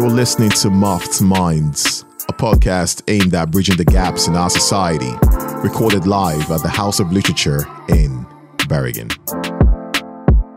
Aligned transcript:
You're 0.00 0.08
listening 0.08 0.48
to 0.48 0.70
Muffed 0.70 1.20
Minds, 1.20 2.06
a 2.26 2.32
podcast 2.32 3.02
aimed 3.08 3.34
at 3.34 3.50
bridging 3.50 3.76
the 3.76 3.84
gaps 3.84 4.28
in 4.28 4.34
our 4.34 4.48
society, 4.48 5.12
recorded 5.62 6.06
live 6.06 6.50
at 6.50 6.62
the 6.62 6.70
House 6.70 7.00
of 7.00 7.12
Literature 7.12 7.66
in 7.90 8.26
Bergen. 8.66 9.08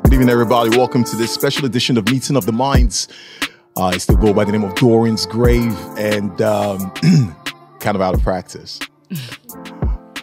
Good 0.03 0.13
evening, 0.13 0.29
everybody. 0.29 0.69
Welcome 0.69 1.03
to 1.03 1.17
this 1.17 1.33
special 1.33 1.65
edition 1.65 1.97
of 1.97 2.09
Meeting 2.09 2.37
of 2.37 2.45
the 2.45 2.53
Minds. 2.53 3.09
Uh, 3.75 3.87
I 3.87 3.97
still 3.97 4.15
go 4.15 4.33
by 4.33 4.45
the 4.45 4.53
name 4.53 4.63
of 4.63 4.75
Dorian's 4.75 5.25
Grave 5.25 5.77
and 5.97 6.41
um, 6.41 6.93
kind 7.81 7.97
of 7.97 8.01
out 8.01 8.13
of 8.13 8.23
practice. 8.23 8.79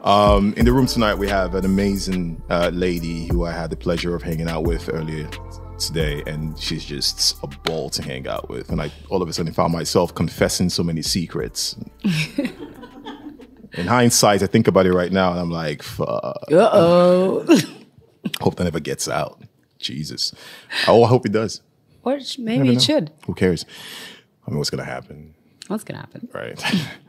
Um, 0.02 0.54
in 0.54 0.64
the 0.64 0.72
room 0.72 0.86
tonight, 0.86 1.16
we 1.16 1.28
have 1.28 1.54
an 1.54 1.66
amazing 1.66 2.42
uh, 2.48 2.70
lady 2.72 3.26
who 3.26 3.44
I 3.44 3.52
had 3.52 3.68
the 3.68 3.76
pleasure 3.76 4.14
of 4.14 4.22
hanging 4.22 4.48
out 4.48 4.64
with 4.64 4.88
earlier 4.90 5.28
today, 5.80 6.22
and 6.26 6.58
she's 6.58 6.84
just 6.84 7.42
a 7.42 7.46
ball 7.46 7.90
to 7.90 8.02
hang 8.02 8.28
out 8.28 8.48
with. 8.48 8.70
And 8.70 8.80
I 8.80 8.92
all 9.08 9.22
of 9.22 9.28
a 9.28 9.32
sudden 9.32 9.52
found 9.52 9.72
myself 9.72 10.14
confessing 10.14 10.68
so 10.68 10.82
many 10.82 11.02
secrets. 11.02 11.76
in 13.74 13.86
hindsight, 13.86 14.42
I 14.42 14.46
think 14.46 14.68
about 14.68 14.86
it 14.86 14.92
right 14.92 15.12
now, 15.12 15.32
and 15.32 15.40
I'm 15.40 15.50
like, 15.50 15.82
fuck. 15.82 16.36
Uh 16.50 16.70
oh. 16.72 17.46
Hope 18.40 18.56
that 18.56 18.64
never 18.64 18.80
gets 18.80 19.08
out. 19.08 19.42
Jesus. 19.78 20.34
Oh, 20.86 21.04
I 21.04 21.08
hope 21.08 21.24
it 21.24 21.32
does. 21.32 21.62
or 22.02 22.18
maybe 22.38 22.74
it 22.74 22.82
should. 22.82 23.10
Who 23.26 23.34
cares? 23.34 23.64
I 24.46 24.50
mean, 24.50 24.58
what's 24.58 24.70
gonna 24.70 24.84
happen? 24.84 25.34
What's 25.68 25.84
gonna 25.84 26.00
happen? 26.00 26.28
Right. 26.32 26.62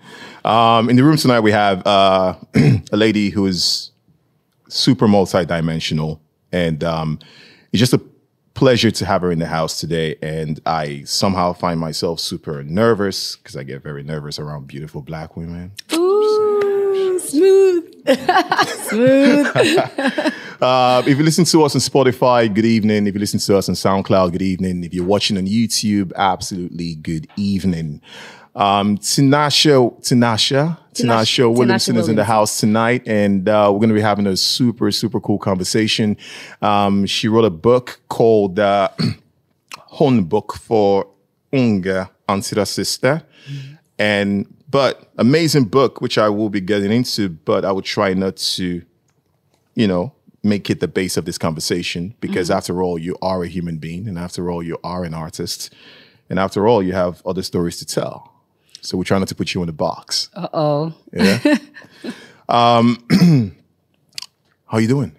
um, 0.45 0.90
in 0.90 0.95
the 0.95 1.03
room 1.03 1.17
tonight, 1.17 1.42
we 1.42 1.52
have 1.52 1.86
uh, 1.86 2.36
a 2.92 2.98
lady 2.98 3.30
who 3.30 3.45
is 3.45 3.92
super 4.70 5.08
multidimensional, 5.08 6.20
and 6.52 6.84
um, 6.84 7.20
it's 7.72 7.80
just 7.80 7.94
a 7.94 8.02
pleasure 8.54 8.91
to 8.91 9.05
have 9.05 9.22
her 9.22 9.32
in 9.32 9.40
the 9.40 9.48
house 9.48 9.80
today. 9.80 10.16
And 10.22 10.59
I 10.66 11.04
somehow 11.04 11.54
find 11.54 11.80
myself 11.80 12.20
super 12.20 12.64
nervous 12.64 13.36
because 13.38 13.55
I 13.55 13.64
get 13.64 13.82
very 13.84 14.04
nervous 14.04 14.40
around 14.40 14.67
beautiful 14.67 15.02
black 15.02 15.36
women. 15.38 15.72
Ooh, 15.94 17.20
smooth, 17.20 18.08
smooth. 18.88 20.34
Uh, 20.62 21.02
if 21.08 21.17
you 21.17 21.23
listen 21.23 21.44
to 21.44 21.64
us 21.64 21.73
on 21.73 21.81
Spotify, 21.81 22.53
good 22.53 22.66
evening. 22.66 23.08
If 23.08 23.16
you 23.16 23.20
listen 23.20 23.40
to 23.40 23.58
us 23.58 23.67
on 23.67 23.73
SoundCloud, 23.73 24.34
good 24.34 24.44
evening. 24.44 24.84
If 24.84 24.94
you're 24.94 25.03
watching 25.03 25.36
on 25.40 25.47
YouTube, 25.47 26.12
absolutely 26.16 26.94
good 26.94 27.28
evening. 27.36 28.00
Um, 28.53 28.97
Tinashe, 28.97 30.02
Tinashe, 30.02 30.77
Tinashe 30.94 31.57
Williamson 31.57 31.95
is 31.95 32.09
in 32.09 32.17
the 32.17 32.25
house 32.25 32.59
tonight, 32.59 33.03
and 33.07 33.47
uh, 33.47 33.69
we're 33.71 33.80
going 33.80 33.89
to 33.89 33.95
be 33.95 34.02
having 34.02 34.27
a 34.27 34.35
super, 34.35 34.91
super 34.91 35.21
cool 35.21 35.38
conversation. 35.38 36.17
Um, 36.61 37.05
she 37.05 37.29
wrote 37.29 37.45
a 37.45 37.49
book 37.49 38.02
called 38.09 38.59
uh, 38.59 38.89
Håndbok 39.94 40.53
for 40.57 41.07
unge 41.53 42.09
antirasister. 42.27 43.23
And, 43.97 44.53
but 44.69 45.11
amazing 45.17 45.66
book, 45.66 46.02
which 46.02 46.17
I 46.17 46.29
will 46.29 46.49
be 46.49 46.61
getting 46.61 46.91
into, 46.91 47.29
but 47.29 47.63
I 47.63 47.72
will 47.72 47.81
try 47.81 48.13
not 48.13 48.38
to, 48.38 48.81
you 49.75 49.88
know, 49.88 50.13
make 50.44 50.69
it 50.69 50.79
the 50.79 50.88
base 50.88 51.17
of 51.17 51.25
this 51.25 51.38
conversation 51.38 52.16
because 52.19 52.49
after 52.49 52.81
all, 52.81 52.97
you 52.97 53.16
are 53.22 53.44
a 53.44 53.47
human 53.47 53.77
being. 53.77 54.07
And 54.07 54.17
after 54.17 54.49
all, 54.49 54.63
you 54.63 54.77
are 54.83 55.03
an 55.03 55.13
artist. 55.13 55.73
And 56.29 56.39
after 56.39 56.67
all, 56.67 56.81
you 56.81 56.94
have 56.94 57.22
other 57.25 57.44
stories 57.44 57.77
to 57.77 57.85
tell. 57.85 58.31
So 58.82 58.98
we're 58.98 59.04
trying 59.04 59.22
not 59.22 59.30
to 59.30 59.36
put 59.36 59.54
you 59.54 59.64
in 59.64 59.70
a 59.70 59.74
box. 59.74 60.30
Uh 60.34 60.48
oh. 60.54 60.94
Yeah. 61.14 61.58
um, 62.50 62.98
how 64.66 64.78
you 64.80 64.88
doing? 64.88 65.16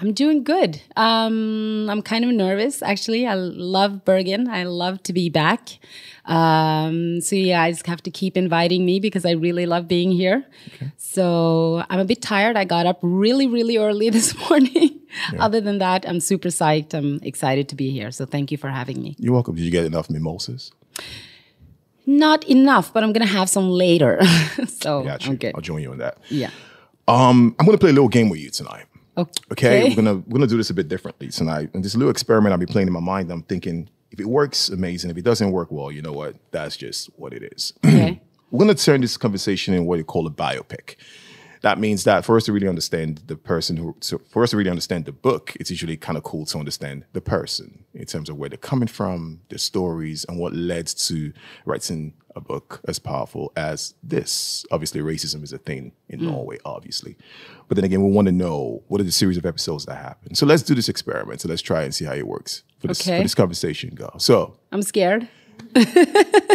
I'm 0.00 0.14
doing 0.14 0.42
good. 0.42 0.80
Um, 0.96 1.88
I'm 1.90 2.00
kind 2.00 2.24
of 2.24 2.30
nervous, 2.30 2.82
actually. 2.82 3.26
I 3.26 3.34
love 3.34 4.02
Bergen. 4.06 4.48
I 4.48 4.64
love 4.64 5.02
to 5.02 5.12
be 5.12 5.28
back. 5.28 5.78
Um, 6.24 7.20
so 7.20 7.36
you 7.36 7.48
guys 7.48 7.82
have 7.84 8.02
to 8.04 8.10
keep 8.10 8.34
inviting 8.34 8.86
me 8.86 8.98
because 8.98 9.26
I 9.26 9.32
really 9.32 9.66
love 9.66 9.88
being 9.88 10.10
here. 10.10 10.46
Okay. 10.74 10.90
So 10.96 11.84
I'm 11.90 12.00
a 12.00 12.06
bit 12.06 12.22
tired. 12.22 12.56
I 12.56 12.64
got 12.64 12.86
up 12.86 12.98
really, 13.02 13.46
really 13.46 13.76
early 13.76 14.08
this 14.18 14.34
morning. 14.48 15.00
Other 15.38 15.60
than 15.60 15.78
that, 15.78 16.08
I'm 16.08 16.20
super 16.20 16.48
psyched. 16.48 16.94
I'm 16.94 17.20
excited 17.22 17.68
to 17.68 17.74
be 17.76 17.90
here. 17.90 18.10
So 18.10 18.24
thank 18.24 18.50
you 18.50 18.56
for 18.56 18.70
having 18.70 19.02
me. 19.02 19.16
You're 19.18 19.34
welcome. 19.34 19.54
Did 19.54 19.64
you 19.64 19.70
get 19.70 19.84
enough 19.84 20.08
mimosas? 20.08 20.72
Not 22.10 22.44
enough, 22.48 22.92
but 22.92 23.04
I'm 23.04 23.12
gonna 23.12 23.24
have 23.24 23.48
some 23.48 23.70
later. 23.70 24.20
so 24.66 25.04
Got 25.04 25.24
you. 25.24 25.30
I'm 25.30 25.36
good. 25.36 25.54
I'll 25.54 25.60
join 25.60 25.80
you 25.80 25.92
on 25.92 25.98
that. 25.98 26.18
Yeah. 26.28 26.50
Um, 27.06 27.54
I'm 27.58 27.66
to 27.66 27.78
play 27.78 27.90
a 27.90 27.92
little 27.92 28.08
game 28.08 28.28
with 28.28 28.40
you 28.40 28.50
tonight. 28.50 28.86
Okay. 29.16 29.42
Okay, 29.52 29.88
we're 29.88 29.94
gonna 29.94 30.16
we're 30.16 30.38
gonna 30.38 30.48
do 30.48 30.56
this 30.56 30.70
a 30.70 30.74
bit 30.74 30.88
differently 30.88 31.28
tonight. 31.28 31.70
And 31.72 31.84
this 31.84 31.94
little 31.94 32.10
experiment 32.10 32.52
I'll 32.52 32.58
be 32.58 32.66
playing 32.66 32.88
in 32.88 32.92
my 32.92 33.00
mind. 33.00 33.30
I'm 33.30 33.42
thinking 33.42 33.88
if 34.10 34.18
it 34.18 34.26
works, 34.26 34.70
amazing. 34.70 35.10
If 35.10 35.18
it 35.18 35.24
doesn't 35.24 35.52
work, 35.52 35.70
well, 35.70 35.92
you 35.92 36.02
know 36.02 36.12
what? 36.12 36.34
That's 36.50 36.76
just 36.76 37.06
what 37.16 37.32
it 37.32 37.52
is. 37.52 37.72
Okay. 37.84 38.20
we're 38.50 38.58
gonna 38.58 38.74
turn 38.74 39.02
this 39.02 39.16
conversation 39.16 39.72
in 39.74 39.86
what 39.86 39.98
you 39.98 40.04
call 40.04 40.26
a 40.26 40.30
biopic. 40.30 40.96
That 41.62 41.78
means 41.78 42.04
that 42.04 42.24
for 42.24 42.36
us 42.36 42.44
to 42.44 42.52
really 42.52 42.68
understand 42.68 43.22
the 43.26 43.36
person 43.36 43.76
who, 43.76 43.94
so 44.00 44.18
for 44.30 44.42
us 44.42 44.50
to 44.50 44.56
really 44.56 44.70
understand 44.70 45.04
the 45.04 45.12
book, 45.12 45.56
it's 45.60 45.70
usually 45.70 45.96
kind 45.96 46.16
of 46.16 46.24
cool 46.24 46.46
to 46.46 46.58
understand 46.58 47.04
the 47.12 47.20
person 47.20 47.84
in 47.92 48.06
terms 48.06 48.30
of 48.30 48.36
where 48.36 48.48
they're 48.48 48.56
coming 48.56 48.88
from, 48.88 49.40
their 49.50 49.58
stories, 49.58 50.24
and 50.28 50.38
what 50.38 50.54
led 50.54 50.86
to 50.86 51.32
writing 51.66 52.14
a 52.36 52.40
book 52.40 52.80
as 52.86 52.98
powerful 52.98 53.52
as 53.56 53.94
this. 54.02 54.64
Obviously, 54.70 55.00
racism 55.00 55.42
is 55.42 55.52
a 55.52 55.58
thing 55.58 55.92
in 56.08 56.20
mm. 56.20 56.30
Norway, 56.30 56.58
obviously. 56.64 57.16
But 57.68 57.74
then 57.74 57.84
again, 57.84 58.02
we 58.02 58.10
want 58.10 58.26
to 58.26 58.32
know 58.32 58.82
what 58.88 59.00
are 59.00 59.04
the 59.04 59.12
series 59.12 59.36
of 59.36 59.44
episodes 59.44 59.84
that 59.86 59.96
happen. 59.96 60.34
So 60.34 60.46
let's 60.46 60.62
do 60.62 60.74
this 60.74 60.88
experiment. 60.88 61.40
So 61.40 61.48
let's 61.48 61.62
try 61.62 61.82
and 61.82 61.94
see 61.94 62.04
how 62.04 62.14
it 62.14 62.26
works 62.26 62.62
for 62.78 62.86
this, 62.86 63.00
Okay. 63.00 63.18
for 63.18 63.22
this 63.24 63.34
conversation 63.34 63.94
go. 63.94 64.12
So 64.18 64.56
I'm 64.72 64.82
scared. 64.82 65.28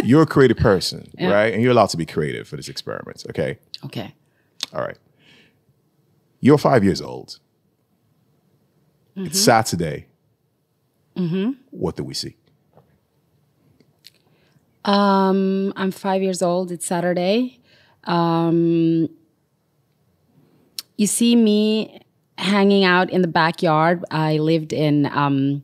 you're 0.04 0.22
a 0.22 0.26
creative 0.26 0.56
person, 0.56 1.10
right? 1.20 1.52
And 1.54 1.62
you're 1.62 1.72
allowed 1.72 1.90
to 1.90 1.96
be 1.96 2.06
creative 2.06 2.48
for 2.48 2.56
this 2.56 2.68
experiment, 2.68 3.24
okay? 3.30 3.58
Okay. 3.84 4.14
All 4.74 4.82
right. 4.82 4.98
You're 6.40 6.58
five 6.58 6.84
years 6.84 7.00
old. 7.00 7.38
It's 9.16 9.40
Saturday. 9.40 10.06
What 11.70 11.96
do 11.96 12.04
we 12.04 12.12
see? 12.14 12.36
Um, 14.84 15.72
I'm 15.76 15.90
five 15.90 16.22
years 16.22 16.42
old. 16.42 16.70
It's 16.70 16.86
Saturday. 16.86 17.58
Um, 18.04 19.08
you 20.96 21.06
see 21.06 21.34
me 21.34 22.00
hanging 22.38 22.84
out 22.84 23.10
in 23.10 23.22
the 23.22 23.28
backyard. 23.28 24.04
I 24.10 24.36
lived 24.38 24.72
in 24.72 25.06
um, 25.06 25.62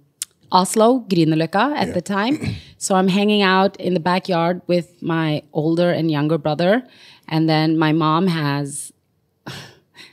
Oslo, 0.51 1.01
Grünerløkka 1.09 1.77
at 1.77 1.95
the 1.95 2.01
time. 2.03 2.39
So 2.83 2.97
I'm 2.97 3.07
hanging 3.07 3.43
out 3.43 3.77
in 3.77 3.95
the 3.95 4.01
backyard 4.01 4.61
with 4.67 5.01
my 5.01 5.45
older 5.53 5.91
and 5.93 6.11
younger 6.11 6.37
brother. 6.37 6.83
And 7.29 7.49
then 7.49 7.79
my 7.79 7.93
mom 7.93 8.27
has 8.27 8.93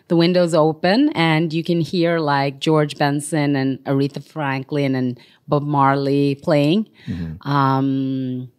the 0.07 0.15
windows 0.15 0.53
open 0.53 1.09
and 1.09 1.53
you 1.53 1.63
can 1.63 1.81
hear 1.81 2.19
like 2.19 2.59
George 2.59 2.97
Benson 2.97 3.55
and 3.55 3.79
Aretha 3.85 4.23
Franklin 4.23 4.95
and 4.95 5.19
Bob 5.47 5.63
Marley 5.63 6.35
playing. 6.35 6.89
Um, 7.41 8.51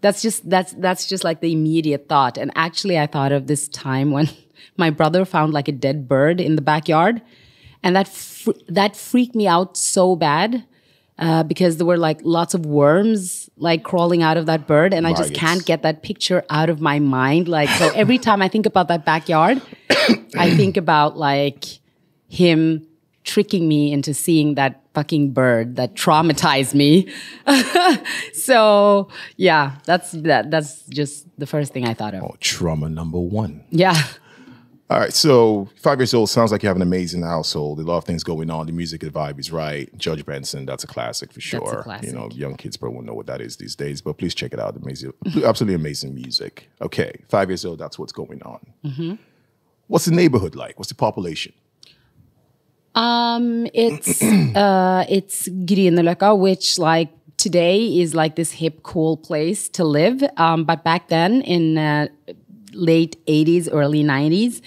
that's 0.00 0.22
just 0.22 0.48
that's 0.48 0.72
that's 0.74 1.06
just 1.06 1.24
like 1.24 1.40
the 1.40 1.52
immediate 1.52 2.08
thought. 2.08 2.38
And 2.38 2.52
actually, 2.54 2.98
I 2.98 3.06
thought 3.06 3.32
of 3.32 3.46
this 3.46 3.68
time 3.68 4.10
when 4.12 4.28
my 4.76 4.90
brother 4.90 5.24
found 5.24 5.52
like 5.52 5.68
a 5.68 5.72
dead 5.72 6.08
bird 6.08 6.40
in 6.40 6.56
the 6.56 6.62
backyard, 6.62 7.20
and 7.82 7.96
that 7.96 8.08
fr- 8.08 8.52
that 8.68 8.96
freaked 8.96 9.34
me 9.34 9.46
out 9.48 9.76
so 9.76 10.14
bad. 10.16 10.64
Uh, 11.18 11.42
because 11.42 11.78
there 11.78 11.86
were 11.86 11.96
like 11.96 12.20
lots 12.22 12.54
of 12.54 12.64
worms 12.64 13.50
like 13.56 13.82
crawling 13.82 14.22
out 14.22 14.36
of 14.36 14.46
that 14.46 14.68
bird, 14.68 14.94
and 14.94 15.04
I 15.04 15.12
just 15.12 15.34
can't 15.34 15.64
get 15.64 15.82
that 15.82 16.04
picture 16.04 16.44
out 16.48 16.70
of 16.70 16.80
my 16.80 17.00
mind. 17.00 17.48
Like, 17.48 17.68
so 17.70 17.90
every 17.92 18.18
time 18.26 18.40
I 18.40 18.46
think 18.46 18.66
about 18.66 18.86
that 18.86 19.04
backyard, 19.04 19.60
I 20.36 20.54
think 20.54 20.76
about 20.76 21.16
like 21.16 21.64
him 22.28 22.86
tricking 23.24 23.68
me 23.68 23.92
into 23.92 24.14
seeing 24.14 24.54
that 24.54 24.80
fucking 24.94 25.32
bird 25.32 25.76
that 25.76 25.94
traumatized 25.94 26.74
me. 26.74 27.12
so 28.32 29.08
yeah, 29.36 29.78
that's 29.84 30.12
that. 30.12 30.50
That's 30.50 30.82
just 30.86 31.26
the 31.38 31.46
first 31.46 31.72
thing 31.72 31.86
I 31.86 31.94
thought 31.94 32.14
of. 32.14 32.22
Oh, 32.22 32.36
trauma 32.40 32.88
number 32.88 33.18
one. 33.18 33.64
Yeah, 33.70 34.00
All 34.90 34.98
right. 34.98 35.12
So, 35.12 35.68
five 35.76 36.00
years 36.00 36.14
old 36.14 36.30
sounds 36.30 36.50
like 36.50 36.62
you 36.62 36.68
have 36.68 36.76
an 36.76 36.82
amazing 36.82 37.22
household. 37.22 37.78
A 37.78 37.82
lot 37.82 37.98
of 37.98 38.04
things 38.04 38.24
going 38.24 38.50
on. 38.50 38.66
The 38.66 38.72
music, 38.72 39.02
the 39.02 39.10
vibe 39.10 39.38
is 39.38 39.52
right. 39.52 39.90
George 39.98 40.24
Benson, 40.24 40.64
that's 40.64 40.82
a 40.82 40.86
classic 40.86 41.32
for 41.32 41.40
sure. 41.40 41.82
classic. 41.82 42.08
You 42.08 42.16
know, 42.16 42.30
young 42.32 42.56
kids 42.56 42.78
probably 42.78 42.94
won't 42.94 43.06
know 43.06 43.14
what 43.14 43.26
that 43.26 43.42
is 43.42 43.56
these 43.56 43.76
days, 43.76 44.00
but 44.00 44.16
please 44.16 44.34
check 44.34 44.54
it 44.54 44.58
out. 44.58 44.76
Amazing, 44.76 45.12
absolutely 45.44 45.74
amazing 45.74 46.14
music. 46.14 46.70
Okay. 46.80 47.20
Five 47.28 47.50
years 47.50 47.64
old, 47.66 47.78
that's 47.78 47.98
what's 47.98 48.12
going 48.12 48.42
on. 48.42 49.18
What's 49.88 50.06
the 50.06 50.14
neighborhood 50.14 50.54
like? 50.54 50.78
What's 50.78 50.88
the 50.88 50.94
population? 50.94 51.52
um, 52.98 53.66
it's 53.74 54.22
uh, 54.56 55.04
it's 55.08 55.48
Grünerløkka, 55.48 56.38
which 56.38 56.78
like 56.78 57.10
today 57.36 58.00
is 58.00 58.14
like 58.14 58.34
this 58.36 58.52
hip, 58.52 58.82
cool 58.82 59.16
place 59.16 59.68
to 59.70 59.84
live. 59.84 60.22
Um, 60.36 60.64
but 60.64 60.82
back 60.84 61.08
then 61.08 61.42
in 61.42 61.78
uh, 61.78 62.08
late 62.78 63.16
'80s, 63.26 63.68
early 63.70 64.02
'90s. 64.02 64.60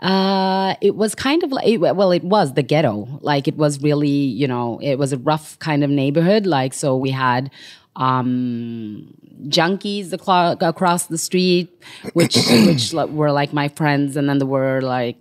Uh, 0.00 0.74
it 0.82 0.94
was 0.94 1.14
kind 1.14 1.42
of 1.42 1.50
like, 1.50 1.80
well, 1.80 2.12
it 2.12 2.22
was 2.22 2.52
the 2.52 2.62
ghetto. 2.62 3.08
Like 3.22 3.48
it 3.48 3.56
was 3.56 3.82
really, 3.82 4.08
you 4.08 4.46
know, 4.46 4.78
it 4.82 4.96
was 4.96 5.12
a 5.12 5.18
rough 5.18 5.58
kind 5.58 5.82
of 5.82 5.88
neighborhood. 5.88 6.44
Like, 6.44 6.74
so 6.74 6.96
we 6.96 7.10
had 7.10 7.50
um, 7.96 9.14
junkies 9.48 10.12
across 10.12 11.06
the 11.06 11.18
street, 11.18 11.82
which 12.12 12.36
which 12.66 12.92
were 12.92 13.32
like 13.32 13.52
my 13.52 13.68
friends, 13.68 14.16
and 14.16 14.28
then 14.28 14.38
there 14.38 14.46
were 14.46 14.80
like 14.82 15.16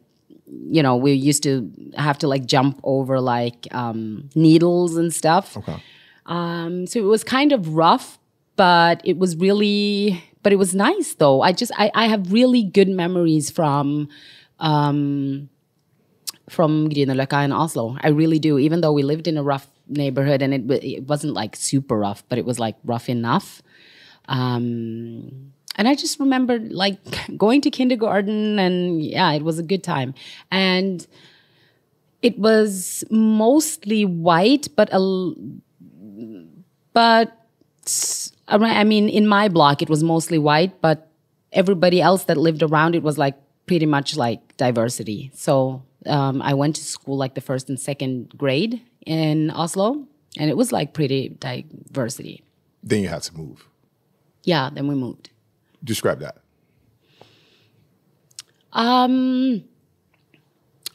you 0.48 0.84
know 0.84 0.96
we 0.96 1.14
used 1.14 1.44
to 1.44 1.72
have 1.98 2.18
to 2.20 2.28
like 2.28 2.46
jump 2.46 2.80
over 2.84 3.20
like 3.20 3.68
um, 3.72 4.30
needles 4.36 4.98
and 4.98 5.14
stuff. 5.14 5.58
Okay. 5.58 5.82
Um, 6.26 6.88
so 6.88 7.00
it 7.00 7.04
was 7.04 7.24
kind 7.24 7.52
of 7.52 7.76
rough, 7.76 8.18
but 8.56 9.02
it 9.04 9.18
was 9.18 9.36
really, 9.36 10.24
but 10.45 10.53
it 10.53 10.57
was 10.57 10.75
nice 10.75 11.15
though. 11.15 11.42
I 11.42 11.51
just, 11.53 11.71
I, 11.75 11.89
I 11.95 12.06
have 12.06 12.31
really 12.31 12.62
good 12.62 12.88
memories 12.88 13.50
from, 13.50 14.09
um, 14.59 15.50
from 16.47 16.88
Grünerløkka 16.88 17.44
in 17.44 17.51
Oslo. 17.51 17.97
I 18.01 18.09
really 18.09 18.38
do. 18.38 18.59
Even 18.59 18.81
though 18.81 18.94
we 18.94 19.01
lived 19.01 19.27
in 19.27 19.39
a 19.39 19.42
rough 19.42 19.68
neighborhood 19.88 20.44
and 20.44 20.53
it, 20.53 20.83
it 20.83 21.07
wasn't 21.07 21.33
like 21.33 21.56
super 21.56 21.97
rough, 21.97 22.24
but 22.30 22.38
it 22.38 22.45
was 22.45 22.59
like 22.59 22.75
rough 22.83 23.09
enough. 23.09 23.63
Um, 24.27 25.51
and 25.77 25.88
I 25.88 25.95
just 25.95 26.19
remember 26.19 26.59
like 26.59 27.00
going 27.38 27.62
to 27.62 27.71
kindergarten 27.71 28.59
and 28.59 29.03
yeah, 29.03 29.33
it 29.33 29.41
was 29.41 29.57
a 29.57 29.63
good 29.63 29.83
time. 29.83 30.13
And 30.51 31.07
it 32.21 32.38
was 32.38 33.03
mostly 33.09 34.06
white, 34.06 34.68
but 34.75 34.89
a, 34.91 35.33
but 36.94 37.36
I 38.47 38.83
mean, 38.83 39.09
in 39.09 39.27
my 39.27 39.47
block, 39.47 39.81
it 39.81 39.89
was 39.89 40.03
mostly 40.03 40.38
white, 40.38 40.81
but 40.81 41.09
everybody 41.51 42.01
else 42.01 42.25
that 42.25 42.38
lived 42.38 42.62
around 42.62 42.95
it 42.95 43.01
was 43.01 43.18
like 43.18 43.36
pretty 43.65 43.86
much 43.86 44.15
like 44.15 44.56
diversity. 44.57 45.31
So 45.33 45.83
um, 46.06 46.42
I 46.42 46.53
went 46.53 46.75
to 46.75 46.83
school 46.83 47.18
like 47.18 47.33
the 47.33 47.42
first 47.42 47.69
and 47.69 47.80
second 47.80 48.38
grade 48.38 48.81
in 49.06 49.50
Oslo, 49.51 50.06
and 50.38 50.50
it 50.50 50.57
was 50.57 50.71
like 50.71 50.94
pretty 50.94 51.30
diversity. 51.30 52.44
Then 52.83 53.01
you 53.01 53.07
had 53.07 53.24
to 53.24 53.36
move. 53.36 53.68
Yeah, 54.44 54.69
then 54.71 54.88
we 54.88 54.95
moved. 54.95 55.31
Describe 55.83 56.19
that. 56.19 56.38
Um, 58.74 59.63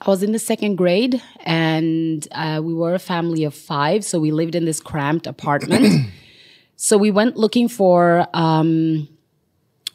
I 0.00 0.10
was 0.10 0.22
in 0.22 0.32
the 0.32 0.38
second 0.38 0.76
grade, 0.76 1.20
and 1.40 2.26
uh, 2.32 2.60
we 2.62 2.74
were 2.74 2.94
a 2.94 2.98
family 2.98 3.42
of 3.44 3.54
five, 3.54 4.04
so 4.04 4.20
we 4.20 4.30
lived 4.30 4.54
in 4.54 4.66
this 4.66 4.80
cramped 4.80 5.26
apartment. 5.26 6.10
so 6.82 6.96
we 6.96 7.10
went 7.10 7.36
looking 7.36 7.68
for 7.68 8.26
um, 8.32 9.06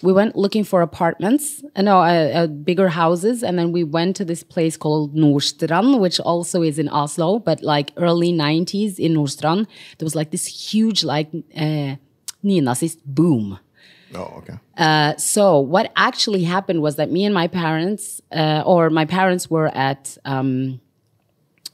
we 0.03 0.13
went 0.13 0.35
looking 0.35 0.63
for 0.63 0.83
apartments, 0.83 1.63
uh, 1.75 1.81
no, 1.81 1.97
uh, 1.97 2.03
uh, 2.03 2.47
bigger 2.47 2.89
houses, 2.89 3.41
and 3.41 3.57
then 3.57 3.71
we 3.71 3.83
went 3.83 4.15
to 4.17 4.25
this 4.25 4.43
place 4.43 4.77
called 4.77 5.15
Nordstrand, 5.15 5.99
which 5.99 6.19
also 6.19 6.61
is 6.61 6.77
in 6.77 6.87
Oslo, 6.89 7.39
but 7.39 7.63
like 7.63 7.91
early 7.97 8.31
'90s 8.31 8.99
in 8.99 9.15
Nordstrand, 9.15 9.65
there 9.97 10.05
was 10.05 10.13
like 10.13 10.29
this 10.29 10.45
huge 10.45 11.03
like 11.03 11.29
uh, 11.57 11.95
neo-Nazist 12.43 12.99
boom. 13.03 13.57
Oh, 14.13 14.35
okay. 14.37 14.59
Uh, 14.77 15.17
so 15.17 15.57
what 15.57 15.91
actually 15.95 16.43
happened 16.43 16.83
was 16.83 16.97
that 16.97 17.09
me 17.09 17.25
and 17.25 17.33
my 17.33 17.47
parents, 17.47 18.21
uh, 18.31 18.61
or 18.63 18.91
my 18.91 19.05
parents 19.05 19.49
were 19.49 19.69
at 19.75 20.19
um, 20.23 20.79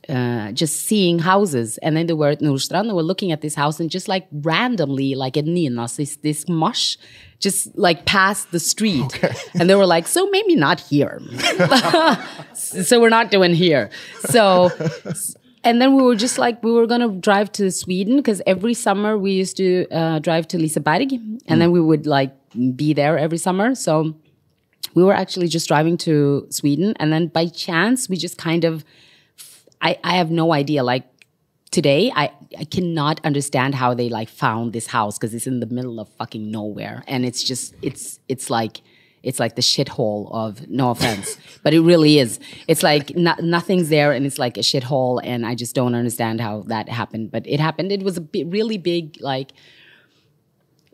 uh, 0.10 0.52
just 0.52 0.88
seeing 0.88 1.20
houses, 1.20 1.78
and 1.80 1.96
then 1.96 2.08
they 2.08 2.14
were 2.14 2.30
at 2.30 2.40
Nordstrand. 2.40 2.88
They 2.88 2.94
were 2.94 3.04
looking 3.04 3.32
at 3.32 3.42
this 3.42 3.56
house, 3.56 3.80
and 3.80 3.90
just 3.90 4.08
like 4.08 4.28
randomly, 4.32 5.16
like 5.16 5.38
a 5.38 5.42
Ninas, 5.42 5.98
this 5.98 6.16
this 6.18 6.48
mush, 6.50 6.98
just 7.40 7.78
like 7.78 8.06
passed 8.06 8.52
the 8.52 8.60
street, 8.60 9.04
okay. 9.04 9.34
and 9.60 9.70
they 9.70 9.76
were 9.76 9.86
like, 9.86 10.08
"So 10.08 10.30
maybe 10.30 10.56
not 10.56 10.80
here." 10.80 11.22
so 12.54 13.00
we're 13.00 13.10
not 13.10 13.32
doing 13.32 13.54
here. 13.54 13.90
So 14.30 14.72
and 15.64 15.82
then 15.82 15.96
we 15.96 16.04
were 16.04 16.16
just 16.16 16.38
like 16.38 16.64
we 16.64 16.72
were 16.72 16.88
gonna 16.88 17.10
drive 17.10 17.52
to 17.54 17.72
Sweden 17.72 18.18
because 18.18 18.42
every 18.48 18.74
summer 18.74 19.18
we 19.18 19.34
used 19.34 19.58
to 19.58 19.88
uh, 19.92 20.20
drive 20.20 20.48
to 20.50 20.58
Liseberg, 20.58 21.12
and 21.12 21.42
mm. 21.42 21.60
then 21.60 21.72
we 21.72 21.82
would 21.82 22.08
like 22.08 22.36
be 22.76 22.94
there 22.94 23.18
every 23.18 23.38
summer. 23.38 23.76
So 23.76 24.16
we 24.94 25.04
were 25.04 25.14
actually 25.14 25.48
just 25.48 25.68
driving 25.68 25.98
to 25.98 26.48
Sweden, 26.50 26.94
and 27.00 27.14
then 27.14 27.28
by 27.28 27.48
chance 27.48 28.10
we 28.10 28.18
just 28.18 28.38
kind 28.38 28.64
of, 28.64 28.84
I 29.82 29.98
I 30.04 30.16
have 30.18 30.32
no 30.32 30.54
idea. 30.54 30.84
Like 30.84 31.06
today, 31.72 32.12
I 32.16 32.32
I 32.58 32.66
cannot 32.66 33.20
understand 33.24 33.76
how 33.76 33.94
they 33.94 34.10
like 34.10 34.30
found 34.30 34.74
this 34.74 34.88
house 34.88 35.18
because 35.18 35.34
it's 35.34 35.48
in 35.48 35.60
the 35.60 35.68
middle 35.68 36.00
of 36.00 36.10
fucking 36.10 36.52
nowhere, 36.52 37.04
and 37.08 37.26
it's 37.26 37.44
just 37.44 37.76
it's 37.82 38.20
it's 38.28 38.50
like 38.50 38.82
it's 39.24 39.40
like 39.40 39.56
the 39.56 39.62
shithole 39.62 40.32
of 40.34 40.68
no 40.68 40.92
offense, 40.92 41.38
but 41.64 41.74
it 41.74 41.82
really 41.82 42.20
is. 42.20 42.40
It's 42.68 42.84
like 42.84 43.16
no, 43.16 43.36
nothing's 43.40 43.90
there, 43.90 44.12
and 44.12 44.26
it's 44.26 44.40
like 44.40 44.58
a 44.58 44.62
shithole, 44.62 45.22
and 45.24 45.46
I 45.46 45.56
just 45.56 45.76
don't 45.76 45.96
understand 45.96 46.42
how 46.42 46.62
that 46.68 46.90
happened. 46.90 47.32
But 47.32 47.48
it 47.48 47.60
happened. 47.60 47.92
It 47.92 48.04
was 48.04 48.18
a 48.18 48.28
really 48.34 48.78
big, 48.78 49.18
like, 49.22 49.52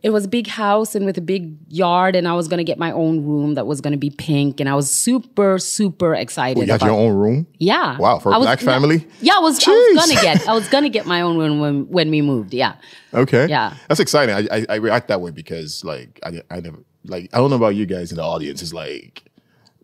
it 0.03 0.11
was 0.11 0.25
a 0.25 0.27
big 0.27 0.47
house 0.47 0.93
and 0.93 1.05
with 1.05 1.17
a 1.17 1.21
big 1.21 1.55
yard, 1.69 2.15
and 2.15 2.27
I 2.27 2.33
was 2.33 2.47
gonna 2.47 2.63
get 2.63 2.77
my 2.77 2.91
own 2.91 3.25
room 3.25 3.55
that 3.55 3.65
was 3.65 3.81
gonna 3.81 3.97
be 3.97 4.09
pink, 4.11 4.59
and 4.59 4.69
I 4.69 4.75
was 4.75 4.89
super, 4.89 5.57
super 5.57 6.13
excited. 6.13 6.61
you 6.61 6.67
got 6.67 6.81
your 6.81 6.91
own 6.91 7.15
room? 7.15 7.47
Yeah. 7.57 7.97
Wow, 7.97 8.19
for 8.19 8.31
a 8.31 8.37
was, 8.37 8.45
black 8.45 8.59
family? 8.59 9.07
Yeah, 9.21 9.33
I 9.35 9.39
was, 9.39 9.59
I 9.67 9.71
was 9.71 10.07
gonna 10.07 10.21
get, 10.21 10.47
I 10.47 10.53
was 10.53 10.67
gonna 10.69 10.89
get 10.89 11.05
my 11.05 11.21
own 11.21 11.37
room 11.37 11.59
when 11.59 11.87
when 11.89 12.11
we 12.11 12.21
moved. 12.21 12.53
Yeah. 12.53 12.75
Okay. 13.13 13.47
Yeah. 13.47 13.75
That's 13.87 13.99
exciting. 13.99 14.35
I 14.35 14.57
I, 14.57 14.65
I 14.69 14.75
react 14.75 15.07
that 15.07 15.19
way 15.19 15.31
because 15.31 15.83
like 15.83 16.19
I 16.23 16.41
I 16.51 16.59
never 16.59 16.77
like 17.05 17.29
I 17.33 17.37
don't 17.37 17.49
know 17.49 17.55
about 17.55 17.75
you 17.75 17.85
guys 17.85 18.11
in 18.11 18.17
the 18.17 18.23
audience. 18.23 18.61
It's 18.61 18.73
like 18.73 19.23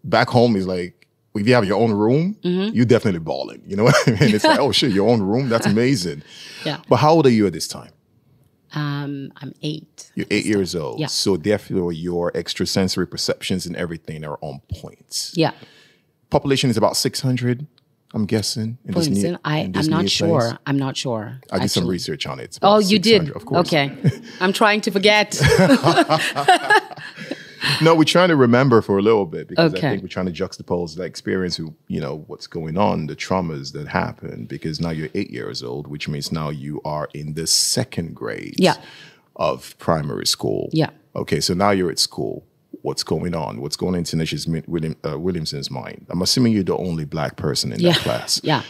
back 0.03 0.29
home 0.29 0.55
is 0.55 0.67
like 0.67 1.07
if 1.35 1.47
you 1.47 1.53
have 1.55 1.65
your 1.65 1.79
own 1.79 1.91
room, 1.91 2.37
mm-hmm. 2.43 2.75
you're 2.75 2.85
definitely 2.85 3.19
balling. 3.19 3.63
You 3.65 3.75
know 3.75 3.85
what 3.85 3.95
I 4.05 4.11
mean? 4.11 4.35
It's 4.35 4.43
like, 4.43 4.59
oh 4.59 4.71
shit, 4.71 4.91
your 4.91 5.09
own 5.09 5.21
room. 5.21 5.49
That's 5.49 5.65
amazing. 5.65 6.21
yeah. 6.63 6.81
But 6.87 6.97
how 6.97 7.13
old 7.13 7.25
are 7.25 7.31
you 7.31 7.47
at 7.47 7.53
this 7.53 7.67
time? 7.67 7.91
Um, 8.73 9.31
I'm 9.37 9.53
eight. 9.61 10.11
You're 10.15 10.27
eight 10.31 10.45
years 10.45 10.75
old. 10.75 10.99
Yeah. 10.99 11.07
So 11.07 11.37
therefore, 11.37 11.91
your 11.93 12.31
extrasensory 12.35 13.07
perceptions 13.07 13.65
and 13.65 13.75
everything 13.75 14.25
are 14.25 14.37
on 14.41 14.61
point. 14.81 15.31
Yeah. 15.33 15.51
Population 16.29 16.69
is 16.69 16.77
about 16.77 16.97
six 16.97 17.21
hundred. 17.21 17.67
I'm 18.15 18.25
guessing. 18.27 18.77
In 18.85 18.93
this 18.93 19.07
new, 19.07 19.39
I, 19.43 19.59
in 19.59 19.71
this 19.71 19.87
I'm 19.87 19.91
not 19.91 20.09
sure. 20.09 20.39
Place. 20.41 20.53
I'm 20.67 20.77
not 20.77 20.95
sure. 20.95 21.39
I 21.51 21.59
did 21.59 21.71
some 21.71 21.87
research 21.87 22.27
on 22.27 22.39
it. 22.39 22.59
Oh, 22.61 22.77
you 22.77 22.99
did? 22.99 23.31
Of 23.31 23.45
course. 23.45 23.67
Okay. 23.67 23.91
I'm 24.39 24.53
trying 24.53 24.81
to 24.81 24.91
forget. 24.91 25.33
no, 27.81 27.95
we're 27.95 28.03
trying 28.03 28.29
to 28.29 28.35
remember 28.35 28.81
for 28.81 28.97
a 28.97 29.01
little 29.01 29.25
bit 29.25 29.47
because 29.47 29.73
okay. 29.73 29.87
I 29.87 29.91
think 29.91 30.03
we're 30.03 30.09
trying 30.09 30.25
to 30.25 30.31
juxtapose 30.31 30.95
that 30.95 31.03
experience, 31.03 31.59
you 31.59 32.01
know, 32.01 32.23
what's 32.27 32.47
going 32.47 32.77
on, 32.77 33.07
the 33.07 33.15
traumas 33.15 33.73
that 33.73 33.87
happen, 33.87 34.45
because 34.45 34.79
now 34.79 34.89
you're 34.89 35.09
eight 35.13 35.31
years 35.31 35.63
old, 35.63 35.87
which 35.87 36.07
means 36.07 36.31
now 36.31 36.49
you 36.49 36.81
are 36.83 37.09
in 37.13 37.33
the 37.33 37.47
second 37.47 38.15
grade 38.15 38.55
yeah. 38.57 38.75
of 39.35 39.77
primary 39.79 40.25
school. 40.25 40.69
Yeah. 40.71 40.89
Okay, 41.15 41.39
so 41.39 41.53
now 41.53 41.71
you're 41.71 41.91
at 41.91 41.99
school 41.99 42.45
what's 42.81 43.03
going 43.03 43.33
on, 43.33 43.61
what's 43.61 43.75
going 43.75 43.93
on 43.93 43.99
in 43.99 44.03
Tanisha 44.03 44.67
William, 44.67 44.95
uh, 45.05 45.17
Williamson's 45.17 45.71
mind. 45.71 46.05
I'm 46.09 46.21
assuming 46.21 46.53
you're 46.53 46.63
the 46.63 46.77
only 46.77 47.05
black 47.05 47.37
person 47.37 47.71
in 47.71 47.79
yeah. 47.79 47.93
that 47.93 48.01
class. 48.01 48.41
Yeah. 48.43 48.63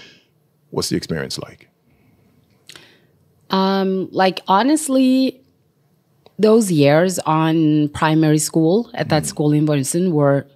What's 0.70 0.90
the 0.90 0.98
experience 0.98 1.38
like? 1.38 1.68
Um, 3.50 4.10
like 4.12 4.42
honestly, 4.48 5.43
those 6.40 6.72
years 6.72 7.20
on 7.20 7.90
primary 7.90 8.40
school 8.40 8.90
at 8.94 9.10
that 9.10 9.24
mm. 9.24 9.28
school 9.28 9.54
in 9.54 9.66
Vormsund 9.66 10.12
were 10.12 10.48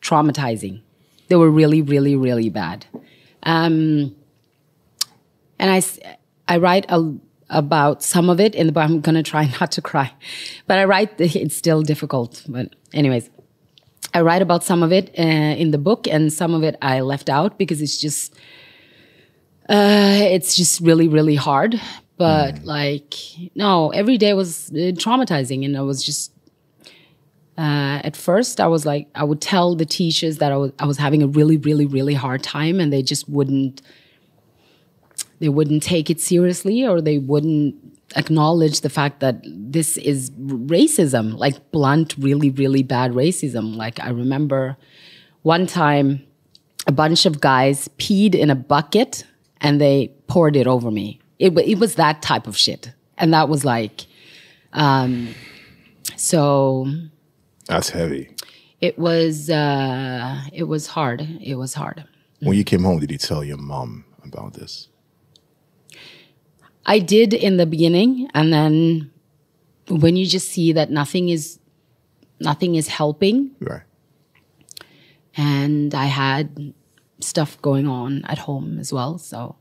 traumatizing. 0.00 0.80
They 1.28 1.36
were 1.36 1.50
really, 1.50 1.80
really, 1.80 2.16
really 2.16 2.50
bad. 2.50 2.86
Um, 3.44 4.14
and 5.58 5.70
I, 5.70 5.82
I 6.48 6.58
write 6.58 6.86
a 6.88 7.14
about 7.52 8.02
some 8.02 8.30
of 8.30 8.40
it 8.40 8.54
in 8.54 8.66
the 8.66 8.72
book. 8.72 8.82
I'm 8.82 9.00
going 9.00 9.14
to 9.14 9.22
try 9.22 9.44
not 9.60 9.70
to 9.72 9.82
cry, 9.82 10.12
but 10.66 10.78
I 10.78 10.84
write, 10.84 11.12
it's 11.20 11.56
still 11.56 11.82
difficult. 11.82 12.42
But, 12.48 12.74
anyways, 12.92 13.30
I 14.14 14.22
write 14.22 14.42
about 14.42 14.64
some 14.64 14.82
of 14.82 14.92
it 14.92 15.14
uh, 15.18 15.22
in 15.22 15.70
the 15.70 15.78
book, 15.78 16.06
and 16.08 16.32
some 16.32 16.54
of 16.54 16.62
it 16.62 16.76
I 16.82 17.00
left 17.00 17.28
out 17.28 17.58
because 17.58 17.80
it's 17.80 17.98
just, 17.98 18.34
uh, 19.68 20.18
it's 20.20 20.56
just 20.56 20.80
really, 20.80 21.08
really 21.08 21.36
hard. 21.36 21.80
But 22.22 22.54
mm. 22.54 22.64
like, 22.66 23.14
no, 23.56 23.90
every 23.90 24.16
day 24.16 24.32
was 24.32 24.70
uh, 24.70 24.94
traumatizing, 24.94 25.64
and 25.64 25.76
I 25.76 25.80
was 25.80 26.04
just 26.04 26.30
uh, 27.58 27.98
at 28.04 28.16
first 28.16 28.60
I 28.60 28.68
was 28.68 28.86
like, 28.86 29.08
I 29.16 29.24
would 29.24 29.40
tell 29.40 29.74
the 29.74 29.84
teachers 29.84 30.38
that 30.38 30.52
I 30.52 30.56
was, 30.56 30.70
I 30.78 30.86
was 30.86 30.98
having 30.98 31.24
a 31.24 31.26
really, 31.26 31.56
really, 31.56 31.84
really 31.84 32.14
hard 32.14 32.44
time, 32.44 32.78
and 32.78 32.92
they 32.92 33.02
just 33.02 33.28
wouldn't 33.28 33.82
they 35.40 35.48
wouldn't 35.48 35.82
take 35.82 36.10
it 36.10 36.20
seriously 36.20 36.86
or 36.86 37.00
they 37.00 37.18
wouldn't 37.18 37.74
acknowledge 38.14 38.82
the 38.82 38.88
fact 38.88 39.18
that 39.18 39.40
this 39.44 39.96
is 39.96 40.30
racism, 40.30 41.36
like 41.36 41.72
blunt, 41.72 42.14
really, 42.16 42.50
really 42.50 42.84
bad 42.84 43.10
racism. 43.10 43.74
Like 43.74 43.98
I 43.98 44.10
remember 44.10 44.76
one 45.42 45.66
time 45.66 46.24
a 46.86 46.92
bunch 46.92 47.26
of 47.26 47.40
guys 47.40 47.88
peed 47.98 48.36
in 48.36 48.48
a 48.48 48.54
bucket 48.54 49.24
and 49.60 49.80
they 49.80 50.12
poured 50.28 50.54
it 50.54 50.68
over 50.68 50.92
me. 50.92 51.21
It, 51.42 51.58
it 51.58 51.78
was 51.78 51.96
that 51.96 52.22
type 52.22 52.46
of 52.46 52.56
shit. 52.56 52.92
And 53.18 53.34
that 53.34 53.48
was 53.48 53.64
like, 53.64 54.06
um, 54.72 55.34
so. 56.16 56.86
That's 57.66 57.90
heavy. 57.90 58.30
It 58.80 58.96
was, 58.98 59.50
uh, 59.50 60.40
it 60.52 60.64
was 60.64 60.86
hard. 60.86 61.20
It 61.40 61.56
was 61.56 61.74
hard. 61.74 62.04
When 62.40 62.56
you 62.56 62.64
came 62.64 62.84
home, 62.84 63.00
did 63.00 63.10
you 63.10 63.18
tell 63.18 63.42
your 63.44 63.56
mom 63.56 64.04
about 64.24 64.54
this? 64.54 64.88
I 66.86 66.98
did 66.98 67.32
in 67.34 67.56
the 67.56 67.66
beginning, 67.66 68.28
and 68.34 68.52
then 68.52 69.10
when 69.88 70.16
you 70.16 70.26
just 70.26 70.48
see 70.48 70.72
that 70.72 70.90
nothing 70.90 71.28
is 71.28 71.58
nothing 72.40 72.74
is 72.74 72.88
helping 72.88 73.50
Right. 73.60 73.82
and 75.36 75.94
I 75.94 76.06
had 76.06 76.74
stuff 77.20 77.60
going 77.62 77.86
on 77.86 78.24
at 78.24 78.38
home 78.38 78.78
as 78.80 78.92
well. 78.92 79.18
So 79.18 79.54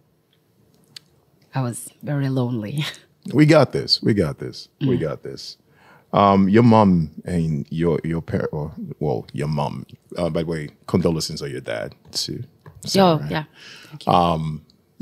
I 1.53 1.61
was 1.61 1.89
very 2.03 2.29
lonely. 2.29 2.85
We 3.35 3.45
got 3.45 3.71
this. 3.71 4.01
We 4.01 4.15
got 4.15 4.39
this. 4.39 4.67
We 4.79 4.87
Mm-hmm. 4.87 5.03
got 5.03 5.21
this. 5.21 5.57
Um, 6.11 6.49
your 6.49 6.63
mom 6.63 7.11
and 7.23 7.67
your 7.69 7.99
your 8.03 8.19
parent, 8.21 8.49
well, 8.99 9.27
your 9.31 9.47
mom. 9.47 9.85
Uh, 10.17 10.29
by 10.31 10.41
the 10.41 10.47
way, 10.49 10.69
condolences 10.87 11.39
on 11.43 11.51
your 11.51 11.61
dad 11.61 11.93
too. 12.11 12.43
oh, 12.97 13.19
right. 13.19 13.31
yeah. 13.31 13.43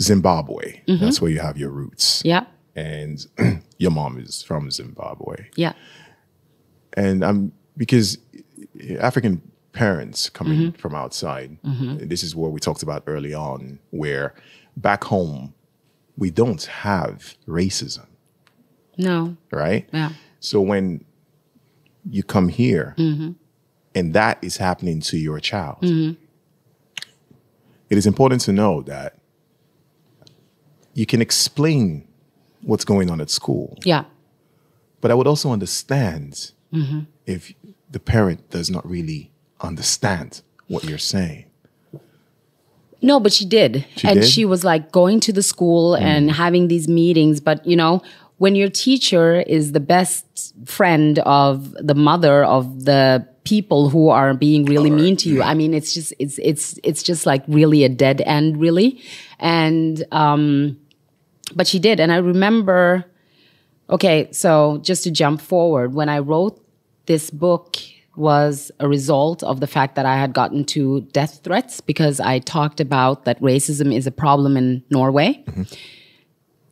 Zimbabwe. 0.02 0.82
Mm-hmm. 0.88 1.04
That's 1.04 1.22
where 1.22 1.32
you 1.32 1.40
have 1.40 1.58
your 1.58 1.70
roots. 1.70 2.22
Yeah. 2.26 2.46
And 2.76 3.26
your 3.78 3.92
mom 3.92 4.20
is 4.20 4.44
from 4.44 4.70
Zimbabwe. 4.72 5.48
Yeah. 5.56 5.74
and 6.94 7.24
I'm 7.24 7.52
because 7.78 8.18
African 9.00 9.42
parents 9.72 10.30
coming 10.30 10.60
Mm-hmm. 10.60 10.78
from 10.82 10.94
outside, 10.96 11.58
this 11.64 12.24
is 12.24 12.36
what 12.36 12.52
we 12.52 12.60
talked 12.60 12.84
about 12.84 13.04
early 13.08 13.34
on, 13.34 13.80
where 13.92 14.36
back 14.76 15.04
home 15.06 15.54
we 16.20 16.30
don't 16.30 16.64
have 16.66 17.36
racism, 17.48 18.06
No. 18.98 19.38
right? 19.52 19.88
Yeah. 19.94 20.12
So 20.40 20.60
when 20.62 21.04
you 22.10 22.24
come 22.24 22.50
here 22.50 22.94
Mm-hmm. 22.98 23.32
and 23.96 24.14
that 24.14 24.38
is 24.44 24.58
happening 24.58 25.00
to 25.10 25.18
your 25.18 25.40
child, 25.40 25.78
it 25.82 26.18
is 27.98 28.06
important 28.06 28.42
to 28.42 28.52
know 28.52 28.82
that 28.84 29.16
you 30.94 31.06
can 31.06 31.22
explain 31.22 32.08
what's 32.62 32.86
going 32.86 33.10
on 33.10 33.22
at 33.22 33.30
school. 33.30 33.78
Yeah. 33.86 34.04
But 35.02 35.12
I 35.12 35.14
would 35.14 35.28
also 35.28 35.52
understand 35.52 36.52
Mm-hmm. 36.72 37.00
if 37.26 37.52
the 37.90 38.00
parent 38.00 38.52
does 38.52 38.70
not 38.70 38.88
really 38.88 39.32
understand 39.60 40.44
what 40.68 40.84
you're 40.84 41.00
saying. 41.16 41.46
No, 43.02 43.20
but 43.20 43.32
she 43.32 43.46
did. 43.46 43.86
She 43.96 44.08
and 44.08 44.22
did? 44.22 44.30
she 44.30 44.46
was 44.46 44.64
like 44.64 44.92
going 44.92 45.20
to 45.22 45.34
the 45.34 45.44
school 45.44 45.96
and 45.96 46.30
having 46.32 46.68
these 46.68 46.88
meetings. 46.88 47.40
But, 47.40 47.66
you 47.66 47.76
know, 47.76 48.02
when 48.38 48.56
your 48.56 48.70
teacher 48.70 49.42
is 49.42 49.72
the 49.72 49.80
best 49.80 50.54
friend 50.66 51.20
of 51.20 51.74
the 51.74 51.96
mother 51.96 52.44
of 52.44 52.86
the 52.86 53.28
people 53.46 53.90
who 53.90 54.10
are 54.10 54.34
being 54.34 54.66
really 54.66 54.90
mean 54.90 55.16
to 55.18 55.30
you, 55.30 55.42
I 55.42 55.54
mean, 55.54 55.74
it's 55.74 55.94
just, 55.94 56.14
it's, 56.20 56.40
it's, 56.40 56.78
it's 56.84 57.02
just 57.02 57.26
like 57.26 57.44
really 57.48 57.84
a 57.84 57.90
dead 57.90 58.22
end, 58.26 58.60
really. 58.60 59.02
And, 59.40 60.04
um, 60.12 60.78
but 61.56 61.68
she 61.68 61.80
did. 61.80 62.00
And 62.00 62.12
I 62.12 62.18
remember, 62.18 63.06
okay, 63.90 64.30
so 64.32 64.80
just 64.84 65.04
to 65.06 65.12
jump 65.12 65.42
forward, 65.42 65.94
when 65.94 66.10
I 66.10 66.20
wrote 66.20 66.62
this 67.06 67.30
book 67.30 67.78
was 68.20 68.72
a 68.80 68.88
result 68.88 69.42
of 69.44 69.60
the 69.60 69.68
fact 69.68 69.96
that 69.96 70.06
I 70.06 70.18
had 70.18 70.34
gotten 70.34 70.66
to 70.66 71.02
death 71.14 71.40
threats 71.44 71.82
because 71.82 72.20
I 72.20 72.40
talked 72.40 72.80
about 72.80 73.26
that 73.26 73.40
racism 73.42 73.96
is 73.96 74.06
a 74.06 74.12
problem 74.12 74.58
in 74.58 74.84
Norway. 74.90 75.44
Mm-hmm. 75.48 75.64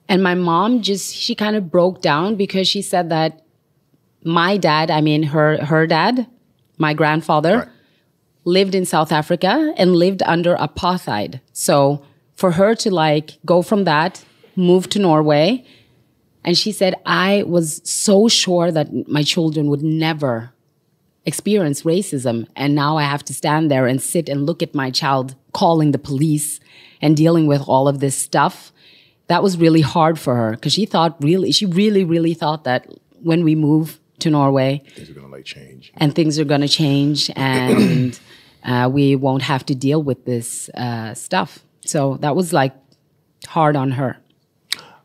And 0.09 0.23
my 0.23 0.35
mom 0.35 0.81
just 0.81 1.13
she 1.15 1.35
kind 1.35 1.55
of 1.55 1.69
broke 1.71 2.01
down 2.01 2.35
because 2.35 2.67
she 2.67 2.81
said 2.81 3.09
that 3.09 3.41
my 4.23 4.57
dad, 4.57 4.89
I 4.91 5.01
mean 5.01 5.23
her 5.23 5.57
her 5.65 5.87
dad, 5.87 6.27
my 6.77 6.93
grandfather, 6.93 7.57
Right. 7.57 7.67
lived 8.45 8.75
in 8.75 8.85
South 8.85 9.11
Africa 9.11 9.73
and 9.77 9.95
lived 9.95 10.21
under 10.23 10.55
apartheid. 10.55 11.41
So 11.53 12.03
for 12.35 12.51
her 12.51 12.75
to 12.75 12.89
like 12.91 13.37
go 13.45 13.61
from 13.61 13.83
that, 13.85 14.23
move 14.55 14.87
to 14.89 14.99
Norway, 14.99 15.65
and 16.45 16.57
she 16.57 16.71
said, 16.71 16.95
I 17.05 17.43
was 17.43 17.81
so 17.83 18.27
sure 18.29 18.71
that 18.71 19.07
my 19.09 19.23
children 19.23 19.67
would 19.69 19.81
never 19.83 20.53
experience 21.27 21.83
racism. 21.83 22.47
And 22.55 22.73
now 22.73 22.97
I 22.97 23.03
have 23.03 23.23
to 23.25 23.33
stand 23.33 23.69
there 23.69 23.85
and 23.85 24.01
sit 24.01 24.29
and 24.29 24.45
look 24.47 24.63
at 24.63 24.73
my 24.73 24.89
child 24.89 25.35
calling 25.53 25.91
the 25.91 25.99
police 25.99 26.59
and 27.01 27.15
dealing 27.15 27.45
with 27.47 27.61
all 27.67 27.87
of 27.87 27.99
this 27.99 28.17
stuff. 28.17 28.71
That 29.27 29.43
was 29.43 29.57
really 29.57 29.81
hard 29.81 30.17
for 30.17 30.33
her 30.35 30.51
because 30.51 30.73
she 30.73 30.85
thought 30.85 31.11
really, 31.21 31.51
she 31.51 31.65
really, 31.65 32.03
really 32.05 32.33
thought 32.33 32.63
that 32.63 32.87
when 33.21 33.43
we 33.43 33.53
move 33.55 33.99
to 34.19 34.29
Norway, 34.29 34.81
Things 34.95 35.09
are 35.09 35.13
gonna 35.13 35.27
like 35.27 35.45
change. 35.45 35.91
and 35.97 36.15
things 36.15 36.39
are 36.39 36.45
going 36.45 36.61
to 36.61 36.67
change 36.67 37.29
and 37.35 38.19
uh, 38.63 38.89
we 38.91 39.15
won't 39.15 39.43
have 39.43 39.63
to 39.65 39.75
deal 39.75 40.01
with 40.01 40.25
this 40.25 40.69
uh, 40.69 41.13
stuff. 41.13 41.59
So 41.85 42.17
that 42.21 42.35
was 42.35 42.53
like 42.53 42.73
hard 43.47 43.75
on 43.75 43.91
her. 43.91 44.17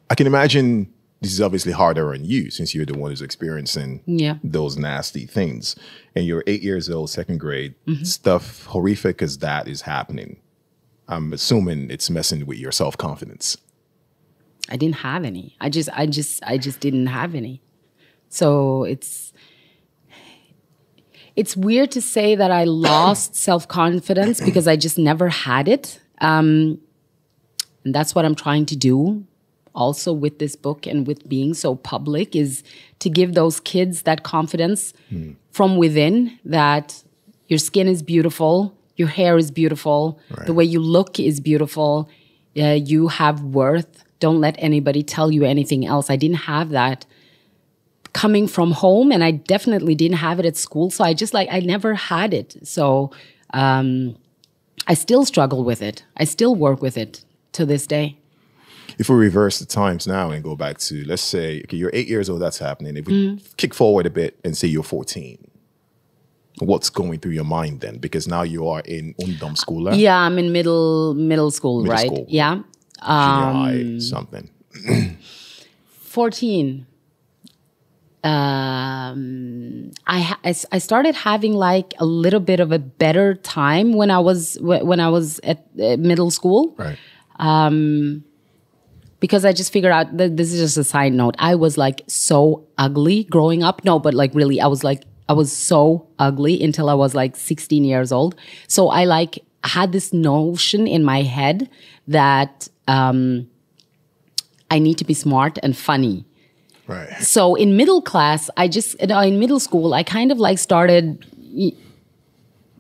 I 0.09 0.15
can 0.15 0.27
imagine 0.27 0.93
this 1.23 1.33
is 1.33 1.41
obviously 1.41 1.73
harder 1.73 2.13
on 2.13 2.25
you 2.25 2.51
since 2.51 2.75
you're 2.75 2.85
the 2.85 2.99
one 2.99 3.11
who's 3.11 3.23
experiencing 3.23 4.03
Yeah. 4.07 4.39
those 4.45 4.77
nasty 4.77 5.25
things. 5.25 5.75
And 6.15 6.27
you're 6.27 6.43
eight 6.47 6.63
years 6.63 6.91
old, 6.91 7.09
second 7.11 7.39
grade, 7.39 7.75
Mm-hmm. 7.87 8.05
stuff 8.05 8.65
horrific 8.67 9.23
as 9.23 9.39
that 9.39 9.69
is 9.69 9.83
happening. 9.83 10.39
I'm 11.09 11.33
assuming 11.33 11.91
it's 11.91 12.11
messing 12.11 12.45
with 12.45 12.59
your 12.59 12.73
self 12.73 12.97
confidence. 12.99 13.57
I 14.69 14.77
didn't 14.77 14.97
have 14.97 15.25
any. 15.25 15.57
I 15.61 15.69
just, 15.71 15.89
I 15.93 16.07
just, 16.07 16.43
I 16.45 16.59
just 16.59 16.81
didn't 16.81 17.07
have 17.07 17.35
any. 17.35 17.63
So 18.29 18.85
it's, 18.85 19.33
it's 21.37 21.57
weird 21.57 21.91
to 21.93 22.01
say 22.03 22.35
that 22.35 22.51
I 22.51 22.65
lost 22.91 23.37
self 23.37 23.69
confidence 23.69 24.41
because 24.41 24.67
I 24.69 24.77
just 24.77 24.99
never 24.99 25.29
had 25.29 25.69
it. 25.69 26.01
Um, 26.21 26.79
and 27.85 27.95
that's 27.95 28.15
what 28.15 28.25
I'm 28.25 28.35
trying 28.37 28.67
to 28.67 28.77
do 28.77 29.27
also 29.75 30.13
with 30.13 30.39
this 30.39 30.57
book 30.57 30.87
and 30.87 31.07
with 31.07 31.29
being 31.29 31.55
so 31.55 31.75
public 31.77 32.37
is 32.37 32.63
to 32.99 33.09
give 33.11 33.35
those 33.35 33.61
kids 33.61 34.03
that 34.03 34.23
confidence 34.23 34.93
from 35.51 35.77
within 35.77 36.39
that 36.45 37.03
your 37.49 37.59
skin 37.59 37.89
is 37.89 38.03
beautiful, 38.03 38.77
your 38.97 39.09
hair 39.09 39.37
is 39.37 39.51
beautiful, 39.51 40.19
the 40.47 40.53
way 40.53 40.65
you 40.65 40.81
look 40.81 41.19
is 41.19 41.41
beautiful, 41.41 42.09
uh, 42.59 42.79
you 42.85 43.09
have 43.09 43.43
worth. 43.43 44.05
Don't 44.21 44.41
let 44.41 44.55
anybody 44.59 45.03
tell 45.03 45.31
you 45.33 45.45
anything 45.45 45.85
else. 45.87 46.09
I 46.11 46.17
didn't 46.17 46.43
have 46.47 46.71
that 46.71 47.07
coming 48.13 48.47
from 48.47 48.73
home 48.73 49.11
and 49.11 49.25
I 49.25 49.31
definitely 49.33 49.95
didn't 49.95 50.19
have 50.19 50.39
it 50.39 50.47
at 50.47 50.57
school. 50.57 50.91
So 50.91 51.03
I 51.03 51.15
just 51.15 51.35
like, 51.35 51.49
I 51.51 51.61
never 51.61 51.95
had 51.95 52.35
it. 52.35 52.57
So 52.63 53.11
um, 53.55 54.17
I 54.87 54.95
still 54.95 55.25
struggle 55.25 55.65
with 55.65 55.83
it. 55.83 56.05
I 56.17 56.25
still 56.25 56.55
work 56.55 56.83
with 56.83 56.97
it 56.97 57.25
to 57.53 57.65
this 57.67 57.87
day. 57.87 58.19
If 58.99 59.09
we 59.09 59.17
reverse 59.17 59.59
the 59.59 59.67
times 59.67 60.07
now 60.07 60.31
and 60.31 60.43
go 60.45 60.57
back 60.57 60.79
to, 60.79 61.05
let's 61.05 61.23
say, 61.23 61.61
okay, 61.65 61.77
you're 61.77 61.91
eight 61.93 62.09
years 62.09 62.29
old, 62.31 62.41
that's 62.43 62.59
happening. 62.59 62.97
If 62.97 63.07
we 63.07 63.13
Mm. 63.13 63.57
kick 63.57 63.75
forward 63.75 64.07
a 64.07 64.11
bit 64.11 64.39
and 64.45 64.57
say 64.57 64.69
you're 64.69 64.83
14, 64.83 65.39
what's 66.61 66.91
going 66.91 67.19
through 67.21 67.33
your 67.33 67.45
mind 67.45 67.81
then? 67.81 67.99
Because 67.99 68.27
now 68.29 68.43
you 68.43 68.69
are 68.69 68.81
in 68.81 69.15
Undom 69.15 69.57
school, 69.57 69.89
eh? 69.89 69.95
Yeah, 69.97 70.19
I'm 70.19 70.39
in 70.39 70.53
middle 70.53 71.15
middle 71.15 71.51
school, 71.51 71.83
Middle 71.83 71.93
right? 71.93 72.07
school. 72.07 72.27
Yeah. 72.29 72.55
junior 72.55 73.47
Um, 73.47 73.55
high, 73.55 73.99
something. 73.99 74.51
14 76.03 76.87
um 78.25 79.91
I, 80.07 80.37
I 80.45 80.55
I 80.71 80.79
started 80.79 81.15
having 81.15 81.55
like 81.55 81.95
a 81.99 82.05
little 82.05 82.39
bit 82.41 82.61
of 82.61 82.71
a 82.71 82.79
better 82.79 83.35
time 83.35 83.95
when 83.95 84.11
I 84.11 84.19
was 84.21 84.57
wh- 84.59 84.85
when 84.85 85.01
I 85.01 85.09
was 85.09 85.41
at 85.43 85.67
uh, 85.81 85.97
middle 85.97 86.31
school 86.31 86.75
Right. 86.79 86.99
Because 89.23 89.45
I 89.45 89.53
just 89.53 89.73
figured 89.73 89.93
out 89.93 90.17
that 90.17 90.37
this 90.37 90.53
is 90.53 90.59
just 90.61 90.77
a 90.77 90.83
side 90.83 91.13
note. 91.13 91.37
I 91.39 91.55
was 91.55 91.79
like 91.79 92.03
so 92.09 92.67
ugly 92.77 93.23
growing 93.23 93.63
up. 93.63 93.85
No, 93.85 94.01
but 94.01 94.15
like 94.15 94.35
really, 94.35 94.61
I 94.61 94.67
was 94.67 94.83
like, 94.83 95.05
I 95.29 95.33
was 95.33 95.53
so 95.53 96.09
ugly 96.19 96.61
until 96.61 96.91
I 96.91 96.95
was 96.95 97.15
like 97.15 97.37
16 97.37 97.85
years 97.85 98.11
old. 98.11 98.35
So 98.67 98.89
I 98.89 99.05
like 99.05 99.39
had 99.63 99.93
this 99.93 100.13
notion 100.13 100.89
in 100.89 101.05
my 101.05 101.23
head 101.23 101.71
that 102.09 102.69
um, 102.89 103.49
I 104.73 104.81
need 104.81 104.99
to 104.99 105.05
be 105.05 105.15
smart 105.15 105.57
and 105.63 105.77
funny. 105.77 106.25
Right. 106.89 107.23
So 107.23 107.55
in 107.55 107.77
middle 107.77 108.03
class, 108.03 108.51
I 108.57 108.67
just 108.67 108.97
in 108.97 109.39
middle 109.39 109.61
school, 109.61 109.95
I 109.95 110.03
kind 110.03 110.33
of 110.33 110.41
like 110.41 110.59
started 110.59 111.25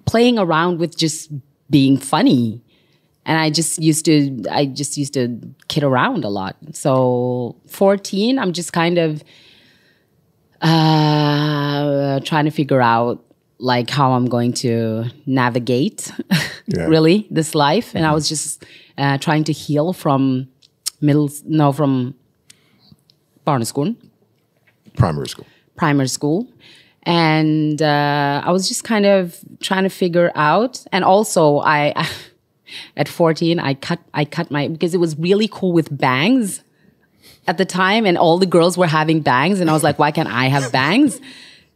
playing 0.07 0.41
around 0.41 0.81
with 0.81 0.99
just 0.99 1.31
being 1.71 1.97
funny, 1.97 2.61
and 3.25 3.39
I 3.39 3.51
just 3.51 3.79
used 3.83 4.05
to 4.07 4.43
I 4.51 4.67
just 4.67 4.97
used 4.97 5.15
to 5.15 5.39
kid 5.69 5.83
around 5.85 6.25
a 6.25 6.29
lot. 6.29 6.57
So 6.73 7.57
fourteen, 7.67 8.39
I'm 8.39 8.53
just 8.53 8.73
kind 8.73 8.99
of 8.99 9.23
uh, 10.61 12.21
trying 12.21 12.45
to 12.45 12.51
figure 12.51 12.81
out 12.81 13.25
like 13.59 13.91
how 13.91 14.13
I'm 14.13 14.27
going 14.27 14.53
to 14.55 15.05
navigate 15.27 16.13
Yeah. 16.67 16.85
really 16.89 17.27
this 17.31 17.55
life, 17.55 17.95
and 17.95 18.05
I 18.07 18.13
was 18.13 18.29
just 18.29 18.65
uh, 18.99 19.19
trying 19.19 19.45
to 19.45 19.53
heal 19.53 19.93
from 19.93 20.49
middle 21.01 21.31
no 21.45 21.73
from 21.73 22.15
barneskolen 23.47 23.97
Primary 24.97 25.29
school. 25.29 25.47
primary 25.77 26.09
school. 26.09 26.47
And 27.05 27.83
uh, 27.83 28.43
I 28.45 28.53
was 28.53 28.69
just 28.69 28.85
kind 28.85 29.05
of 29.07 29.37
trying 29.61 29.83
to 29.83 29.89
figure 29.89 30.31
out. 30.37 30.85
And 30.93 31.05
also, 31.05 31.59
I, 31.59 31.93
at 32.97 33.09
14, 33.09 33.59
I 33.59 33.75
cut 33.75 33.99
I 34.15 34.25
cut 34.25 34.51
my 34.51 34.69
because 34.69 34.95
it 34.95 34.99
was 34.99 35.17
really 35.19 35.49
cool 35.51 35.73
with 35.73 35.89
bangs. 35.97 36.63
at 37.49 37.57
the 37.59 37.65
time, 37.65 38.07
and 38.07 38.17
all 38.17 38.39
the 38.39 38.47
girls 38.47 38.79
were 38.79 38.87
having 38.87 39.21
bangs, 39.21 39.59
and 39.61 39.69
I 39.69 39.73
was 39.73 39.83
like, 39.83 39.99
why 39.99 40.11
can't 40.13 40.29
I 40.29 40.47
have 40.49 40.71
bangs? 40.73 41.21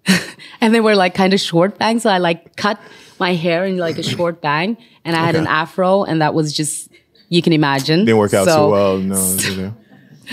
and 0.60 0.72
they 0.74 0.80
were 0.80 0.94
like 0.94 1.14
kind 1.14 1.34
of 1.34 1.40
short 1.40 1.76
bangs, 1.78 2.02
so 2.04 2.10
I 2.10 2.18
like 2.18 2.54
cut 2.56 2.78
my 3.18 3.34
hair 3.34 3.64
in 3.64 3.76
like 3.78 3.98
a 3.98 4.02
short 4.02 4.40
bang, 4.40 4.76
and 5.04 5.16
I 5.16 5.24
had 5.26 5.34
an 5.34 5.46
afro, 5.48 6.04
and 6.04 6.20
that 6.22 6.34
was 6.34 6.52
just 6.52 6.88
you 7.28 7.42
can 7.42 7.52
imagine 7.52 8.04
Didn't 8.04 8.18
work 8.18 8.34
out 8.34 8.44
So- 8.46 8.54
so 8.54 8.70
well. 8.70 8.98
No. 8.98 9.36
you 9.50 9.56
know. 9.56 9.74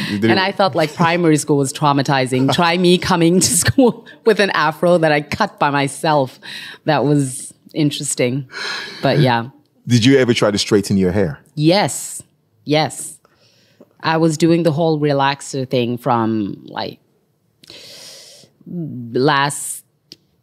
You 0.10 0.18
didn't- 0.20 0.32
And 0.32 0.40
I 0.40 0.52
felt 0.52 0.76
like 0.76 0.94
primary 0.94 1.38
school 1.38 1.58
was 1.58 1.74
traumatizing. 1.74 2.54
Try 2.54 2.78
me 2.78 2.98
coming 3.00 3.40
to 3.40 3.52
school 3.64 4.06
with 4.26 4.40
an 4.40 4.52
afro 4.52 4.98
that 5.00 5.12
I 5.12 5.22
cut 5.22 5.60
by 5.60 5.70
myself. 5.72 6.40
That 6.86 7.06
was 7.06 7.54
interesting. 7.74 8.48
But 9.02 9.20
yeah. 9.20 9.50
Did 9.88 10.06
you 10.06 10.18
ever 10.18 10.34
try 10.34 10.52
to 10.52 10.58
straighten 10.58 10.98
your 10.98 11.12
hair? 11.12 11.40
Yes. 11.56 12.24
Yes. 12.66 13.20
I 14.02 14.18
was 14.18 14.38
doing 14.38 14.64
the 14.64 14.72
whole 14.72 15.00
relaxer 15.00 15.70
thing 15.70 15.98
from 15.98 16.64
like 16.66 17.00
last 18.66 19.86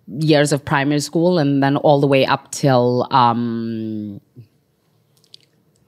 years 0.07 0.53
of 0.53 0.65
primary 0.65 1.01
school 1.01 1.39
and 1.39 1.63
then 1.63 1.77
all 1.77 2.01
the 2.01 2.07
way 2.07 2.27
up 2.27 2.51
till 2.51 3.07
um 3.13 4.21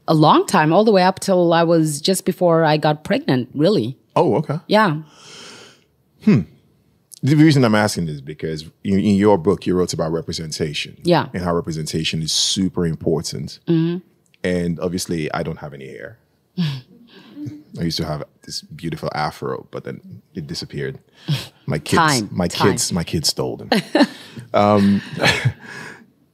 a 0.09 0.15
long 0.15 0.47
time, 0.47 0.73
all 0.73 0.85
the 0.85 0.93
way 0.93 1.03
up 1.03 1.21
till 1.21 1.53
I 1.53 1.63
was 1.63 2.01
just 2.01 2.25
before 2.25 2.65
I 2.65 2.77
got 2.77 3.05
pregnant, 3.05 3.49
really. 3.55 3.97
Oh, 4.17 4.35
okay. 4.37 4.59
Yeah. 4.67 5.03
The 7.25 7.37
reason 7.37 7.65
I'm 7.65 7.75
asking 7.77 8.09
is 8.09 8.21
because 8.21 8.65
in, 8.83 8.99
in 8.99 9.15
your 9.15 9.39
book 9.39 9.65
you 9.67 9.77
wrote 9.77 9.93
about 9.93 10.11
representation. 10.11 10.97
Yeah. 11.05 11.29
And 11.33 11.43
how 11.43 11.55
representation 11.55 12.21
is 12.21 12.33
super 12.33 12.85
important. 12.85 13.61
And 14.45 14.81
obviously, 14.81 15.33
I 15.33 15.45
don't 15.45 15.59
have 15.59 15.73
any 15.73 15.87
hair. 15.89 16.19
I 16.59 17.85
used 17.85 17.97
to 17.99 18.05
have 18.05 18.25
this 18.43 18.63
beautiful 18.63 19.09
afro, 19.15 19.67
but 19.71 19.85
then 19.85 20.23
it 20.35 20.47
disappeared. 20.47 20.99
My 21.67 21.79
kids, 21.79 21.97
Time, 21.97 22.29
my 22.33 22.49
time. 22.49 22.73
kids, 22.73 22.93
my 22.93 23.05
kids 23.05 23.29
stole 23.29 23.57
them. 23.57 23.71
um, 24.53 25.01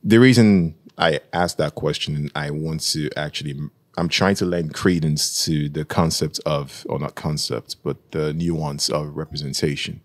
the 0.03 0.19
reason 0.19 0.75
I 0.97 1.21
asked 1.35 1.59
that 1.59 1.75
question, 1.75 2.17
and 2.17 2.33
I 2.35 2.51
want 2.51 2.81
to 2.93 3.11
actually, 3.15 3.55
I'm 3.99 4.09
trying 4.09 4.37
to 4.37 4.47
lend 4.47 4.73
credence 4.73 5.45
to 5.45 5.69
the 5.69 5.85
concept 5.85 6.41
of, 6.47 6.87
or 6.89 6.99
not 6.99 7.15
concept, 7.15 7.77
but 7.85 8.11
the 8.13 8.33
nuance 8.33 8.89
of 8.89 9.15
representation 9.19 10.01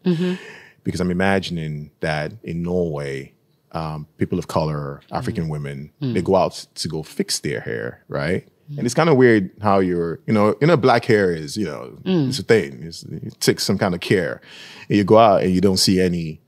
because 0.84 1.00
I'm 1.00 1.12
imagining 1.12 1.92
that 2.00 2.34
in 2.44 2.64
Norway, 2.64 3.34
um, 3.72 4.08
people 4.18 4.38
of 4.38 4.48
color, 4.48 5.02
African 5.12 5.50
women, 5.50 5.92
they 6.00 6.20
hmm. 6.20 6.20
go 6.20 6.36
out 6.36 6.66
to 6.76 6.88
go 6.88 7.04
fix 7.04 7.40
their 7.40 7.60
hair, 7.60 8.04
right? 8.08 8.48
Hmm. 8.68 8.80
And 8.80 8.86
it's 8.86 8.94
kind 8.94 9.10
of 9.10 9.18
weird 9.18 9.52
how 9.62 9.80
you're, 9.80 10.20
you 10.28 10.34
know, 10.34 10.56
you 10.62 10.68
know, 10.68 10.78
black 10.78 11.06
hair 11.06 11.32
is, 11.32 11.58
you 11.58 11.66
know, 11.66 11.98
hmm. 12.04 12.30
it's 12.30 12.40
a 12.40 12.44
thing. 12.44 12.84
It's, 12.84 13.04
it 13.04 13.40
takes 13.40 13.64
some 13.64 13.78
kind 13.78 13.94
of 13.94 14.02
care. 14.02 14.42
And 14.90 14.98
you 14.98 15.04
go 15.04 15.18
out 15.18 15.44
and 15.44 15.52
you 15.52 15.62
don't 15.62 15.78
see 15.78 16.00
any 16.00 16.40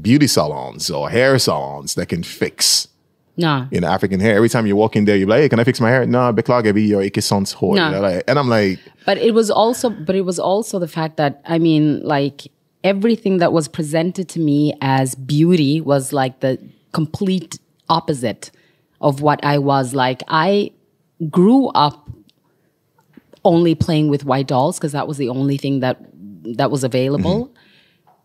beauty 0.00 0.26
salons 0.26 0.90
or 0.90 1.10
hair 1.10 1.38
salons 1.38 1.94
that 1.94 2.06
can 2.06 2.22
fix 2.22 2.88
No. 3.38 3.68
you 3.70 3.80
know, 3.80 3.88
African 3.88 4.18
hair. 4.18 4.34
Every 4.36 4.48
time 4.48 4.66
you 4.66 4.74
walk 4.74 4.96
in 4.96 5.04
there, 5.04 5.16
you're 5.16 5.28
like, 5.28 5.42
hey, 5.42 5.48
can 5.48 5.60
I 5.60 5.64
fix 5.64 5.80
my 5.80 5.90
hair? 5.90 6.04
No, 6.06 6.32
beklager, 6.32 6.74
be 6.74 6.82
your 6.82 7.02
ikke 7.02 7.22
sant 7.22 7.52
hår. 7.52 7.76
No. 7.76 7.86
You 7.86 7.92
know, 7.92 8.00
like, 8.00 8.24
and 8.26 8.38
I'm 8.38 8.48
like, 8.48 8.80
But 9.06 9.18
it 9.18 9.32
was 9.32 9.48
also 9.48 9.90
but 9.90 10.16
it 10.16 10.24
was 10.24 10.38
also 10.40 10.78
the 10.78 10.88
fact 10.88 11.16
that 11.16 11.40
I 11.46 11.58
mean 11.58 12.02
like 12.02 12.50
everything 12.84 13.38
that 13.38 13.52
was 13.52 13.68
presented 13.68 14.28
to 14.30 14.40
me 14.40 14.74
as 14.80 15.14
beauty 15.14 15.80
was 15.80 16.12
like 16.12 16.40
the 16.40 16.58
complete 16.92 17.58
opposite 17.88 18.50
of 19.00 19.20
what 19.20 19.44
I 19.44 19.58
was 19.58 19.94
like 19.94 20.22
I 20.28 20.72
grew 21.30 21.68
up 21.68 22.08
only 23.44 23.74
playing 23.74 24.08
with 24.08 24.24
white 24.24 24.46
dolls 24.46 24.78
because 24.78 24.92
that 24.92 25.08
was 25.08 25.16
the 25.16 25.28
only 25.28 25.56
thing 25.56 25.80
that 25.80 25.98
that 26.56 26.70
was 26.70 26.84
available. 26.84 27.54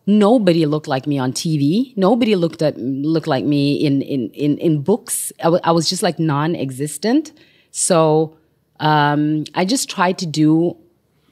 Nobody 0.06 0.66
looked 0.66 0.86
like 0.86 1.06
me 1.06 1.18
on 1.18 1.32
TV. 1.32 1.96
Nobody 1.96 2.36
looked 2.36 2.62
at 2.62 2.76
looked 2.78 3.26
like 3.26 3.44
me 3.44 3.74
in 3.74 4.02
in 4.02 4.30
in, 4.30 4.58
in 4.58 4.82
books. 4.82 5.32
I 5.42 5.48
I 5.64 5.72
was 5.72 5.88
just 5.88 6.02
like 6.02 6.18
non-existent. 6.18 7.32
So 7.70 8.36
um, 8.80 9.44
I 9.54 9.64
just 9.64 9.88
tried 9.88 10.18
to 10.18 10.26
do 10.26 10.76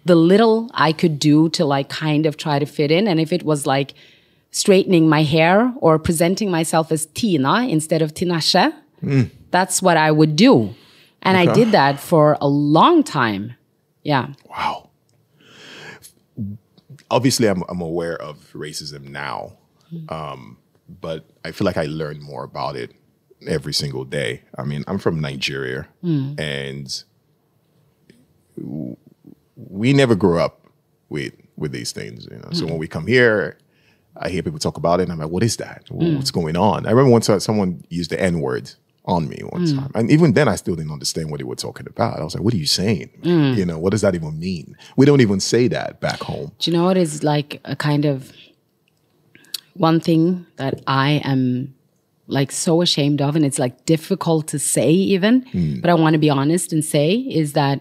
the 0.04 0.14
little 0.16 0.70
I 0.74 0.92
could 0.92 1.18
do 1.18 1.48
to 1.50 1.64
like 1.64 1.88
kind 1.88 2.26
of 2.26 2.36
try 2.36 2.58
to 2.58 2.66
fit 2.66 2.90
in. 2.90 3.06
And 3.08 3.20
if 3.20 3.32
it 3.32 3.42
was 3.44 3.66
like 3.66 3.94
straightening 4.50 5.08
my 5.08 5.22
hair 5.22 5.72
or 5.76 5.98
presenting 5.98 6.50
myself 6.50 6.90
as 6.92 7.06
Tina 7.06 7.66
instead 7.68 8.02
of 8.02 8.12
Tinashe, 8.14 8.72
that's 9.50 9.80
what 9.82 9.96
I 9.96 10.10
would 10.10 10.36
do. 10.36 10.74
And 11.22 11.36
I 11.36 11.46
did 11.54 11.72
that 11.72 12.00
for 12.00 12.36
a 12.40 12.48
long 12.48 13.02
time. 13.04 13.54
Yeah. 14.02 14.28
wow. 14.50 14.90
Obviously, 17.10 17.46
I'm, 17.48 17.62
I'm 17.68 17.80
aware 17.80 18.16
of 18.20 18.36
racism 18.54 19.04
now, 19.08 19.52
um, 20.08 20.56
but 21.00 21.26
I 21.44 21.52
feel 21.52 21.64
like 21.66 21.76
I 21.76 21.84
learn 21.84 22.20
more 22.22 22.42
about 22.42 22.74
it 22.74 22.92
every 23.46 23.74
single 23.74 24.04
day. 24.04 24.42
I 24.56 24.64
mean, 24.64 24.82
I'm 24.86 24.98
from 24.98 25.20
Nigeria, 25.20 25.86
and 26.02 27.04
w- 28.56 28.96
we 29.68 29.92
never 29.92 30.14
grew 30.14 30.38
up 30.38 30.66
with 31.08 31.34
with 31.56 31.72
these 31.72 31.92
things. 31.92 32.26
You 32.30 32.38
know, 32.38 32.50
so 32.52 32.66
when 32.66 32.78
we 32.78 32.88
come 32.88 33.06
here, 33.06 33.58
I 34.16 34.28
hear 34.28 34.42
people 34.42 34.58
talk 34.58 34.76
about 34.76 35.00
it, 35.00 35.04
and 35.04 35.12
I'm 35.12 35.18
like, 35.18 35.30
"What 35.30 35.42
is 35.42 35.56
that? 35.56 35.86
Mm. 35.90 36.16
What's 36.16 36.30
going 36.30 36.56
on?" 36.56 36.86
I 36.86 36.90
remember 36.90 37.10
once 37.10 37.28
uh, 37.28 37.38
someone 37.38 37.84
used 37.88 38.10
the 38.10 38.20
N 38.20 38.40
word 38.40 38.72
on 39.04 39.28
me 39.28 39.40
one 39.48 39.66
mm. 39.66 39.76
time, 39.76 39.90
and 39.94 40.10
even 40.10 40.32
then, 40.32 40.48
I 40.48 40.56
still 40.56 40.76
didn't 40.76 40.92
understand 40.92 41.30
what 41.30 41.38
they 41.38 41.44
were 41.44 41.56
talking 41.56 41.86
about. 41.88 42.18
I 42.20 42.24
was 42.24 42.34
like, 42.34 42.44
"What 42.44 42.54
are 42.54 42.58
you 42.58 42.66
saying? 42.66 43.10
Mm. 43.22 43.56
You 43.56 43.64
know, 43.64 43.78
what 43.78 43.90
does 43.90 44.02
that 44.02 44.14
even 44.14 44.38
mean?" 44.38 44.76
We 44.96 45.06
don't 45.06 45.20
even 45.20 45.40
say 45.40 45.68
that 45.68 46.00
back 46.00 46.20
home. 46.20 46.52
Do 46.58 46.70
you 46.70 46.76
know 46.76 46.84
what 46.84 46.96
is 46.96 47.22
like 47.22 47.60
a 47.64 47.76
kind 47.76 48.04
of 48.04 48.32
one 49.74 50.00
thing 50.00 50.46
that 50.56 50.82
I 50.86 51.22
am 51.24 51.74
like 52.26 52.52
so 52.52 52.82
ashamed 52.82 53.20
of, 53.20 53.36
and 53.36 53.44
it's 53.44 53.58
like 53.58 53.84
difficult 53.84 54.48
to 54.48 54.58
say 54.58 54.90
even, 54.90 55.80
but 55.80 55.90
I 55.90 55.94
want 55.94 56.14
to 56.14 56.18
be 56.18 56.30
honest 56.30 56.72
and 56.72 56.84
say 56.84 57.14
is 57.14 57.52
that 57.54 57.80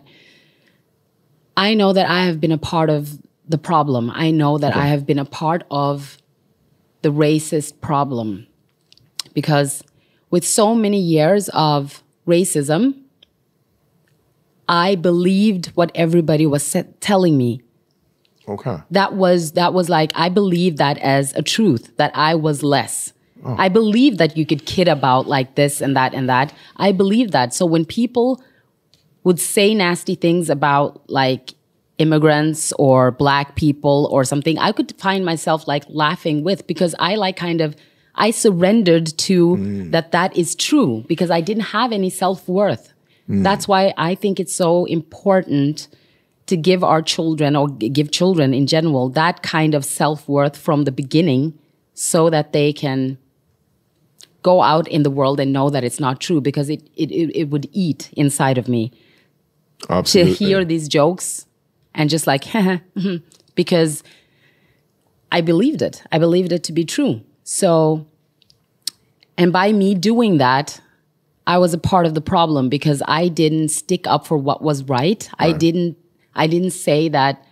I 1.61 1.75
know 1.75 1.93
that 1.93 2.09
I 2.09 2.23
have 2.25 2.41
been 2.41 2.51
a 2.51 2.57
part 2.57 2.89
of 2.89 3.19
the 3.47 3.59
problem. 3.59 4.09
I 4.09 4.31
know 4.31 4.57
that 4.57 4.75
I 4.75 4.87
have 4.87 5.05
been 5.05 5.19
a 5.19 5.25
part 5.25 5.63
of 5.69 6.17
the 7.03 7.11
racist 7.11 7.81
problem 7.81 8.47
because 9.35 9.83
with 10.31 10.43
so 10.43 10.73
many 10.73 10.99
years 10.99 11.49
of 11.49 12.01
racism, 12.25 13.03
I 14.67 14.95
believed 14.95 15.67
what 15.75 15.91
everybody 15.93 16.47
was 16.47 16.75
telling 16.99 17.37
me 17.37 17.61
Okay. 18.47 18.77
that 18.89 19.13
was 19.13 19.51
that 19.51 19.71
was 19.71 19.87
like 19.87 20.11
I 20.15 20.29
believed 20.29 20.77
that 20.79 20.97
as 20.97 21.31
a 21.35 21.43
truth 21.43 21.95
that 21.97 22.11
I 22.15 22.33
was 22.33 22.63
less. 22.63 23.13
Oh. 23.45 23.55
I 23.65 23.69
believed 23.69 24.17
that 24.17 24.35
you 24.35 24.47
could 24.47 24.65
kid 24.65 24.87
about 24.87 25.27
like 25.27 25.53
this 25.53 25.79
and 25.79 25.95
that 25.95 26.15
and 26.15 26.27
that. 26.27 26.53
I 26.77 26.91
believed 26.91 27.33
that. 27.33 27.53
So 27.53 27.67
when 27.67 27.85
people 27.85 28.41
would 29.23 29.39
say 29.39 29.73
nasty 29.73 30.15
things 30.15 30.49
about 30.49 31.09
like 31.09 31.53
immigrants 31.97 32.73
or 32.79 33.11
black 33.11 33.55
people 33.55 34.09
or 34.11 34.23
something, 34.23 34.57
I 34.57 34.71
could 34.71 34.93
find 34.97 35.23
myself 35.23 35.67
like 35.67 35.83
laughing 35.87 36.43
with 36.43 36.65
because 36.67 36.95
I 36.99 37.15
like 37.15 37.35
kind 37.35 37.61
of 37.61 37.75
I 38.15 38.31
surrendered 38.31 39.17
to 39.19 39.55
mm. 39.55 39.91
that 39.91 40.11
that 40.11 40.35
is 40.35 40.55
true 40.55 41.05
because 41.07 41.31
I 41.31 41.41
didn't 41.41 41.63
have 41.63 41.91
any 41.91 42.09
self-worth. 42.09 42.93
Mm. 43.29 43.43
That's 43.43 43.67
why 43.67 43.93
I 43.97 44.15
think 44.15 44.39
it's 44.39 44.55
so 44.55 44.85
important 44.85 45.87
to 46.47 46.57
give 46.57 46.83
our 46.83 47.01
children 47.01 47.55
or 47.55 47.69
give 47.69 48.11
children 48.11 48.53
in 48.53 48.67
general 48.67 49.09
that 49.09 49.41
kind 49.43 49.73
of 49.73 49.85
self-worth 49.85 50.57
from 50.57 50.83
the 50.83 50.91
beginning 50.91 51.57
so 51.93 52.29
that 52.29 52.51
they 52.51 52.73
can 52.73 53.17
go 54.43 54.61
out 54.61 54.87
in 54.87 55.03
the 55.03 55.11
world 55.11 55.39
and 55.39 55.53
know 55.53 55.69
that 55.69 55.83
it's 55.83 55.99
not 55.99 56.19
true 56.19 56.41
because 56.41 56.69
it 56.69 56.81
it, 56.95 57.11
it, 57.11 57.35
it 57.35 57.49
would 57.49 57.69
eat 57.71 58.09
inside 58.13 58.57
of 58.57 58.67
me 58.67 58.91
to 59.87 60.25
hear 60.25 60.63
these 60.65 60.87
jokes 60.87 61.45
and 61.93 62.09
just 62.09 62.27
like 62.27 62.45
because 63.55 64.03
I 65.31 65.41
believed 65.41 65.81
it. 65.81 66.03
I 66.11 66.19
believed 66.19 66.51
it 66.51 66.63
to 66.65 66.73
be 66.73 66.85
true. 66.85 67.21
So 67.43 68.05
and 69.37 69.51
by 69.51 69.71
me 69.71 69.95
doing 69.95 70.37
that, 70.37 70.79
I 71.47 71.57
was 71.57 71.73
a 71.73 71.77
part 71.77 72.05
of 72.05 72.13
the 72.13 72.21
problem 72.21 72.69
because 72.69 73.01
I 73.07 73.27
didn't 73.27 73.69
stick 73.69 74.05
up 74.07 74.27
for 74.27 74.37
what 74.37 74.61
was 74.61 74.83
right. 74.83 75.27
I 75.39 75.51
didn't 75.51 75.97
I 76.35 76.47
didn't 76.47 76.71
say 76.71 77.09
that 77.09 77.43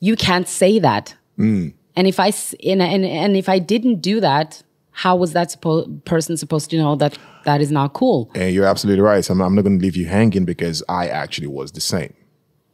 you 0.00 0.16
can't 0.16 0.48
say 0.48 0.78
that. 0.78 1.14
Mm. 1.38 1.74
And 1.96 2.06
if 2.06 2.18
I 2.18 2.32
and, 2.64 2.82
and 2.82 3.04
and 3.04 3.36
if 3.36 3.48
I 3.48 3.58
didn't 3.58 4.00
do 4.00 4.20
that, 4.20 4.62
how 4.94 5.16
was 5.16 5.32
that 5.32 5.50
suppo- 5.50 6.04
person 6.04 6.36
supposed 6.36 6.70
to 6.70 6.78
know 6.78 6.94
that 6.96 7.18
that 7.44 7.60
is 7.60 7.70
not 7.70 7.92
cool? 7.92 8.30
And 8.34 8.54
you're 8.54 8.64
absolutely 8.64 9.02
right. 9.02 9.24
So 9.24 9.34
I'm, 9.34 9.42
I'm 9.42 9.54
not 9.54 9.62
going 9.62 9.78
to 9.78 9.82
leave 9.82 9.96
you 9.96 10.06
hanging 10.06 10.44
because 10.44 10.82
I 10.88 11.08
actually 11.08 11.48
was 11.48 11.72
the 11.72 11.80
same. 11.80 12.14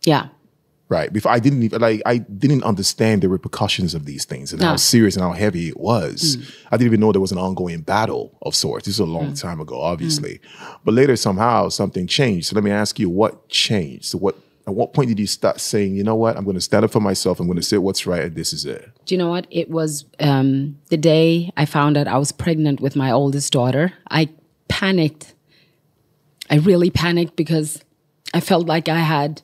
Yeah. 0.05 0.29
Right. 0.91 1.13
Before 1.13 1.33
I 1.33 1.39
didn't 1.39 1.63
even 1.63 1.81
like 1.81 2.03
I 2.05 2.19
didn't 2.19 2.65
understand 2.65 3.23
the 3.23 3.29
repercussions 3.29 3.95
of 3.95 4.07
these 4.07 4.25
things 4.25 4.53
and 4.53 4.61
how 4.61 4.75
serious 4.75 5.15
and 5.15 5.23
how 5.23 5.33
heavy 5.33 5.69
it 5.69 5.79
was. 5.79 6.37
Mm. 6.37 6.55
I 6.73 6.77
didn't 6.77 6.87
even 6.87 7.01
know 7.01 7.13
there 7.13 7.21
was 7.21 7.31
an 7.31 7.39
ongoing 7.39 7.83
battle 7.83 8.37
of 8.43 8.57
sorts. 8.57 8.87
This 8.87 8.97
is 8.97 9.01
a 9.01 9.05
long 9.05 9.33
mm. 9.33 9.41
time 9.41 9.61
ago, 9.61 9.77
mm. 9.77 9.85
obviously. 9.85 10.41
But 10.85 10.95
later 10.95 11.15
somehow 11.15 11.69
something 11.69 12.09
changed. 12.09 12.49
So 12.49 12.57
let 12.57 12.65
me 12.65 12.73
ask 12.73 12.99
you, 12.99 13.09
what 13.09 13.49
changed? 13.49 14.07
So 14.07 14.19
what 14.19 14.37
At 14.71 14.77
what 14.77 14.93
point 14.93 15.09
did 15.09 15.19
you 15.19 15.27
start 15.27 15.61
saying, 15.61 15.97
you 15.97 16.05
know 16.05 16.15
what, 16.15 16.37
I'm 16.37 16.45
going 16.45 16.55
to 16.55 16.61
stand 16.61 16.85
up 16.85 16.93
for 16.93 17.01
myself. 17.01 17.41
I'm 17.41 17.47
going 17.47 17.57
to 17.59 17.63
say 17.63 17.77
what's 17.77 18.07
right, 18.07 18.23
and 18.23 18.37
this 18.37 18.53
is 18.53 18.65
it. 18.65 18.89
Do 19.05 19.15
you 19.15 19.19
know 19.19 19.29
what? 19.29 19.47
It 19.51 19.69
was 19.69 20.05
um, 20.21 20.79
the 20.91 20.97
day 20.97 21.51
I 21.57 21.65
found 21.67 21.97
out 21.97 22.07
I 22.07 22.19
was 22.19 22.31
pregnant 22.31 22.81
with 22.81 22.95
my 22.95 23.11
oldest 23.11 23.53
daughter. 23.53 23.93
I 24.11 24.29
panicked. 24.69 25.35
I 26.49 26.57
really 26.57 26.91
panicked 26.91 27.35
because 27.37 27.83
I 28.33 28.41
felt 28.41 28.67
like 28.67 28.89
I 28.89 29.01
had 29.01 29.43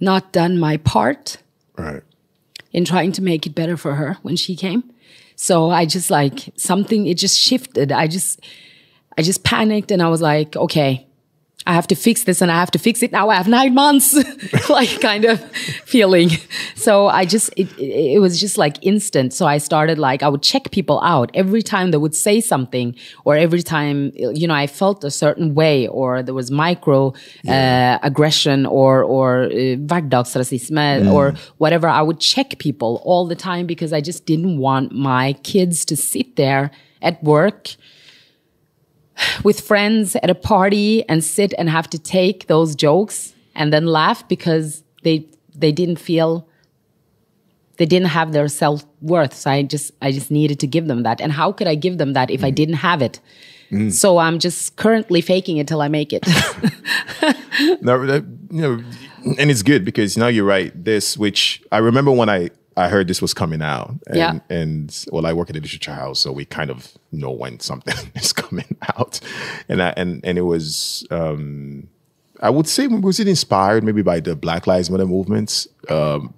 not 0.00 0.32
done 0.32 0.58
my 0.58 0.78
part 0.78 1.36
Right. 1.76 2.02
in 2.72 2.84
trying 2.86 3.12
to 3.12 3.22
make 3.22 3.46
it 3.46 3.54
better 3.54 3.76
for 3.76 3.94
her 3.96 4.16
when 4.22 4.36
she 4.36 4.56
came. 4.56 4.84
So 5.36 5.70
I 5.70 5.84
just 5.86 6.10
like 6.10 6.50
something, 6.56 7.06
it 7.06 7.16
just 7.18 7.38
shifted. 7.38 7.92
I 7.92 8.06
just, 8.06 8.40
I 9.18 9.22
just 9.22 9.44
panicked 9.44 9.90
and 9.90 10.02
I 10.02 10.08
was 10.08 10.20
like, 10.22 10.56
okay, 10.56 11.06
I 11.66 11.74
have 11.74 11.86
to 11.88 11.94
fix 11.94 12.24
this 12.24 12.40
and 12.40 12.50
I 12.50 12.58
have 12.58 12.70
to 12.70 12.78
fix 12.78 13.02
it 13.02 13.12
now. 13.12 13.28
I 13.28 13.34
have 13.34 13.46
nine 13.46 13.74
months, 13.74 14.16
like 14.70 15.00
kind 15.00 15.26
of 15.26 15.38
feeling. 15.84 16.30
So 16.74 17.08
I 17.08 17.26
just, 17.26 17.50
it, 17.54 17.68
it, 17.78 18.18
was 18.18 18.40
just 18.40 18.56
like 18.56 18.78
instant. 18.80 19.34
So 19.34 19.46
I 19.46 19.58
started 19.58 19.98
like, 19.98 20.22
I 20.22 20.28
would 20.28 20.42
check 20.42 20.70
people 20.70 21.00
out 21.02 21.30
every 21.34 21.62
time 21.62 21.90
they 21.90 21.98
would 21.98 22.14
say 22.14 22.40
something 22.40 22.96
or 23.26 23.36
every 23.36 23.62
time, 23.62 24.10
you 24.14 24.48
know, 24.48 24.54
I 24.54 24.66
felt 24.66 25.04
a 25.04 25.10
certain 25.10 25.54
way 25.54 25.86
or 25.86 26.22
there 26.22 26.34
was 26.34 26.50
micro 26.50 27.12
uh, 27.46 27.98
aggression 28.02 28.64
or, 28.64 29.04
or 29.04 29.42
uh, 29.44 29.76
hverdagsrasisme 29.86 31.12
or 31.12 31.34
whatever. 31.58 31.88
I 31.88 32.00
would 32.00 32.20
check 32.20 32.58
people 32.58 33.02
all 33.04 33.26
the 33.26 33.36
time 33.36 33.66
because 33.66 33.92
I 33.92 34.00
just 34.00 34.24
didn't 34.24 34.56
want 34.56 34.92
my 34.92 35.34
kids 35.42 35.84
to 35.86 35.96
sit 35.96 36.36
there 36.36 36.70
at 37.02 37.22
work 37.22 37.76
with 39.44 39.60
friends 39.60 40.16
at 40.16 40.30
a 40.30 40.34
party 40.34 41.08
and 41.08 41.22
sit 41.24 41.52
and 41.58 41.68
have 41.68 41.88
to 41.90 41.98
take 41.98 42.46
those 42.46 42.74
jokes 42.74 43.34
and 43.54 43.72
then 43.72 43.86
laugh 43.86 44.26
because 44.28 44.82
they 45.02 45.26
they 45.54 45.72
didn't 45.72 45.96
feel 45.96 46.46
they 47.76 47.86
didn't 47.86 48.08
have 48.08 48.32
their 48.32 48.46
self-worth. 48.48 49.34
So 49.34 49.50
i 49.50 49.62
just 49.62 49.92
i 50.02 50.12
just 50.12 50.30
needed 50.30 50.60
to 50.60 50.66
give 50.66 50.86
them 50.86 51.02
that. 51.02 51.20
And 51.20 51.32
how 51.32 51.52
could 51.52 51.66
i 51.66 51.74
give 51.74 51.98
them 51.98 52.12
that 52.12 52.30
if 52.30 52.44
i 52.44 52.50
mm. 52.50 52.54
didn't 52.54 52.74
have 52.76 53.02
it? 53.02 53.20
Mm. 53.70 53.92
So 53.92 54.18
i'm 54.18 54.38
just 54.38 54.76
currently 54.76 55.20
faking 55.20 55.58
it 55.58 55.68
till 55.68 55.82
i 55.82 55.88
make 55.88 56.12
it. 56.12 56.26
No, 57.82 58.06
that, 58.06 58.24
you 58.50 58.62
know, 58.62 58.82
and 59.38 59.50
it's 59.50 59.62
good 59.62 59.84
because 59.84 60.16
now 60.16 60.28
you're 60.28 60.44
right. 60.44 60.72
This, 60.84 61.16
which 61.16 61.62
I 61.72 61.78
remember 61.78 62.10
when 62.10 62.28
I 62.28 62.50
I 62.76 62.88
heard 62.88 63.08
this 63.08 63.20
was 63.20 63.34
coming 63.34 63.62
out, 63.62 63.90
and, 64.06 64.16
Yeah. 64.16 64.38
and 64.48 65.04
well, 65.12 65.26
I 65.26 65.32
work 65.32 65.50
at 65.50 65.56
a 65.56 65.60
literature 65.60 65.92
house, 65.92 66.20
so 66.20 66.32
we 66.32 66.44
kind 66.44 66.70
of 66.70 66.92
know 67.12 67.30
when 67.30 67.60
something 67.60 67.94
is 68.14 68.32
coming 68.32 68.76
out, 68.96 69.20
and 69.68 69.82
I, 69.82 69.92
and 69.96 70.20
and 70.24 70.38
it 70.38 70.42
was. 70.42 71.06
um 71.10 71.88
I 72.42 72.48
would 72.48 72.66
say 72.66 72.86
was 72.86 73.20
it 73.20 73.28
inspired 73.28 73.84
maybe 73.84 74.00
by 74.02 74.18
the 74.20 74.34
Black 74.34 74.66
Lives 74.66 74.88
Matter 74.90 75.04
movements? 75.06 75.68
Um, 75.90 76.32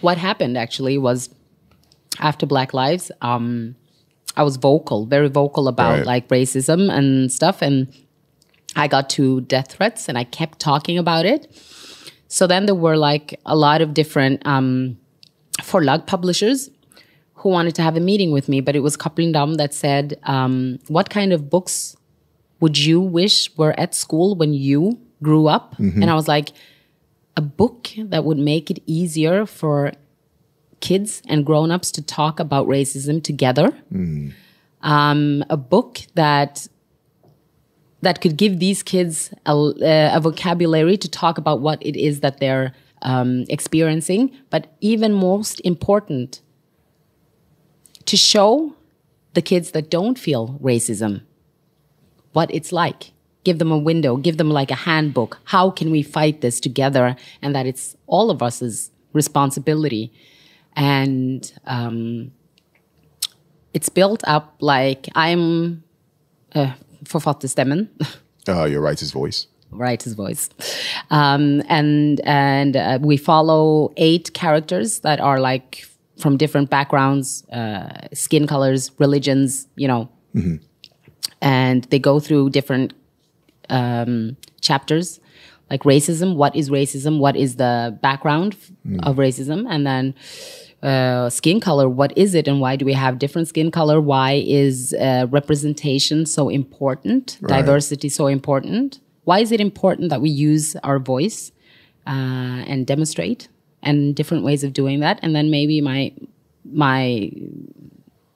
what 0.00 0.16
happened 0.18 0.56
actually 0.56 0.96
was 0.98 1.28
after 2.20 2.46
black 2.46 2.72
lives 2.74 3.10
um 3.22 3.74
i 4.36 4.42
was 4.42 4.56
vocal 4.56 5.04
very 5.06 5.28
vocal 5.28 5.66
about 5.66 5.90
Right. 5.98 6.06
like 6.06 6.28
racism 6.28 6.90
and 6.92 7.32
stuff 7.32 7.60
and 7.62 7.88
i 8.76 8.86
got 8.86 9.10
two 9.10 9.40
death 9.42 9.72
threats 9.72 10.08
and 10.08 10.16
i 10.16 10.24
kept 10.24 10.58
talking 10.60 10.96
about 10.98 11.24
it 11.26 11.50
so 12.28 12.46
then 12.46 12.66
there 12.66 12.74
were 12.74 12.96
like 12.96 13.40
a 13.46 13.56
lot 13.56 13.80
of 13.80 13.94
different 13.94 14.46
um 14.46 14.96
forlag 15.64 16.06
publishers 16.06 16.70
who 17.34 17.48
wanted 17.48 17.74
to 17.74 17.82
have 17.82 17.96
a 17.96 18.00
meeting 18.00 18.30
with 18.32 18.48
me 18.48 18.60
but 18.60 18.76
it 18.76 18.80
was 18.80 18.96
Cappelen 18.96 19.32
Damm 19.32 19.54
that 19.54 19.74
said 19.74 20.18
um, 20.24 20.78
what 20.88 21.10
kind 21.10 21.32
of 21.32 21.50
books 21.50 21.96
would 22.60 22.78
you 22.78 23.00
wish 23.00 23.54
were 23.56 23.78
at 23.78 23.94
school 23.94 24.36
when 24.36 24.54
you 24.54 24.98
grew 25.22 25.48
up? 25.48 25.74
And 26.02 26.10
i 26.10 26.14
was 26.14 26.28
like 26.28 26.50
a 27.36 27.40
book 27.40 27.90
that 27.98 28.24
would 28.24 28.38
make 28.38 28.70
it 28.70 28.80
easier 28.86 29.44
for 29.44 29.92
kids 30.80 31.22
and 31.26 31.44
grown-ups 31.44 31.90
to 31.92 32.02
talk 32.02 32.38
about 32.38 32.68
racism 32.68 33.22
together. 33.22 33.72
Um, 34.82 35.44
a 35.50 35.56
book 35.56 36.00
that 36.14 36.68
that 38.02 38.20
could 38.20 38.36
give 38.36 38.58
these 38.60 38.82
kids 38.82 39.32
a, 39.46 39.54
a 40.16 40.20
vocabulary 40.20 40.96
to 40.98 41.08
talk 41.08 41.38
about 41.38 41.60
what 41.60 41.84
it 41.84 41.96
is 41.96 42.20
that 42.20 42.38
they're 42.38 42.74
um, 43.04 43.44
experiencing 43.48 44.30
but 44.50 44.74
even 44.80 45.12
most 45.12 45.60
important 45.60 46.40
to 48.06 48.16
show 48.16 48.74
the 49.34 49.42
kids 49.42 49.72
that 49.72 49.90
don't 49.90 50.18
feel 50.18 50.58
racism 50.62 51.22
what 52.34 52.52
it's 52.52 52.72
like. 52.72 53.12
Give 53.44 53.58
them 53.58 53.70
a 53.70 53.78
window, 53.78 54.16
give 54.16 54.36
them 54.36 54.50
like 54.50 54.70
a 54.70 54.74
handbook. 54.74 55.38
How 55.44 55.70
can 55.70 55.90
we 55.90 56.02
fight 56.02 56.40
this 56.40 56.60
together? 56.60 57.16
And 57.42 57.54
that 57.54 57.66
it's 57.66 57.96
all 58.06 58.30
of 58.30 58.42
us's 58.42 58.90
responsibility. 59.12 60.12
And 60.76 61.50
um, 61.66 62.32
it's 63.72 63.88
built 63.88 64.22
up 64.26 64.56
like 64.60 65.08
I'm 65.14 65.84
uh, 66.54 66.72
forfatterstemmen, 67.04 67.88
uh, 68.48 68.64
your 68.70 68.80
writer's 68.80 69.10
voice. 69.10 69.46
Writer's 69.74 70.14
voice. 70.14 70.50
Um, 71.10 71.62
and 71.68 72.20
and 72.24 72.76
uh, 72.76 72.98
we 73.00 73.16
follow 73.16 73.92
eight 73.96 74.32
characters 74.34 75.00
that 75.00 75.20
are 75.20 75.40
like 75.40 75.86
from 76.18 76.36
different 76.36 76.70
backgrounds, 76.70 77.44
uh, 77.50 78.08
skin 78.12 78.46
colors, 78.46 78.90
religions, 78.98 79.66
you 79.76 79.88
know. 79.88 80.08
And 81.40 81.84
they 81.84 81.98
go 81.98 82.20
through 82.20 82.50
different 82.50 82.94
um, 83.68 84.36
chapters, 84.60 85.20
like 85.70 85.82
racism. 85.82 86.36
What 86.36 86.56
is 86.56 86.70
racism? 86.70 87.18
What 87.18 87.36
is 87.36 87.56
the 87.56 87.98
background 88.00 88.56
of 89.02 89.16
racism? 89.16 89.66
And 89.68 89.86
then 89.86 90.14
uh, 90.82 91.30
skin 91.30 91.60
color. 91.60 91.88
What 91.88 92.16
is 92.16 92.34
it, 92.34 92.46
and 92.46 92.60
why 92.60 92.76
do 92.76 92.84
we 92.84 92.92
have 92.92 93.18
different 93.18 93.48
skin 93.48 93.70
color? 93.70 94.00
Why 94.00 94.44
is 94.46 94.94
uh, 94.94 95.26
representation 95.30 96.26
so 96.26 96.48
important? 96.48 97.38
Diversity 97.48 98.08
so 98.08 98.26
important? 98.26 99.00
Why 99.24 99.40
is 99.40 99.52
it 99.52 99.60
important 99.60 100.10
that 100.10 100.20
we 100.20 100.30
use 100.30 100.76
our 100.76 100.98
voice 100.98 101.52
uh, 102.06 102.64
and 102.66 102.86
demonstrate, 102.86 103.48
and 103.82 104.14
different 104.14 104.44
ways 104.44 104.64
of 104.64 104.72
doing 104.72 105.00
that? 105.00 105.18
And 105.22 105.34
then 105.34 105.50
maybe 105.50 105.80
my 105.80 106.12
my 106.64 107.30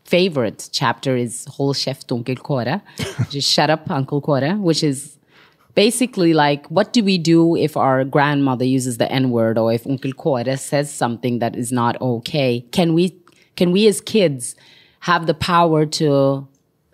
favorite 0.05 0.71
chapter 0.73 1.17
is 1.17 1.45
Hold 1.51 1.77
Kjeft 1.77 2.07
Onkel 2.07 2.39
Kåre, 2.39 2.81
just 3.31 3.51
shut 3.51 3.69
up 3.69 3.91
Uncle 3.91 4.23
Kåre, 4.23 4.59
which 4.59 4.83
is 4.83 5.19
basically 5.75 6.33
like 6.35 6.67
what 6.69 6.93
do 6.93 7.05
we 7.05 7.19
do 7.19 7.55
if 7.55 7.77
our 7.77 8.05
grandmother 8.05 8.65
uses 8.65 8.99
the 8.99 9.11
n-word 9.13 9.59
or 9.59 9.73
if 9.73 9.85
Onkel 9.85 10.15
Kåre 10.15 10.59
says 10.59 10.93
something 10.93 11.39
that 11.41 11.55
is 11.57 11.71
not 11.71 12.01
okay? 12.01 12.65
Can 12.73 12.95
we 12.95 13.17
can 13.57 13.71
we 13.71 13.87
as 13.87 14.01
kids 14.01 14.57
have 15.01 15.27
the 15.27 15.35
power 15.35 15.85
to 15.85 16.49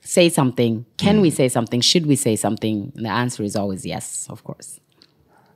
say 0.05 0.29
something? 0.29 0.85
Can 0.97 1.21
we 1.21 1.31
say 1.31 1.49
something? 1.49 1.81
Should 1.81 2.07
we 2.07 2.17
say 2.17 2.37
something? 2.37 2.93
And 2.97 3.05
the 3.07 3.11
answer 3.11 3.43
is 3.43 3.57
always 3.57 3.85
yes, 3.85 4.27
of 4.31 4.45
course. 4.45 4.81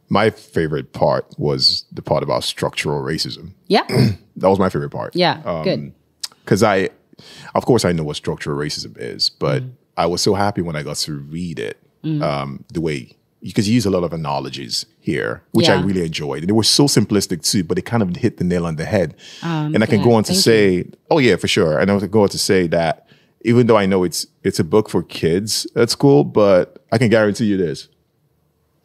My 0.09 0.31
favorite 0.31 0.93
part 0.93 1.27
was 1.39 1.85
the 1.93 2.01
part 2.03 2.23
about 2.23 2.43
structural 2.45 3.03
racism. 3.03 3.53
Yeah. 3.69 3.87
That 4.37 4.49
was 4.51 4.61
my 4.61 4.69
favorite 4.69 4.91
part. 4.91 5.17
Yeah. 5.17 5.43
Um, 5.45 5.65
good. 5.65 5.93
because 6.45 6.63
I, 6.63 6.91
of 7.57 7.67
course, 7.67 7.85
I 7.85 7.91
know 7.91 8.05
what 8.05 8.15
structural 8.15 8.57
racism 8.57 8.97
is, 8.97 9.31
but 9.31 9.63
Mm. 9.65 9.71
I 9.97 10.07
was 10.07 10.23
so 10.23 10.35
happy 10.35 10.63
when 10.63 10.77
I 10.77 10.85
got 10.85 10.95
to 10.99 11.15
read 11.15 11.59
it 11.59 11.77
um, 12.23 12.65
the 12.73 12.81
way 12.81 13.17
because 13.43 13.69
you 13.69 13.75
use 13.75 13.85
a 13.85 13.91
lot 13.91 14.05
of 14.05 14.13
analogies 14.13 14.87
here, 15.01 15.43
which 15.51 15.69
I 15.69 15.81
really 15.81 16.05
enjoyed. 16.07 16.43
And 16.45 16.49
they 16.49 16.53
were 16.53 16.63
so 16.63 16.85
simplistic 16.85 17.43
too, 17.43 17.65
but 17.65 17.75
they 17.75 17.83
kind 17.83 18.01
of 18.05 18.15
hit 18.15 18.37
the 18.37 18.45
nail 18.45 18.65
on 18.65 18.77
the 18.77 18.85
head. 18.85 19.17
and 19.43 19.83
I 19.83 19.87
can 19.87 19.99
yeah, 19.99 20.05
go 20.05 20.13
on 20.13 20.23
to 20.25 20.35
say, 20.37 20.85
oh 21.11 21.19
yeah, 21.19 21.35
for 21.35 21.49
sure. 21.49 21.81
And 21.81 21.91
I 21.91 21.95
was 21.95 22.05
go 22.07 22.23
on 22.23 22.29
to 22.29 22.39
say 22.39 22.69
that 22.69 23.08
even 23.43 23.67
though 23.67 23.77
I 23.77 23.87
know 23.87 24.05
it's 24.05 24.27
it's 24.43 24.59
a 24.59 24.65
book 24.65 24.89
for 24.89 25.03
kids 25.03 25.67
at 25.77 25.91
school, 25.91 26.25
but 26.25 26.85
I 26.93 26.99
can 26.99 27.09
guarantee 27.09 27.47
you 27.47 27.57
this: 27.57 27.89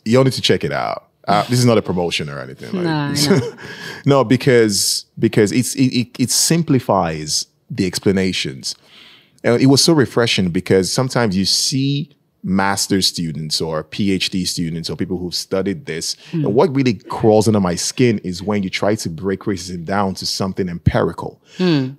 you'll 0.05 0.23
need 0.23 0.33
to 0.33 0.41
check 0.41 0.63
it 0.63 0.71
out. 0.71 1.09
Uh, 1.27 1.43
this 1.43 1.59
is 1.59 1.65
not 1.65 1.77
a 1.77 1.81
promotion 1.81 2.29
or 2.29 2.39
anything. 2.39 2.71
Like, 2.83 3.17
No, 3.29 3.53
no, 4.05 4.23
because 4.23 5.05
because 5.17 5.51
it's 5.51 5.75
it, 5.75 5.93
it, 5.93 6.07
it 6.19 6.31
simplifies 6.31 7.47
the 7.69 7.85
explanations. 7.85 8.75
And 9.43 9.61
it 9.61 9.67
was 9.67 9.83
so 9.83 9.93
refreshing 9.93 10.49
because 10.51 10.91
sometimes 10.91 11.35
you 11.35 11.45
see 11.45 12.09
master's 12.43 13.07
students 13.07 13.61
or 13.61 13.83
PhD 13.85 14.45
students 14.45 14.89
or 14.89 14.95
people 14.95 15.17
who've 15.17 15.35
studied 15.35 15.85
this. 15.85 16.15
Hmm. 16.31 16.45
And 16.45 16.55
what 16.55 16.75
really 16.75 16.95
crawls 16.95 17.47
under 17.47 17.59
my 17.59 17.75
skin 17.75 18.19
is 18.19 18.43
when 18.43 18.63
you 18.63 18.69
try 18.69 18.95
to 18.95 19.09
break 19.09 19.41
racism 19.41 19.85
down 19.85 20.15
to 20.15 20.25
something 20.25 20.69
empirical. 20.69 21.41
Hmm. 21.57 21.91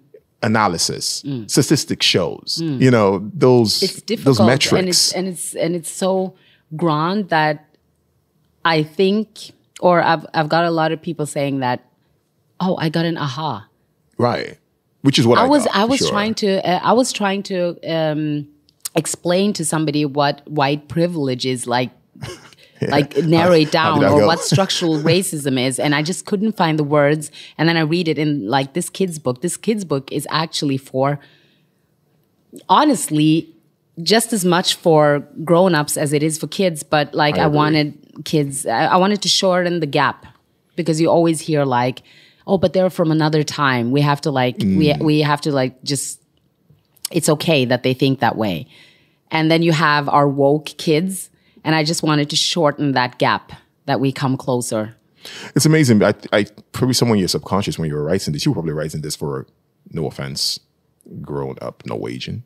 Analysis, 0.44 1.24
statistics 1.46 2.04
shows, 2.04 2.60
you 2.62 2.90
know, 2.90 3.30
those 3.32 3.82
it's 3.82 4.02
difficult 4.02 4.36
those 4.36 4.46
metrics. 4.46 4.72
and 4.72 4.88
it's 4.88 5.12
and 5.12 5.28
it's 5.28 5.54
and 5.54 5.74
it's 5.74 5.90
so 5.90 6.34
grand 6.76 7.30
that 7.30 7.64
I 8.64 8.82
think 8.82 9.52
or 9.80 10.02
I've 10.02 10.26
I've 10.34 10.48
got 10.48 10.64
a 10.64 10.70
lot 10.70 10.92
of 10.92 11.00
people 11.00 11.26
saying 11.26 11.60
that 11.60 11.84
oh 12.60 12.76
I 12.76 12.88
got 12.88 13.04
an 13.04 13.16
aha 13.16 13.68
right. 14.18 14.58
Which 15.02 15.18
is 15.18 15.26
what 15.26 15.38
I, 15.38 15.44
I 15.44 15.48
was 15.48 15.64
got, 15.64 15.76
I 15.76 15.84
was 15.84 15.98
sure. 15.98 16.08
trying 16.08 16.34
to 16.34 16.66
uh, 16.66 16.80
I 16.82 16.92
was 16.92 17.12
trying 17.12 17.42
to 17.44 17.78
um 17.88 18.48
explain 18.94 19.52
to 19.54 19.64
somebody 19.64 20.04
what 20.04 20.42
white 20.48 20.88
privilege 20.88 21.44
is 21.46 21.66
like 21.66 21.90
like 22.90 23.16
narrow 23.18 23.52
it 23.52 23.70
down 23.70 24.04
or 24.04 24.20
go? 24.20 24.26
what 24.26 24.40
structural 24.40 24.98
racism 24.98 25.58
is. 25.58 25.78
And 25.78 25.94
I 25.94 26.02
just 26.02 26.26
couldn't 26.26 26.56
find 26.56 26.78
the 26.78 26.84
words. 26.84 27.30
And 27.58 27.68
then 27.68 27.76
I 27.76 27.80
read 27.80 28.08
it 28.08 28.18
in 28.18 28.48
like 28.48 28.74
this 28.74 28.90
kid's 28.90 29.18
book. 29.18 29.40
This 29.42 29.56
kid's 29.56 29.84
book 29.84 30.10
is 30.12 30.26
actually 30.30 30.76
for, 30.78 31.18
honestly, 32.68 33.48
just 34.02 34.32
as 34.32 34.44
much 34.44 34.74
for 34.74 35.26
grown-ups 35.44 35.96
as 35.96 36.12
it 36.12 36.22
is 36.22 36.38
for 36.38 36.46
kids. 36.46 36.82
But 36.82 37.14
like 37.14 37.38
I 37.38 37.44
I, 37.44 37.46
wanted 37.46 37.96
kids, 38.24 38.66
I, 38.66 38.86
I 38.86 38.96
wanted 38.96 39.22
to 39.22 39.28
shorten 39.28 39.80
the 39.80 39.86
gap 39.86 40.26
because 40.76 41.00
you 41.00 41.08
always 41.10 41.40
hear 41.40 41.64
like, 41.64 42.02
oh, 42.46 42.58
but 42.58 42.72
they're 42.72 42.90
from 42.90 43.10
another 43.10 43.42
time. 43.42 43.90
We 43.90 44.00
have 44.02 44.20
to 44.22 44.30
like, 44.30 44.58
we, 44.58 44.92
Mm. 44.92 45.02
we 45.02 45.20
have 45.20 45.40
to 45.42 45.52
like 45.52 45.82
just 45.82 46.20
it's 47.10 47.28
okay 47.28 47.64
that 47.66 47.82
they 47.82 47.94
think 47.94 48.20
that 48.20 48.36
way. 48.36 48.66
And 49.30 49.50
then 49.50 49.62
you 49.62 49.72
have 49.72 50.08
our 50.08 50.28
woke 50.28 50.66
kids. 50.66 51.30
And 51.64 51.74
I 51.74 51.84
just 51.84 52.02
wanted 52.02 52.30
to 52.30 52.36
shorten 52.36 52.92
that 52.92 53.18
gap 53.18 53.52
that 53.86 54.00
we 54.00 54.12
come 54.12 54.36
closer. 54.36 54.96
It's 55.54 55.66
amazing. 55.66 56.02
I, 56.02 56.14
I 56.32 56.46
probably 56.72 56.94
someone 56.94 57.16
in 57.16 57.20
your 57.20 57.28
subconscious 57.28 57.78
when 57.78 57.88
you 57.88 57.94
were 57.94 58.04
writing 58.04 58.32
this, 58.32 58.44
you 58.44 58.52
were 58.52 58.56
probably 58.56 58.74
writing 58.74 59.00
this 59.00 59.16
for 59.16 59.46
no 59.90 60.06
offense, 60.06 60.60
grown 61.22 61.56
up 61.62 61.82
Norwegian 61.86 62.44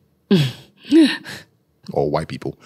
or 1.93 2.11
white 2.11 2.29
people. 2.29 2.57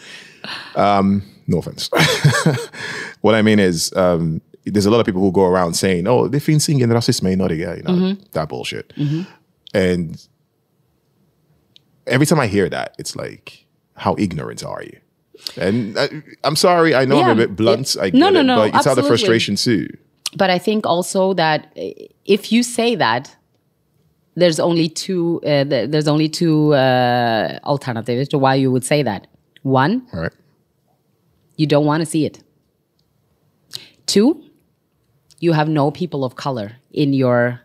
Um, 0.77 1.23
no 1.47 1.59
offense. 1.59 1.88
what 3.23 3.35
I 3.35 3.43
mean 3.43 3.59
is, 3.59 3.93
um, 3.97 4.43
there's 4.65 4.87
a 4.87 4.91
lot 4.91 5.01
of 5.01 5.07
people 5.07 5.21
who 5.21 5.33
go 5.33 5.45
around 5.45 5.75
saying, 5.75 6.07
"Oh, 6.07 6.29
they 6.29 6.38
finns 6.38 6.69
ingen 6.69 6.91
rasism 6.91 7.29
i 7.29 7.35
Norge," 7.35 7.59
you 7.79 7.83
know, 7.83 8.15
that 8.33 8.49
bullshit. 8.49 8.93
And 9.75 10.29
every 12.07 12.27
time 12.27 12.38
I 12.38 12.47
hear 12.47 12.69
that, 12.69 12.95
it's 12.99 13.17
like, 13.17 13.67
how 13.97 14.15
ignorant 14.19 14.65
are 14.65 14.83
you? 14.83 14.99
And 15.57 15.99
I, 15.99 16.09
I'm 16.45 16.57
sorry, 16.57 16.95
I 16.95 17.05
know 17.05 17.21
I'm 17.23 17.31
a 17.31 17.35
bit 17.35 17.57
blunt. 17.57 17.97
I 18.01 18.11
get 18.11 18.19
No, 18.19 18.31
no, 18.31 18.41
it, 18.41 18.45
no, 18.45 18.57
but 18.57 18.75
it's 18.75 18.87
out 18.87 18.99
of 18.99 19.07
frustration 19.07 19.57
too. 19.57 19.89
But 20.37 20.51
I 20.51 20.59
think 20.59 20.87
also 20.87 21.35
that 21.35 21.73
uh, 21.77 21.91
if 22.25 22.53
you 22.53 22.63
say 22.63 22.95
that, 22.95 23.37
there's 24.35 24.59
only 24.59 24.89
two. 24.89 25.41
Uh, 25.45 25.65
there's 25.65 26.09
only 26.09 26.29
two 26.29 26.75
uh, 26.75 27.59
alternatives 27.65 28.29
to 28.31 28.39
why 28.39 28.55
you 28.55 28.71
would 28.71 28.85
say 28.85 29.03
that. 29.03 29.27
One, 29.63 30.07
right. 30.13 30.33
you 31.57 31.67
don't 31.67 31.85
want 31.85 32.01
to 32.01 32.07
see 32.07 32.25
it. 32.25 32.43
Two, 34.07 34.43
you 35.39 35.53
have 35.53 35.69
no 35.69 35.91
people 35.91 36.25
of 36.25 36.37
color 36.37 36.73
in 36.93 37.13
your 37.13 37.61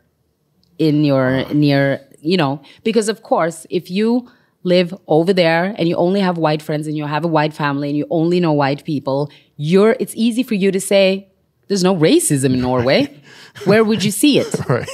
in 0.77 1.03
your 1.03 1.45
near 1.53 2.01
you 2.19 2.37
know 2.37 2.61
because 2.83 3.07
of 3.09 3.23
course 3.23 3.65
if 3.69 3.89
you 3.89 4.29
live 4.73 4.93
over 5.07 5.33
there 5.33 5.63
and 5.77 5.87
you 5.89 5.95
only 5.95 6.21
have 6.27 6.37
white 6.37 6.61
friends 6.61 6.87
and 6.87 6.95
you 6.97 7.05
have 7.05 7.23
a 7.25 7.31
white 7.37 7.53
family 7.53 7.87
and 7.89 7.97
you 7.97 8.05
only 8.09 8.39
know 8.39 8.53
white 8.63 8.83
people 8.83 9.19
you're 9.55 9.95
it's 9.99 10.15
easy 10.15 10.43
for 10.43 10.55
you 10.55 10.71
to 10.71 10.81
say 10.91 11.27
there's 11.67 11.83
no 11.83 11.95
racism 11.95 12.53
in 12.53 12.61
Norway. 12.61 13.13
Where 13.65 13.83
would 13.83 14.03
you 14.03 14.11
see 14.11 14.39
it? 14.39 14.55
Right. 14.69 14.89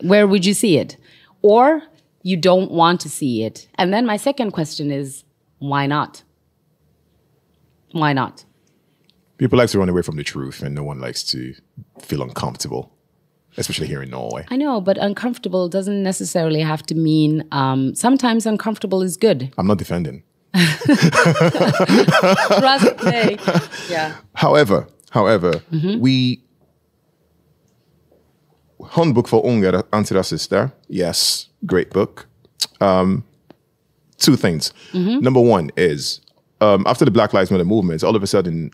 where 0.00 0.26
would 0.26 0.44
you 0.44 0.54
see 0.54 0.76
it? 0.78 0.96
Or 1.42 1.82
you 2.22 2.36
don't 2.36 2.70
want 2.70 3.00
to 3.02 3.08
see 3.08 3.44
it. 3.44 3.68
And 3.76 3.92
then 3.92 4.04
my 4.06 4.16
second 4.16 4.50
question 4.50 4.90
is 4.90 5.24
why 5.58 5.86
not? 5.86 6.22
Why 7.92 8.12
not? 8.12 8.44
People 9.38 9.58
like 9.58 9.70
to 9.70 9.78
run 9.78 9.88
away 9.88 10.02
from 10.02 10.16
the 10.16 10.24
truth, 10.24 10.62
and 10.62 10.74
no 10.74 10.82
one 10.82 11.00
likes 11.00 11.22
to 11.24 11.54
feel 12.00 12.22
uncomfortable, 12.22 12.92
especially 13.56 13.86
here 13.86 14.02
in 14.02 14.10
Norway. 14.10 14.44
I 14.50 14.56
know, 14.56 14.80
but 14.80 14.98
uncomfortable 14.98 15.68
doesn't 15.68 16.02
necessarily 16.02 16.60
have 16.60 16.82
to 16.86 16.94
mean. 16.94 17.44
Um, 17.52 17.94
sometimes 17.94 18.46
uncomfortable 18.46 19.02
is 19.02 19.16
good. 19.16 19.52
I'm 19.58 19.66
not 19.66 19.78
defending. 19.78 20.22
Trust 20.54 20.86
me. 23.04 23.38
Yeah. 23.88 24.14
However, 24.34 24.86
however, 25.10 25.52
Mm-hmm. 25.72 26.00
we 26.00 26.40
Handbook 28.90 29.28
for 29.28 29.44
unga 29.46 29.82
antirasister. 29.92 30.70
Yes, 30.88 31.48
great 31.64 31.88
book. 31.90 32.26
Um, 32.82 33.24
two 34.18 34.36
things. 34.36 34.72
Mm-hmm. 34.92 35.20
Number 35.20 35.40
one 35.40 35.70
is 35.76 36.20
um, 36.60 36.84
after 36.86 37.04
the 37.06 37.10
Black 37.10 37.32
Lives 37.32 37.50
Matter 37.50 37.64
movement, 37.64 38.04
all 38.04 38.14
of 38.14 38.22
a 38.22 38.26
sudden, 38.26 38.70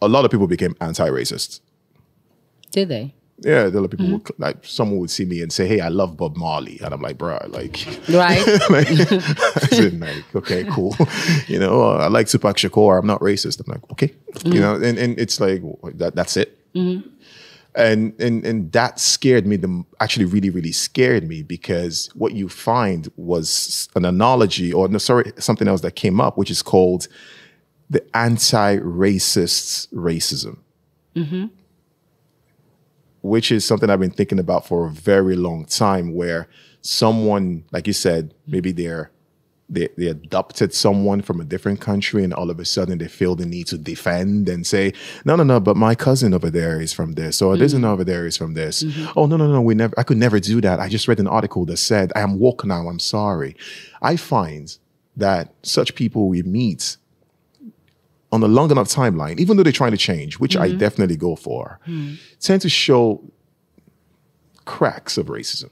a 0.00 0.06
lot 0.08 0.24
of 0.24 0.30
people 0.30 0.46
became 0.46 0.76
anti-racist. 0.80 1.60
Did 2.70 2.88
they? 2.90 3.12
Yeah, 3.42 3.68
there 3.70 3.82
are 3.82 3.88
people 3.88 4.06
Mm-hmm. 4.06 4.12
would, 4.14 4.38
like 4.38 4.58
someone 4.64 4.98
would 5.00 5.10
see 5.10 5.24
me 5.24 5.40
and 5.40 5.50
say, 5.52 5.66
"Hey, 5.66 5.80
I 5.80 5.88
love 5.88 6.16
Bob 6.16 6.36
Marley," 6.36 6.78
and 6.84 6.92
I'm 6.92 7.00
like, 7.00 7.16
"Bruh, 7.16 7.48
like." 7.52 7.86
Right. 8.08 8.44
like, 8.70 8.90
as 9.72 9.78
in, 9.78 10.00
like, 10.00 10.24
okay, 10.36 10.64
cool. 10.70 10.94
you 11.48 11.58
know, 11.58 11.82
uh, 11.82 11.98
I 11.98 12.08
like 12.08 12.28
Tupac 12.28 12.56
Shakur. 12.56 12.98
I'm 12.98 13.06
not 13.06 13.20
racist. 13.20 13.60
I'm 13.60 13.72
like, 13.72 13.90
okay, 13.92 14.14
you 14.44 14.60
know, 14.60 14.74
and, 14.74 14.98
and 14.98 15.18
it's 15.18 15.40
like 15.40 15.62
that. 15.94 16.14
That's 16.14 16.36
it. 16.36 16.58
And 16.74 18.12
and 18.20 18.44
and 18.44 18.72
that 18.72 18.98
scared 18.98 19.46
me. 19.46 19.56
The 19.56 19.84
actually 20.00 20.24
really 20.26 20.50
really 20.50 20.72
scared 20.72 21.26
me 21.26 21.42
because 21.42 22.10
what 22.14 22.32
you 22.34 22.48
find 22.48 23.08
was 23.16 23.88
an 23.94 24.04
analogy, 24.04 24.72
or 24.72 24.88
no, 24.88 24.98
sorry, 24.98 25.32
something 25.38 25.68
else 25.68 25.80
that 25.82 25.94
came 25.94 26.20
up, 26.20 26.36
which 26.36 26.50
is 26.50 26.62
called 26.62 27.06
the 27.88 28.04
anti-racist 28.16 29.88
racism. 29.94 30.58
Which 33.22 33.52
is 33.52 33.66
something 33.66 33.90
I've 33.90 34.00
been 34.00 34.10
thinking 34.10 34.38
about 34.38 34.66
for 34.66 34.86
a 34.86 34.90
very 34.90 35.36
long 35.36 35.66
time, 35.66 36.14
where 36.14 36.48
someone, 36.80 37.64
like 37.70 37.86
you 37.86 37.92
said, 37.92 38.34
maybe 38.46 38.72
they're 38.72 39.10
they, 39.70 39.88
they 39.96 40.06
adopted 40.06 40.74
someone 40.74 41.22
from 41.22 41.40
a 41.40 41.44
different 41.44 41.80
country 41.80 42.24
and 42.24 42.34
all 42.34 42.50
of 42.50 42.58
a 42.58 42.64
sudden 42.64 42.98
they 42.98 43.08
feel 43.08 43.36
the 43.36 43.46
need 43.46 43.68
to 43.68 43.78
defend 43.78 44.48
and 44.48 44.66
say, 44.66 44.92
no, 45.24 45.36
no, 45.36 45.44
no, 45.44 45.60
but 45.60 45.76
my 45.76 45.94
cousin 45.94 46.34
over 46.34 46.50
there 46.50 46.80
is 46.80 46.92
from 46.92 47.12
this, 47.12 47.40
or 47.40 47.56
this 47.56 47.72
mm. 47.72 47.76
one 47.76 47.84
over 47.84 48.04
there 48.04 48.26
is 48.26 48.36
from 48.36 48.54
this. 48.54 48.82
Mm-hmm. 48.82 49.12
Oh, 49.16 49.26
no, 49.26 49.36
no, 49.36 49.50
no, 49.50 49.60
we 49.60 49.74
never, 49.74 49.94
I 49.96 50.02
could 50.02 50.16
never 50.16 50.40
do 50.40 50.60
that. 50.60 50.80
I 50.80 50.88
just 50.88 51.06
read 51.06 51.20
an 51.20 51.28
article 51.28 51.64
that 51.66 51.76
said, 51.76 52.12
I 52.16 52.20
am 52.20 52.38
woke 52.38 52.64
now, 52.64 52.88
I'm 52.88 52.98
sorry. 52.98 53.56
I 54.02 54.16
find 54.16 54.76
that 55.16 55.54
such 55.62 55.94
people 55.94 56.28
we 56.28 56.42
meet 56.42 56.96
on 58.32 58.42
a 58.42 58.48
long 58.48 58.70
enough 58.70 58.88
timeline, 58.88 59.38
even 59.40 59.56
though 59.56 59.62
they're 59.62 59.72
trying 59.72 59.90
to 59.92 59.96
change, 59.96 60.38
which 60.38 60.56
I 60.56 60.70
definitely 60.72 61.16
go 61.16 61.34
for, 61.36 61.80
tend 62.40 62.62
to 62.62 62.68
show 62.68 63.22
cracks 64.64 65.18
of 65.18 65.26
racism 65.26 65.70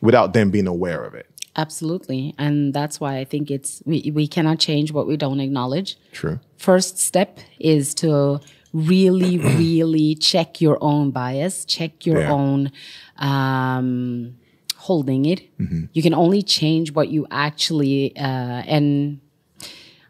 without 0.00 0.32
them 0.32 0.50
being 0.50 0.66
aware 0.66 1.04
of 1.04 1.14
it. 1.14 1.26
Absolutely. 1.56 2.34
And 2.38 2.72
that's 2.72 3.00
why 3.00 3.18
I 3.18 3.24
think 3.24 3.50
it's, 3.50 3.82
we, 3.84 4.12
we 4.14 4.26
cannot 4.28 4.58
change 4.60 4.92
what 4.92 5.06
we 5.06 5.16
don't 5.16 5.40
acknowledge. 5.40 5.98
True. 6.12 6.38
First 6.56 6.98
step 6.98 7.38
is 7.58 7.94
to 7.96 8.40
really, 8.72 9.38
really 9.58 10.14
check 10.14 10.60
your 10.60 10.78
own 10.80 11.10
bias, 11.10 11.64
check 11.64 12.06
your 12.06 12.20
Yeah. 12.20 12.32
own 12.32 12.70
um, 13.18 14.36
holding 14.76 15.26
it. 15.26 15.42
You 15.92 16.02
can 16.02 16.14
only 16.14 16.42
change 16.42 16.92
what 16.92 17.08
you 17.08 17.26
actually, 17.30 18.16
uh, 18.16 18.20
and 18.20 19.20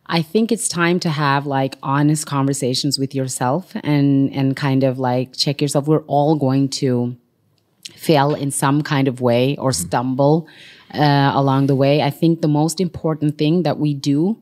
I 0.08 0.22
think 0.22 0.50
it's 0.50 0.68
time 0.68 1.00
to 1.00 1.10
have 1.10 1.46
like 1.46 1.76
honest 1.82 2.26
conversations 2.26 2.98
with 2.98 3.14
yourself 3.14 3.72
and 3.84 4.32
and 4.32 4.56
kind 4.56 4.82
of 4.84 4.98
like 4.98 5.36
check 5.36 5.60
yourself. 5.60 5.86
We're 5.86 6.04
all 6.06 6.36
going 6.36 6.70
to 6.80 7.16
fail 7.94 8.34
in 8.34 8.50
some 8.50 8.82
kind 8.82 9.08
of 9.08 9.20
way 9.20 9.56
or 9.56 9.72
stumble 9.72 10.48
uh, 10.94 11.32
along 11.34 11.66
the 11.66 11.74
way. 11.74 12.02
I 12.02 12.10
think 12.10 12.40
the 12.40 12.48
most 12.48 12.80
important 12.80 13.36
thing 13.36 13.64
that 13.64 13.78
we 13.78 13.92
do 13.92 14.38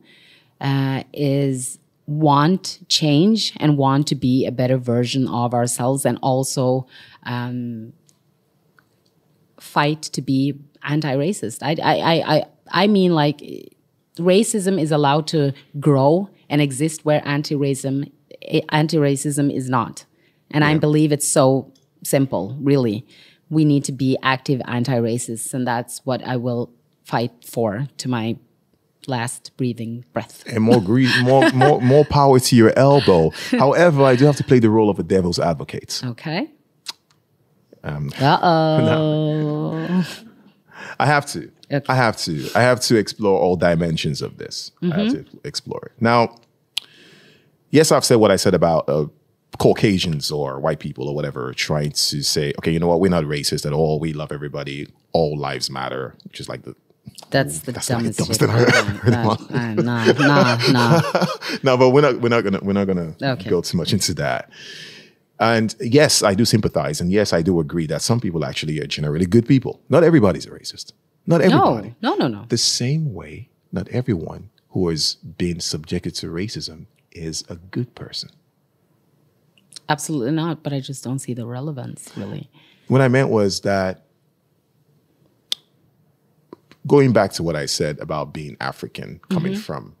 uh, 0.61 1.03
is 1.13 1.79
want 2.05 2.79
change 2.87 3.53
and 3.57 3.77
want 3.77 4.07
to 4.07 4.15
be 4.15 4.45
a 4.45 4.51
better 4.51 4.77
version 4.77 5.27
of 5.27 5.53
ourselves 5.53 6.05
and 6.05 6.17
also 6.21 6.87
um, 7.23 7.91
fight 9.59 10.01
to 10.03 10.21
be 10.21 10.57
anti-racist. 10.83 11.59
I, 11.61 11.75
I, 11.83 11.97
I, 11.99 12.35
I, 12.35 12.45
I 12.83 12.87
mean 12.87 13.13
like 13.13 13.41
racism 14.17 14.81
is 14.81 14.91
allowed 14.91 15.27
to 15.27 15.53
grow 15.79 16.29
and 16.49 16.61
exist 16.61 17.05
where 17.05 17.21
anti-racism, 17.25 18.11
anti-racism 18.69 19.53
is 19.53 19.69
not. 19.69 20.05
And 20.51 20.63
I 20.63 20.77
believe 20.77 21.11
it's 21.11 21.27
so 21.27 21.73
simple, 22.03 22.57
really. 22.59 23.05
We 23.49 23.65
need 23.65 23.83
to 23.85 23.91
be 23.91 24.17
active 24.23 24.61
anti-racists 24.65 25.53
and 25.53 25.67
that's 25.67 26.05
what 26.05 26.23
I 26.23 26.37
will 26.37 26.71
fight 27.03 27.31
for 27.45 27.87
to 27.97 28.09
my 28.09 28.37
last 29.07 29.51
breathing 29.57 30.05
breath. 30.13 30.43
and 30.47 30.63
more 30.63 30.81
greed, 30.81 31.09
more 31.23 31.49
more 31.51 31.81
more 31.81 32.05
power 32.05 32.39
to 32.39 32.55
your 32.55 32.73
elbow. 32.77 33.29
However, 33.51 34.03
I 34.03 34.15
do 34.15 34.25
have 34.25 34.35
to 34.37 34.43
play 34.43 34.59
the 34.59 34.69
role 34.69 34.89
of 34.89 34.99
a 34.99 35.03
devil's 35.03 35.39
advocate. 35.39 36.01
Okay. 36.03 36.51
Um, 37.83 38.11
Uh 38.19 38.39
oh. 38.41 40.05
I 40.99 41.05
have 41.05 41.25
to. 41.27 41.51
Okay. 41.71 41.85
I 41.89 41.95
have 41.95 42.17
to. 42.17 42.49
I 42.55 42.61
have 42.61 42.79
to 42.81 42.95
explore 42.97 43.39
all 43.39 43.55
dimensions 43.57 44.21
of 44.21 44.37
this. 44.37 44.71
I 44.81 44.85
have 45.03 45.11
to 45.13 45.25
explore 45.43 45.81
it. 45.87 46.01
Now, 46.01 46.35
yes, 47.71 47.91
I've 47.91 48.05
said 48.05 48.15
what 48.15 48.31
I 48.31 48.35
said 48.37 48.53
about 48.53 48.87
uh, 48.87 49.07
Caucasians 49.59 50.31
or 50.31 50.59
white 50.59 50.79
people 50.79 51.07
or 51.09 51.15
whatever 51.15 51.53
trying 51.53 51.91
to 51.91 52.21
say, 52.23 52.53
okay, 52.59 52.71
you 52.71 52.79
know 52.79 52.87
what, 52.87 52.99
we're 52.99 53.09
not 53.09 53.23
racist 53.25 53.65
at 53.65 53.73
all. 53.73 53.99
We 53.99 54.13
love 54.13 54.31
everybody. 54.31 54.87
All 55.13 55.37
lives 55.37 55.69
matter, 55.69 56.15
which 56.25 56.39
is 56.39 56.47
like 56.47 56.61
the 56.63 56.75
That's 57.31 57.59
the 57.59 57.71
That's 57.71 57.89
like 57.89 58.03
the 58.03 58.11
dumbest, 58.11 58.39
dumbest 58.39 58.39
thing 58.39 58.49
I've 58.49 58.73
ever. 58.73 58.91
heard 58.91 59.79
in 59.79 59.85
Nah, 59.85 60.05
nah, 60.13 60.57
nah. 60.71 61.01
no, 61.63 61.75
but 61.77 61.89
we're 61.89 62.01
not 62.01 62.21
we're 62.21 62.29
not 62.29 62.43
gonna 62.43 62.59
we're 62.61 62.73
not 62.73 62.85
gonna 62.85 63.15
Okay. 63.21 63.49
go 63.49 63.61
too 63.61 63.77
much 63.77 63.93
into 63.93 64.13
that. 64.15 64.49
And 65.39 65.73
yes, 65.79 66.23
I 66.23 66.33
do 66.33 66.45
sympathize, 66.45 66.99
and 67.01 67.11
yes, 67.11 67.31
I 67.33 67.41
do 67.41 67.59
agree 67.59 67.87
that 67.87 68.01
some 68.01 68.19
people 68.19 68.43
actually 68.45 68.79
are 68.79 68.87
generally 68.87 69.25
good 69.25 69.47
people. 69.47 69.81
Not 69.89 70.03
everybody's 70.03 70.45
a 70.45 70.49
racist. 70.51 70.93
Not 71.27 71.41
everybody. 71.41 71.93
No, 72.01 72.15
no, 72.15 72.27
no, 72.27 72.39
no. 72.39 72.45
The 72.47 72.57
same 72.57 73.13
way, 73.13 73.49
not 73.71 73.89
everyone 73.89 74.49
who 74.69 74.87
has 74.87 75.15
been 75.15 75.59
subjected 75.59 76.15
to 76.15 76.27
racism 76.27 76.85
is 77.11 77.43
a 77.49 77.55
good 77.55 77.93
person. 77.93 78.29
Absolutely 79.89 80.31
not. 80.31 80.63
But 80.63 80.73
I 80.73 80.79
just 80.79 81.03
don't 81.03 81.19
see 81.19 81.33
the 81.33 81.45
relevance, 81.45 82.11
really. 82.15 82.49
What 82.87 83.01
I 83.01 83.09
meant 83.09 83.29
was 83.29 83.61
that 83.61 84.05
going 86.87 87.11
back 87.11 87.33
to 87.33 87.43
what 87.43 87.57
I 87.57 87.65
said 87.65 87.99
about 87.99 88.33
being 88.33 88.55
African, 88.61 89.19
coming 89.29 89.53
mm-hmm. 89.53 89.61
from, 89.61 89.95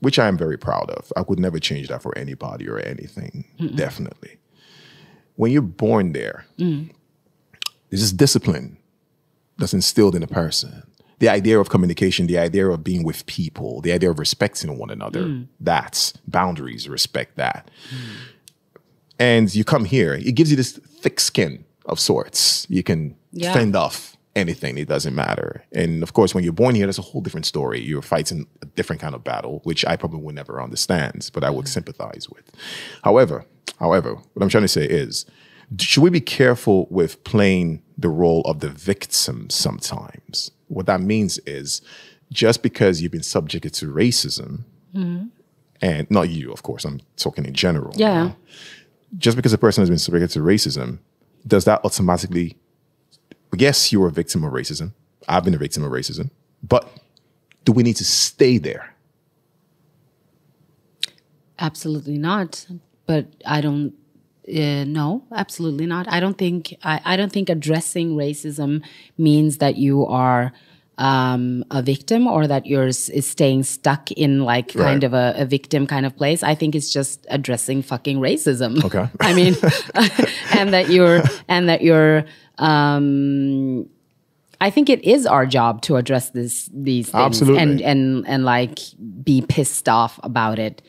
which 0.00 0.20
I 0.20 0.28
am 0.28 0.38
very 0.38 0.56
proud 0.56 0.90
of. 0.90 1.12
I 1.16 1.22
would 1.22 1.40
never 1.40 1.58
change 1.58 1.88
that 1.88 2.02
for 2.02 2.16
anybody 2.16 2.68
or 2.68 2.78
anything, 2.78 3.44
definitely. 3.74 4.38
When 5.34 5.50
you're 5.50 5.62
born 5.62 6.12
there, 6.12 6.46
mm. 6.56 6.90
there's 7.90 8.02
this 8.02 8.12
discipline 8.12 8.77
that's 9.58 9.74
instilled 9.74 10.14
in 10.14 10.22
a 10.22 10.26
person. 10.26 10.82
The 11.18 11.28
idea 11.28 11.58
of 11.58 11.68
communication, 11.68 12.28
the 12.28 12.38
idea 12.38 12.68
of 12.68 12.84
being 12.84 13.02
with 13.02 13.26
people, 13.26 13.80
the 13.80 13.92
idea 13.92 14.10
of 14.10 14.18
respecting 14.20 14.78
one 14.78 14.90
another, 14.90 15.24
hmm. 15.24 15.42
that's 15.58 16.12
boundaries, 16.28 16.88
respect 16.88 17.36
that. 17.36 17.70
And 19.18 19.52
you 19.52 19.64
come 19.64 19.84
here, 19.84 20.14
it 20.14 20.32
gives 20.36 20.50
you 20.50 20.56
this 20.56 20.72
thick 20.72 21.18
skin 21.18 21.64
of 21.86 21.98
sorts. 21.98 22.66
You 22.70 22.84
can 22.84 23.16
Yeah. 23.32 23.52
fend 23.52 23.74
off 23.74 24.16
anything, 24.36 24.78
it 24.78 24.86
doesn't 24.86 25.14
matter. 25.14 25.64
And 25.72 26.04
of 26.04 26.12
course, 26.12 26.34
when 26.34 26.44
you're 26.44 26.52
born 26.52 26.76
here, 26.76 26.86
that's 26.86 26.98
a 26.98 27.02
whole 27.02 27.20
different 27.20 27.46
story. 27.46 27.80
You're 27.80 28.02
fighting 28.02 28.46
a 28.62 28.66
different 28.66 29.02
kind 29.02 29.16
of 29.16 29.24
battle, 29.24 29.60
which 29.64 29.84
I 29.84 29.96
probably 29.96 30.20
would 30.20 30.36
never 30.36 30.62
understand, 30.62 31.30
but 31.32 31.42
I 31.42 31.50
would 31.50 31.66
hmm. 31.66 31.72
sympathize 31.72 32.28
with. 32.30 32.48
However, 33.02 33.44
however, 33.80 34.14
what 34.14 34.42
I'm 34.42 34.48
trying 34.48 34.62
to 34.62 34.68
say 34.68 34.84
is, 34.84 35.26
should 35.78 36.02
we 36.02 36.10
be 36.10 36.20
careful 36.20 36.86
with 36.90 37.22
playing 37.24 37.82
the 37.96 38.08
role 38.08 38.42
of 38.42 38.60
the 38.60 38.70
victim 38.70 39.50
sometimes? 39.50 40.50
What 40.68 40.86
that 40.86 41.00
means 41.00 41.38
is 41.46 41.82
just 42.32 42.62
because 42.62 43.02
you've 43.02 43.12
been 43.12 43.22
subjected 43.22 43.74
to 43.74 43.86
racism, 43.86 44.64
mm-hmm. 44.94 45.26
and 45.82 46.10
not 46.10 46.30
you, 46.30 46.52
of 46.52 46.62
course, 46.62 46.84
I'm 46.84 47.00
talking 47.16 47.44
in 47.44 47.54
general. 47.54 47.92
Yeah. 47.96 48.32
Just 49.16 49.36
because 49.36 49.52
a 49.52 49.58
person 49.58 49.82
has 49.82 49.88
been 49.88 49.98
subjected 49.98 50.30
to 50.30 50.40
racism, 50.40 50.98
does 51.46 51.64
that 51.64 51.84
automatically, 51.84 52.56
yes, 53.56 53.92
you're 53.92 54.08
a 54.08 54.12
victim 54.12 54.44
of 54.44 54.52
racism. 54.52 54.92
I've 55.28 55.44
been 55.44 55.54
a 55.54 55.58
victim 55.58 55.82
of 55.84 55.90
racism, 55.92 56.30
but 56.62 56.90
do 57.64 57.72
we 57.72 57.82
need 57.82 57.96
to 57.96 58.04
stay 58.04 58.58
there? 58.58 58.94
Absolutely 61.58 62.18
not. 62.18 62.66
But 63.06 63.26
I 63.44 63.60
don't. 63.60 63.94
Uh, 64.48 64.84
no, 64.84 65.24
absolutely 65.32 65.86
not. 65.86 66.10
I 66.10 66.20
don't 66.20 66.38
think. 66.38 66.74
I, 66.82 67.00
I 67.04 67.16
don't 67.16 67.30
think 67.32 67.50
addressing 67.50 68.16
racism 68.16 68.82
means 69.18 69.58
that 69.58 69.76
you 69.76 70.06
are 70.06 70.52
um, 70.96 71.64
a 71.70 71.82
victim 71.82 72.26
or 72.26 72.46
that 72.46 72.64
you're 72.66 72.88
s- 72.88 73.08
is 73.10 73.26
staying 73.26 73.62
stuck 73.64 74.10
in 74.12 74.44
like 74.44 74.68
kind 74.68 75.04
of 75.04 75.12
a, 75.12 75.34
a 75.36 75.44
victim 75.44 75.86
kind 75.86 76.06
of 76.06 76.16
place. 76.16 76.42
I 76.42 76.54
think 76.54 76.74
it's 76.74 76.90
just 76.92 77.26
addressing 77.30 77.82
fucking 77.82 78.18
racism. 78.20 78.82
Okay. 78.84 79.06
I 79.20 79.34
mean, 79.34 79.54
and 80.58 80.72
that 80.72 80.88
you're 80.90 81.22
and 81.48 81.68
that 81.68 81.82
you're. 81.82 82.24
Um, 82.58 83.88
I 84.60 84.70
think 84.70 84.88
it 84.88 85.04
is 85.04 85.24
our 85.24 85.46
job 85.46 85.82
to 85.82 85.96
address 85.96 86.30
this 86.30 86.68
these 86.72 87.10
things 87.10 87.22
Absolutely. 87.22 87.60
and 87.62 87.80
and 87.80 88.26
and 88.26 88.44
like 88.44 88.78
be 89.22 89.42
pissed 89.42 89.88
off 89.88 90.18
about 90.24 90.58
it. 90.58 90.82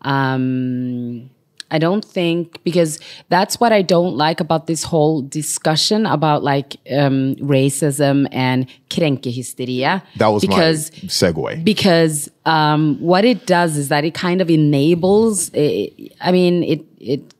Um, 0.00 1.30
I 1.72 1.78
don't 1.78 2.04
think 2.04 2.62
because 2.64 3.00
that's 3.30 3.58
what 3.58 3.72
I 3.72 3.80
don't 3.82 4.14
like 4.14 4.40
about 4.40 4.66
this 4.66 4.84
whole 4.84 5.22
discussion 5.22 6.04
about 6.04 6.42
like 6.44 6.76
um, 6.90 7.34
racism 7.36 8.28
and 8.30 8.66
kränkehysteria. 8.90 10.02
That 10.16 10.28
was 10.28 10.42
because 10.42 10.92
my 10.92 11.08
segue. 11.08 11.64
because 11.64 12.30
um, 12.44 12.98
what 13.00 13.24
it 13.24 13.46
does 13.46 13.78
is 13.78 13.88
that 13.88 14.04
it 14.04 14.14
kind 14.14 14.42
of 14.42 14.50
enables. 14.50 15.50
eh, 15.54 15.88
I 16.20 16.30
mean, 16.30 16.62
it 16.62 16.84
it 17.00 17.34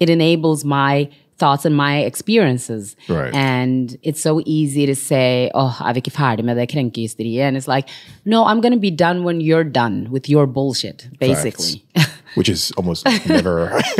it 0.00 0.10
enables 0.10 0.64
my 0.64 1.08
thoughts 1.38 1.64
and 1.64 1.76
my 1.76 1.98
experiences. 1.98 2.96
Right. 3.08 3.32
And 3.32 3.96
it's 4.02 4.20
so 4.20 4.42
easy 4.44 4.86
to 4.86 4.96
say, 4.96 5.50
"Oh, 5.54 5.76
är 5.80 5.96
inte 5.96 6.10
färdiga 6.10 6.44
med 6.44 6.56
det 6.56 6.66
kränkehysteri?" 6.66 7.42
And 7.42 7.56
it's 7.56 7.68
like, 7.76 7.88
no, 8.24 8.44
I'm 8.44 8.60
gonna 8.60 8.76
be 8.76 8.90
done 8.90 9.22
when 9.24 9.40
you're 9.40 9.70
done 9.70 10.08
with 10.10 10.28
your 10.28 10.46
bullshit, 10.46 11.06
basically. 11.20 11.84
which 12.34 12.48
is 12.48 12.70
almost 12.72 13.04
never. 13.28 13.68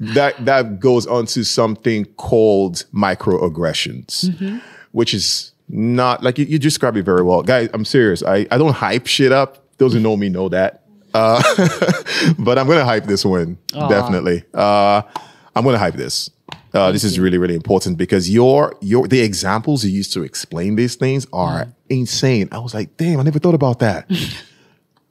that 0.00 0.34
that 0.40 0.80
goes 0.80 1.06
on 1.06 1.26
to 1.26 1.44
something 1.44 2.04
called 2.16 2.84
microaggressions, 2.92 4.24
Mm-hmm. 4.30 4.58
which 4.92 5.14
is 5.14 5.52
not 5.68 6.22
like 6.22 6.38
you, 6.38 6.44
you 6.46 6.58
described 6.58 6.96
it 6.96 7.04
very 7.04 7.22
well, 7.22 7.42
guys. 7.42 7.68
I'm 7.72 7.84
serious. 7.84 8.22
I 8.22 8.46
I 8.50 8.58
don't 8.58 8.72
hype 8.74 9.06
shit 9.06 9.32
up. 9.32 9.58
Those 9.78 9.94
who 9.94 10.00
know 10.00 10.16
me 10.16 10.28
know 10.28 10.48
that. 10.50 10.82
Uh, 11.14 11.42
but 12.38 12.58
I'm 12.58 12.66
gonna 12.66 12.84
hype 12.84 13.04
this 13.04 13.24
one 13.24 13.58
definitely. 13.72 14.44
Uh, 14.54 15.02
I'm 15.54 15.64
gonna 15.64 15.78
hype 15.78 15.94
this. 15.94 16.30
Uh, 16.74 16.90
this 16.90 17.04
is 17.04 17.18
really 17.18 17.36
really 17.38 17.54
important 17.54 17.98
because 17.98 18.30
your 18.30 18.74
your 18.80 19.06
the 19.06 19.20
examples 19.20 19.84
you 19.84 19.90
use 19.90 20.08
to 20.12 20.22
explain 20.22 20.76
these 20.76 20.94
things 20.96 21.26
are 21.32 21.64
Mm. 21.66 21.74
insane. 21.90 22.48
I 22.52 22.58
was 22.60 22.72
like, 22.72 22.96
damn, 22.96 23.20
I 23.20 23.22
never 23.22 23.38
thought 23.38 23.54
about 23.54 23.80
that. 23.80 24.08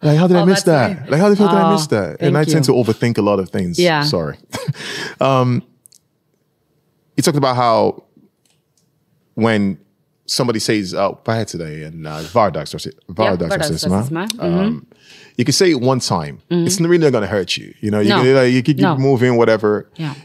Like, 0.02 0.18
how 0.18 0.28
did 0.28 0.38
I 0.38 0.42
Oh, 0.42 0.46
miss 0.46 0.64
that? 0.64 1.10
Like, 1.10 1.20
how 1.20 1.30
the 1.30 1.36
fuck 1.36 1.52
did 1.52 1.58
I 1.60 1.70
Oh, 1.70 1.74
miss 1.74 1.88
that? 1.88 2.18
And 2.22 2.38
I 2.38 2.44
tend 2.44 2.66
to 2.66 2.72
overthink 2.72 3.18
a 3.18 3.22
lot 3.22 3.40
of 3.40 3.50
things. 3.50 3.78
Yeah. 3.78 4.04
Sorry. 4.04 4.38
um, 5.22 5.62
you 7.16 7.24
talked 7.24 7.38
about 7.38 7.56
how 7.56 8.04
when 9.36 9.78
somebody 10.26 10.60
says, 10.60 10.94
oh, 10.94 11.20
vad 11.26 11.36
heter 11.38 11.58
det? 11.60 11.84
And 11.86 12.08
uh, 12.08 12.22
vardagsrasism. 12.24 12.94
vardagsrasism. 13.10 14.40
Um, 14.42 14.88
you 15.38 15.46
can 15.46 15.54
say 15.54 15.72
it 15.72 15.82
one 15.82 16.00
time. 16.00 16.42
It's 16.50 16.80
not 16.80 16.90
really 16.90 17.04
not 17.04 17.12
going 17.12 17.22
to 17.24 17.28
hurt 17.28 17.58
you. 17.58 17.74
You 17.82 17.92
know, 17.92 18.00
you, 18.00 18.12
Mm-hmm. 18.12 18.18
No. 18.18 18.24
can, 18.24 18.36
like, 18.36 18.54
you 18.54 18.64
can 18.64 18.74
keep 18.76 18.82
No. 18.84 18.98
moving, 18.98 19.38
whatever. 19.38 19.90
Yeah. 19.96 20.16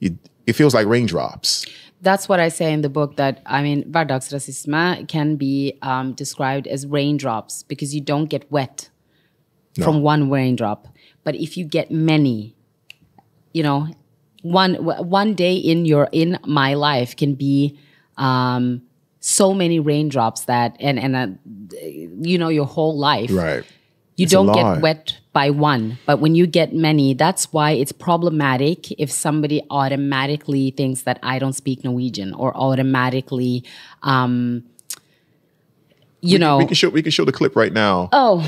You, 0.00 0.18
it 0.46 0.52
feels 0.52 0.74
like 0.74 0.86
raindrops. 0.86 1.66
That's 2.02 2.28
what 2.28 2.38
I 2.38 2.50
say 2.50 2.72
in 2.72 2.82
the 2.82 2.90
book 2.90 3.16
that 3.16 3.40
I 3.46 3.62
mean, 3.62 3.84
vardagsrasism 3.90 5.08
can 5.08 5.36
be 5.36 5.78
um, 5.82 6.12
described 6.12 6.66
as 6.66 6.86
raindrops 6.86 7.62
because 7.62 7.94
you 7.94 8.00
don't 8.02 8.26
get 8.26 8.50
wet 8.52 8.90
from 9.82 10.02
one 10.02 10.30
raindrop. 10.30 10.88
But 11.24 11.34
if 11.34 11.56
you 11.56 11.64
get 11.64 11.90
many, 11.90 12.54
you 13.52 13.62
know, 13.62 13.88
one 14.42 14.74
one 14.74 15.34
day 15.34 15.56
in 15.56 15.84
your 15.86 16.08
in 16.12 16.38
my 16.46 16.74
life 16.74 17.16
can 17.16 17.34
be 17.34 17.78
um, 18.16 18.82
so 19.20 19.54
many 19.54 19.80
raindrops 19.80 20.44
that 20.44 20.76
and 20.80 20.98
and 20.98 21.16
uh, 21.16 21.26
you 21.82 22.38
know 22.38 22.48
your 22.48 22.66
whole 22.66 22.96
life. 22.96 23.30
Right. 23.32 23.64
you 24.16 24.24
It's 24.24 24.32
don't 24.32 24.52
get 24.52 24.80
wet 24.80 25.18
by 25.32 25.50
one. 25.50 25.98
But 26.06 26.20
when 26.20 26.34
you 26.34 26.46
get 26.46 26.72
many 26.74 27.14
that's 27.14 27.52
why 27.52 27.72
it's 27.72 27.90
problematic 27.90 28.92
if 29.00 29.10
somebody 29.10 29.62
automatically 29.70 30.70
thinks 30.70 31.02
that 31.02 31.18
i 31.22 31.38
don't 31.38 31.54
speak 31.54 31.82
norwegian 31.82 32.32
or 32.34 32.56
automatically 32.56 33.64
um 34.02 34.62
you 36.20 36.38
know 36.38 36.58
We 36.58 36.66
can 36.66 36.74
show 36.74 36.88
we 36.90 37.02
can 37.02 37.12
show 37.12 37.24
the 37.24 37.32
clip 37.32 37.56
right 37.56 37.72
now. 37.72 38.08
Oh 38.12 38.44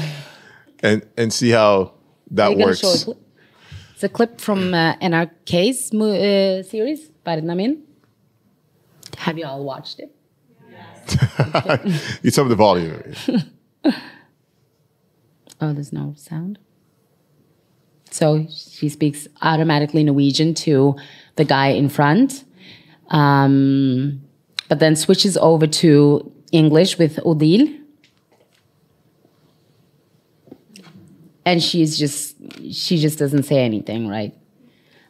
and 0.86 1.06
and 1.16 1.32
see 1.32 1.50
how 1.50 1.92
that 2.30 2.56
works. 2.56 2.80
show 2.80 2.92
a 2.92 3.04
clip 3.04 3.18
it's 3.94 4.04
a 4.04 4.08
clip 4.08 4.40
from 4.40 4.74
uh, 4.74 4.94
nrk's 5.10 5.92
uh, 5.94 6.62
series 6.62 7.08
Barnamin. 7.24 7.82
have 9.18 9.36
you 9.38 9.46
all 9.46 9.64
watched 9.64 9.98
it 10.00 10.10
You 12.22 12.30
tell 12.30 12.44
me 12.44 12.50
the 12.50 12.56
volume. 12.56 13.14
Oh, 15.60 15.72
there's 15.72 15.92
no 15.92 16.14
sound. 16.16 16.58
So 18.10 18.46
she 18.50 18.88
speaks 18.88 19.26
automatically 19.42 20.04
Norwegian 20.04 20.54
to 20.54 20.96
the 21.36 21.44
guy 21.44 21.68
in 21.68 21.88
front, 21.88 22.44
um, 23.08 24.20
but 24.68 24.80
then 24.80 24.96
switches 24.96 25.36
over 25.38 25.66
to 25.66 26.32
English 26.52 26.98
with 26.98 27.18
Odile. 27.24 27.68
And 31.46 31.62
she's 31.62 31.96
just, 31.96 32.36
she 32.70 32.98
just 32.98 33.18
doesn't 33.18 33.44
say 33.44 33.64
anything, 33.64 34.08
right? 34.08 34.34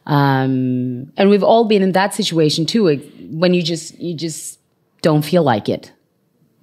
Um, 0.05 1.11
and 1.17 1.29
we've 1.29 1.43
all 1.43 1.65
been 1.65 1.81
in 1.81 1.91
that 1.91 2.13
situation 2.13 2.65
too, 2.65 2.95
when 3.31 3.53
you 3.53 3.61
just, 3.61 3.99
you 3.99 4.15
just 4.15 4.59
don't 5.01 5.23
feel 5.23 5.43
like 5.43 5.67
it. 5.67 5.91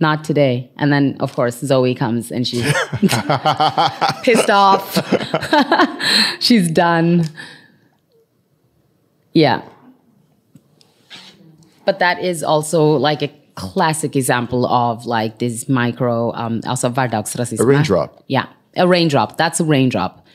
Not 0.01 0.25
today. 0.25 0.71
And 0.77 0.93
then, 0.93 1.17
of 1.21 1.35
course, 1.35 1.59
Zoe 1.59 1.95
comes 1.95 2.33
and 2.33 2.47
she's 2.47 2.65
pissed 4.23 4.51
off. 4.51 4.99
she's 6.41 6.71
done. 6.71 7.29
Yeah. 9.33 9.63
But 11.85 11.99
that 11.99 12.23
is 12.23 12.43
also 12.43 12.97
like 12.97 13.23
a 13.23 13.31
classic 13.55 14.17
example 14.17 14.67
of 14.67 15.07
like 15.07 15.39
this 15.39 15.69
micro, 15.69 16.33
um, 16.35 16.61
alltså 16.63 16.89
vardagsrasism. 16.93 17.61
A 17.61 17.65
raindrop. 17.65 18.25
Yeah, 18.27 18.47
a 18.77 18.87
raindrop. 18.89 19.37
That's 19.37 19.61
a 19.61 19.65
raindrop. 19.65 20.27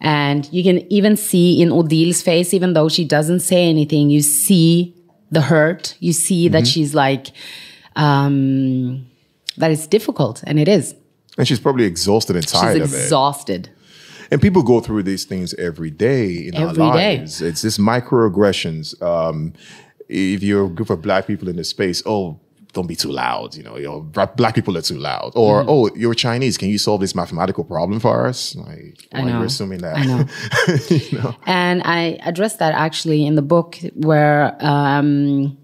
And 0.00 0.46
you 0.52 0.62
can 0.62 0.90
even 0.92 1.16
see 1.16 1.60
in 1.62 1.70
Odil's 1.70 2.20
face, 2.22 2.52
even 2.52 2.74
though 2.74 2.88
she 2.88 3.04
doesn't 3.04 3.40
say 3.40 3.64
anything, 3.68 4.10
you 4.10 4.20
see 4.20 4.94
the 5.30 5.40
hurt. 5.40 5.96
You 6.00 6.12
see 6.12 6.48
that 6.48 6.66
she's 6.66 6.94
like, 6.94 7.28
um, 7.96 9.06
that 9.56 9.70
it's 9.70 9.86
difficult, 9.86 10.42
and 10.46 10.58
it 10.58 10.68
is. 10.68 10.94
And 11.38 11.46
she's 11.48 11.60
probably 11.60 11.84
exhausted 11.84 12.36
and 12.36 12.44
She's 12.44 12.52
tired 12.52 12.76
of 12.82 12.92
it. 12.92 12.96
exhausted. 12.96 13.70
And 14.30 14.40
people 14.40 14.62
go 14.62 14.80
through 14.80 15.02
these 15.04 15.24
things 15.24 15.52
every 15.54 15.90
day 15.90 16.46
in 16.48 16.54
Every 16.54 16.82
our 16.82 16.94
day. 16.96 17.18
lives. 17.18 17.40
It's 17.42 17.62
just 17.62 17.78
microaggressions. 17.80 19.00
Um, 19.02 19.52
if 20.08 20.42
you're 20.42 20.66
a 20.66 20.68
group 20.68 20.90
of 20.90 21.02
black 21.02 21.26
people 21.26 21.48
in 21.48 21.56
the 21.56 21.64
space, 21.64 22.02
oh, 22.06 22.38
don't 22.74 22.86
be 22.86 22.96
too 22.96 23.10
loud. 23.10 23.54
You 23.54 23.62
know, 23.62 23.76
you 23.78 23.84
know, 23.84 24.00
black 24.36 24.54
people 24.54 24.76
are 24.76 24.82
too 24.82 24.98
loud. 24.98 25.32
Or 25.34 25.60
Mm-hmm. 25.60 25.70
oh, 25.70 25.90
you're 25.96 26.14
Chinese. 26.14 26.58
Can 26.58 26.68
you 26.68 26.78
solve 26.78 27.00
this 27.00 27.14
mathematical 27.14 27.64
problem 27.64 28.00
for 28.00 28.26
us? 28.26 28.54
Like, 28.56 29.08
I 29.12 29.22
know. 29.22 29.38
You're 29.38 29.46
assuming 29.46 29.78
that. 29.80 29.96
I 29.96 30.04
know. 30.04 30.24
you 30.90 31.18
know. 31.18 31.34
And 31.46 31.82
I 31.84 32.18
addressed 32.24 32.58
that 32.58 32.74
actually 32.74 33.24
in 33.24 33.34
the 33.36 33.42
book 33.42 33.78
where, 33.94 34.56
um, 34.60 35.56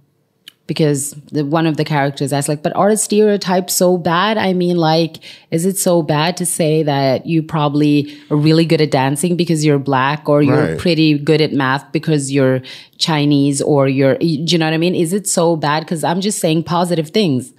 because 0.70 1.10
the, 1.32 1.44
one 1.44 1.66
of 1.66 1.76
the 1.76 1.84
characters 1.84 2.32
asked, 2.32 2.48
like, 2.48 2.62
but 2.62 2.72
are 2.76 2.90
the 2.90 2.96
stereotypes 2.96 3.74
so 3.74 3.96
bad? 3.98 4.38
I 4.38 4.52
mean, 4.52 4.76
like, 4.76 5.16
is 5.50 5.66
it 5.66 5.76
so 5.76 6.00
bad 6.00 6.36
to 6.36 6.46
say 6.46 6.84
that 6.84 7.26
you 7.26 7.42
probably 7.42 8.16
are 8.30 8.36
really 8.36 8.64
good 8.64 8.80
at 8.80 8.92
dancing 8.92 9.36
because 9.36 9.64
you're 9.64 9.80
black 9.80 10.28
or 10.28 10.42
you're 10.42 10.68
Right. 10.68 10.78
pretty 10.78 11.18
good 11.18 11.40
at 11.40 11.52
math 11.52 11.90
because 11.90 12.30
you're 12.30 12.62
Chinese 12.98 13.60
or 13.60 13.88
you're, 13.88 14.16
do 14.18 14.26
you 14.28 14.58
know 14.58 14.66
what 14.66 14.72
I 14.72 14.78
mean? 14.78 14.94
Is 14.94 15.12
it 15.12 15.26
so 15.26 15.56
bad? 15.56 15.80
Because 15.80 16.04
I'm 16.04 16.20
just 16.20 16.38
saying 16.38 16.62
positive 16.62 17.08
things. 17.08 17.52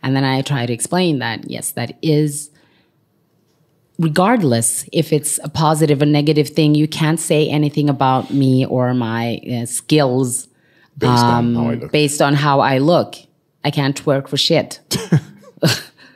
And 0.00 0.14
then 0.14 0.22
I 0.22 0.40
try 0.42 0.64
to 0.64 0.72
explain 0.72 1.18
that, 1.18 1.50
yes, 1.50 1.72
that 1.72 1.98
is 2.00 2.48
regardless 3.98 4.88
if 4.92 5.12
it's 5.12 5.40
a 5.42 5.48
positive 5.48 6.00
or 6.00 6.06
negative 6.06 6.50
thing, 6.50 6.76
you 6.76 6.86
can't 6.86 7.18
say 7.18 7.48
anything 7.48 7.88
about 7.88 8.32
me 8.32 8.64
or 8.64 8.94
my 8.94 9.40
uh, 9.52 9.66
skills 9.66 10.46
Based 10.98 11.10
um, 11.24 11.56
on 11.56 11.64
how 11.64 11.70
I 11.70 11.74
look. 11.74 11.92
based 11.92 12.22
on 12.22 12.34
how 12.34 12.60
I 12.60 12.78
look. 12.78 13.14
I 13.64 13.70
can't 13.70 14.04
work 14.06 14.28
for 14.28 14.36
shit. 14.36 14.80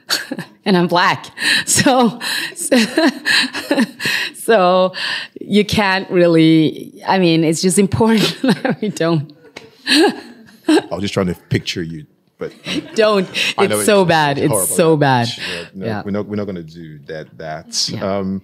and 0.65 0.77
I'm 0.77 0.87
black. 0.87 1.27
So, 1.67 2.21
so 4.35 4.93
you 5.41 5.65
can't 5.65 6.09
really, 6.11 7.03
I 7.07 7.19
mean, 7.19 7.45
it's 7.45 7.63
just 7.63 7.79
important 7.79 8.23
that 8.43 8.79
we 8.81 8.89
don't, 8.91 9.33
I 9.89 10.87
was 10.91 11.01
just 11.03 11.15
trying 11.15 11.27
to 11.27 11.35
picture 11.35 11.83
you, 11.83 12.07
but 12.39 12.53
don't. 12.95 13.29
It's 13.59 13.85
so 13.87 14.03
it's 14.03 14.09
bad. 14.09 14.39
It's 14.39 14.49
horrible. 14.53 14.75
so 14.75 14.97
bad. 14.97 15.29
Yeah, 15.39 15.65
no, 15.75 15.87
Yeah. 15.87 16.03
We're 16.05 16.11
not 16.11 16.27
we're 16.27 16.37
not 16.37 16.45
gonna 16.47 16.63
do 16.63 16.99
that. 17.07 17.39
That 17.39 17.89
Yeah. 17.89 18.19
um, 18.19 18.43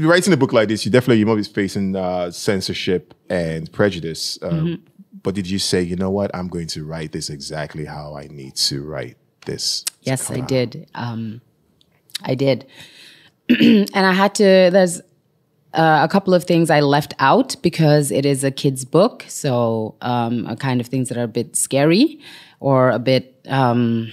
writing 0.00 0.32
a 0.32 0.36
book 0.36 0.52
like 0.52 0.68
this, 0.68 0.84
you 0.84 0.90
definitely 0.90 1.18
you 1.18 1.26
might 1.26 1.36
be 1.36 1.42
facing 1.44 1.94
uh, 1.96 2.30
censorship 2.30 3.14
and 3.28 3.70
prejudice. 3.72 4.38
Um, 4.42 4.50
Mm-hmm. 4.50 4.86
But 5.22 5.34
did 5.34 5.48
you 5.48 5.58
say, 5.58 5.82
you 5.82 5.96
know 5.96 6.10
what, 6.10 6.34
I'm 6.34 6.48
going 6.48 6.66
to 6.68 6.84
write 6.84 7.12
this 7.12 7.30
exactly 7.30 7.84
how 7.84 8.16
I 8.16 8.26
need 8.28 8.56
to 8.56 8.82
write 8.82 9.16
this? 9.46 9.84
Yes, 10.02 10.30
I 10.30 10.40
did. 10.40 10.88
Um, 10.94 11.40
I 12.22 12.34
did. 12.34 12.66
and 13.48 13.90
I 13.94 14.12
had 14.12 14.34
to, 14.36 14.70
there's 14.72 15.00
uh, 15.74 16.00
a 16.02 16.08
couple 16.08 16.34
of 16.34 16.44
things 16.44 16.70
I 16.70 16.80
left 16.80 17.14
out 17.18 17.56
because 17.62 18.10
it 18.10 18.24
is 18.24 18.44
a 18.44 18.50
kid's 18.50 18.84
book. 18.84 19.24
So, 19.28 19.94
um, 20.00 20.46
a 20.46 20.56
kind 20.56 20.80
of 20.80 20.86
things 20.86 21.08
that 21.10 21.18
are 21.18 21.24
a 21.24 21.28
bit 21.28 21.56
scary 21.56 22.20
or 22.58 22.90
a 22.90 22.98
bit, 22.98 23.40
um, 23.48 24.12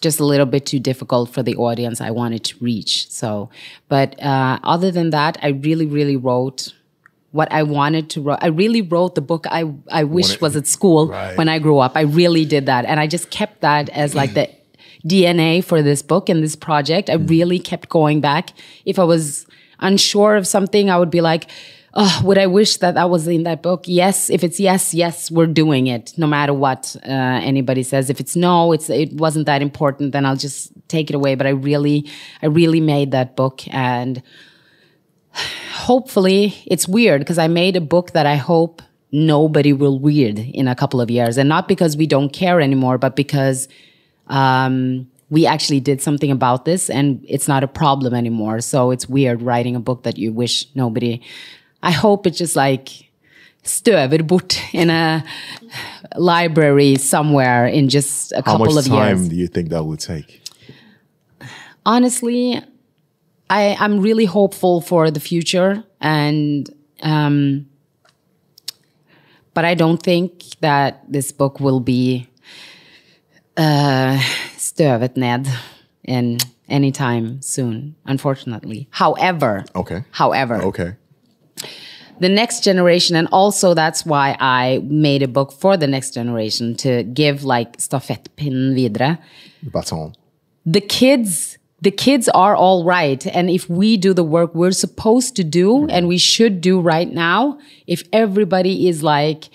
just 0.00 0.18
a 0.18 0.24
little 0.24 0.46
bit 0.46 0.66
too 0.66 0.80
difficult 0.80 1.30
for 1.30 1.42
the 1.42 1.56
audience 1.56 2.00
I 2.00 2.10
wanted 2.10 2.44
to 2.44 2.56
reach. 2.60 3.10
So, 3.10 3.50
but 3.88 4.20
uh, 4.22 4.58
other 4.62 4.90
than 4.90 5.10
that, 5.10 5.38
I 5.42 5.48
really, 5.48 5.86
really 5.86 6.16
wrote 6.16 6.72
what 7.32 7.50
I 7.52 7.62
wanted 7.62 8.10
to 8.10 8.20
write. 8.22 8.38
I 8.42 8.48
really 8.48 8.82
wrote 8.82 9.14
the 9.14 9.20
book 9.20 9.46
I, 9.50 9.72
I 9.90 10.04
wish 10.04 10.40
was 10.40 10.56
at 10.56 10.66
school 10.76 11.08
Right. 11.08 11.36
when 11.38 11.48
I 11.48 11.58
grew 11.58 11.78
up. 11.78 11.92
I 11.94 12.02
really 12.02 12.44
did 12.44 12.66
that. 12.66 12.84
And 12.84 12.98
I 12.98 13.06
just 13.06 13.30
kept 13.30 13.60
that 13.60 13.88
as 13.90 14.14
like 14.14 14.34
the 14.34 14.48
DNA 15.06 15.62
for 15.64 15.80
this 15.82 16.02
book 16.02 16.28
and 16.28 16.42
this 16.42 16.56
project. 16.56 17.08
I 17.08 17.14
really 17.14 17.58
kept 17.58 17.88
going 17.88 18.20
back. 18.20 18.50
If 18.84 18.98
I 18.98 19.04
was 19.04 19.46
unsure 19.78 20.36
of 20.36 20.46
something, 20.46 20.90
I 20.90 20.98
would 20.98 21.10
be 21.10 21.20
like, 21.20 21.48
oh, 21.94 22.20
would 22.24 22.36
I 22.38 22.46
wish 22.46 22.76
that 22.78 22.94
that 22.94 23.08
was 23.10 23.26
in 23.26 23.44
that 23.44 23.62
book? 23.62 23.84
Yes. 23.86 24.28
If 24.30 24.44
it's 24.44 24.60
yes, 24.60 24.92
yes, 24.92 25.30
we're 25.30 25.46
doing 25.46 25.86
it 25.86 26.12
no 26.16 26.26
matter 26.26 26.52
what 26.52 26.94
uh, 27.04 27.10
anybody 27.10 27.82
says. 27.82 28.10
If 28.10 28.20
it's 28.20 28.36
no, 28.36 28.72
it's, 28.72 28.90
it 28.90 29.12
wasn't 29.14 29.46
that 29.46 29.62
important, 29.62 30.12
then 30.12 30.26
I'll 30.26 30.36
just 30.36 30.72
take 30.88 31.10
it 31.10 31.14
away. 31.16 31.34
But 31.36 31.46
I 31.46 31.50
really, 31.50 32.08
I 32.42 32.46
really 32.46 32.80
made 32.80 33.12
that 33.12 33.36
book 33.36 33.62
and 33.72 34.22
hopefully 35.72 36.54
it's 36.66 36.86
weird 36.88 37.20
because 37.20 37.38
I 37.38 37.48
made 37.48 37.76
a 37.76 37.80
book 37.80 38.12
that 38.12 38.26
I 38.26 38.36
hope 38.36 38.82
nobody 39.12 39.72
will 39.72 39.98
read 39.98 40.38
in 40.38 40.68
a 40.68 40.74
couple 40.74 41.00
of 41.00 41.10
years. 41.10 41.36
And 41.36 41.48
not 41.48 41.68
because 41.68 41.96
we 41.96 42.06
don't 42.06 42.32
care 42.32 42.60
anymore, 42.60 42.98
but 42.98 43.16
because 43.16 43.68
um, 44.28 45.10
we 45.30 45.46
actually 45.46 45.80
did 45.80 46.00
something 46.00 46.30
about 46.30 46.64
this 46.64 46.90
and 46.90 47.24
it's 47.28 47.48
not 47.48 47.64
a 47.64 47.68
problem 47.68 48.14
anymore. 48.14 48.60
So 48.60 48.90
it's 48.90 49.08
weird 49.08 49.42
writing 49.42 49.74
a 49.74 49.80
book 49.80 50.04
that 50.04 50.18
you 50.18 50.32
wish 50.32 50.66
nobody. 50.74 51.20
I 51.82 51.90
hope 51.90 52.26
it's 52.26 52.38
just 52.38 52.56
like 52.56 53.10
stöver 53.62 54.22
bort 54.22 54.60
in 54.72 54.90
a 54.90 55.24
library 56.16 56.96
somewhere 56.96 57.66
in 57.66 57.88
just 57.88 58.32
a 58.32 58.36
How 58.36 58.58
couple 58.58 58.78
of 58.78 58.86
years. 58.86 58.88
How 58.88 58.94
much 58.94 59.18
time 59.18 59.28
do 59.28 59.36
you 59.36 59.48
think 59.48 59.70
that 59.70 59.84
would 59.84 60.00
take? 60.00 60.40
honestly, 61.86 62.62
I, 63.50 63.76
I'm 63.80 64.00
really 64.00 64.26
hopeful 64.26 64.80
for 64.80 65.10
the 65.10 65.20
future, 65.20 65.82
and 66.00 66.70
um, 67.02 67.66
but 69.54 69.64
I 69.64 69.74
don't 69.74 70.00
think 70.02 70.44
that 70.60 71.02
this 71.12 71.32
book 71.32 71.58
will 71.60 71.80
be 71.80 72.28
uh, 73.56 74.18
stövet 74.56 75.16
ned 75.16 75.46
in 76.04 76.38
any 76.68 76.92
time 76.92 77.42
soon. 77.42 77.96
Unfortunately, 78.06 78.86
however, 78.90 79.64
Okay. 79.74 80.04
however, 80.12 80.62
Okay. 80.62 80.92
the 82.20 82.28
next 82.28 82.62
generation 82.64 83.16
and 83.16 83.28
also 83.32 83.72
that's 83.74 84.04
why 84.04 84.36
i 84.40 84.78
made 84.84 85.22
a 85.24 85.28
book 85.28 85.50
for 85.52 85.76
the 85.78 85.86
next 85.86 86.12
generation 86.14 86.74
to 86.76 87.02
give 87.14 87.44
like 87.44 87.78
stafettpinnen 87.78 88.74
videre 88.74 89.16
The 89.62 89.70
baton. 89.70 90.12
the 90.66 90.80
kids 90.82 91.56
the 91.82 91.90
kids 91.90 92.28
are 92.30 92.54
all 92.54 92.84
right. 92.84 93.26
And 93.26 93.48
if 93.48 93.68
we 93.70 93.96
do 93.96 94.12
the 94.12 94.24
work 94.24 94.54
we're 94.54 94.72
supposed 94.72 95.36
to 95.36 95.44
do 95.44 95.68
mm-hmm. 95.70 95.90
and 95.90 96.08
we 96.08 96.18
should 96.18 96.60
do 96.60 96.80
right 96.80 97.10
now 97.10 97.58
if 97.86 98.02
everybody 98.12 98.88
is 98.88 99.02
like 99.02 99.50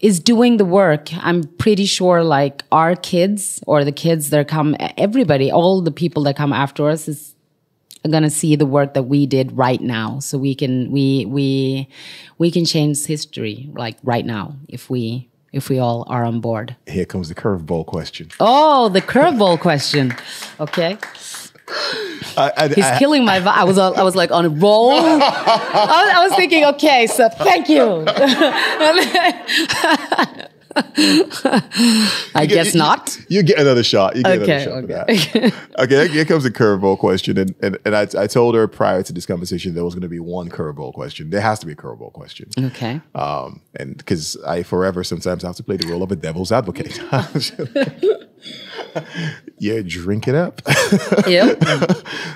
is 0.00 0.20
doing 0.20 0.58
the 0.58 0.64
work 0.66 1.08
i'm 1.24 1.44
pretty 1.56 1.86
sure 1.86 2.22
like 2.22 2.62
our 2.72 2.94
kids 2.94 3.62
or 3.66 3.84
the 3.84 3.92
kids 3.92 4.28
that 4.30 4.46
come 4.48 4.76
everybody 4.98 5.50
all 5.50 5.80
the 5.80 5.92
people 5.92 6.24
that 6.24 6.36
come 6.36 6.52
after 6.52 6.90
us 6.90 7.08
is 7.08 7.34
gonna 8.10 8.30
see 8.30 8.56
the 8.56 8.66
work 8.66 8.94
that 8.94 9.04
we 9.04 9.26
did 9.26 9.56
right 9.56 9.80
now. 9.80 10.18
So 10.18 10.38
we 10.38 10.54
can 10.54 10.90
we 10.90 11.24
we 11.26 11.88
we 12.38 12.50
can 12.50 12.64
change 12.64 13.04
history 13.04 13.70
like 13.74 13.96
right 14.02 14.26
now 14.26 14.56
if 14.68 14.90
we 14.90 15.30
if 15.54 15.68
we 15.68 15.78
all 15.78 16.04
are 16.08 16.24
on 16.24 16.40
board 16.40 16.76
Here 16.86 17.06
comes 17.06 17.28
the 17.28 17.34
curveball 17.34 17.86
question. 17.86 18.28
Oh, 18.40 18.88
the 18.88 19.00
curveball 19.00 19.58
question. 19.60 20.14
Okay, 20.60 20.98
I, 22.36 22.52
I, 22.56 22.68
he's 22.68 22.84
I- 22.84 22.98
killing 22.98 23.24
my. 23.24 23.40
vi- 23.40 23.54
I 23.62 23.64
was 23.64 23.78
I 23.78 24.02
was 24.02 24.14
like 24.16 24.30
on 24.30 24.44
a 24.44 24.48
roll. 24.50 24.92
I, 24.92 24.98
was, 26.04 26.10
I 26.16 26.26
was 26.28 26.36
thinking, 26.36 26.64
okay, 26.74 27.06
so 27.06 27.28
thank 27.28 27.68
you. 27.68 28.04
I 30.76 32.46
guess 32.48 32.74
you- 32.74 32.78
not. 32.78 33.18
You 33.28 33.42
get 33.42 33.58
another 33.58 33.82
shot. 33.82 34.16
You 34.16 34.22
get 34.22 34.42
Okay, 34.42 34.64
another 34.64 34.88
shot 34.88 35.08
that. 35.08 35.54
okay, 35.78 36.08
here 36.08 36.24
comes 36.24 36.44
the 36.44 36.50
curveball 36.50 36.98
question. 36.98 37.38
And, 37.38 37.54
and, 37.62 37.78
and 37.84 37.96
I, 37.96 38.02
I 38.18 38.26
told 38.26 38.54
her 38.54 38.66
prior 38.68 39.02
to 39.02 39.12
this 39.12 39.26
conversation 39.26 39.74
there 39.74 39.84
was 39.84 39.94
going 39.94 40.02
to 40.02 40.08
be 40.08 40.20
one 40.20 40.48
curveball 40.50 40.92
question. 40.94 41.30
There 41.30 41.40
has 41.40 41.58
to 41.60 41.66
be 41.66 41.72
a 41.72 41.76
curveball 41.76 42.12
question. 42.12 42.48
Okay. 42.58 43.00
Um, 43.14 43.60
and 43.76 43.96
because 43.96 44.36
I 44.46 44.62
forever 44.62 45.04
sometimes 45.04 45.42
have 45.42 45.56
to 45.56 45.62
play 45.62 45.76
the 45.76 45.86
role 45.86 46.02
of 46.02 46.12
a 46.12 46.16
devil's 46.16 46.52
advocate. 46.52 47.00
yeah, 49.58 49.80
drink 49.86 50.28
it 50.28 50.34
up. 50.34 50.60
Yep. 51.26 51.62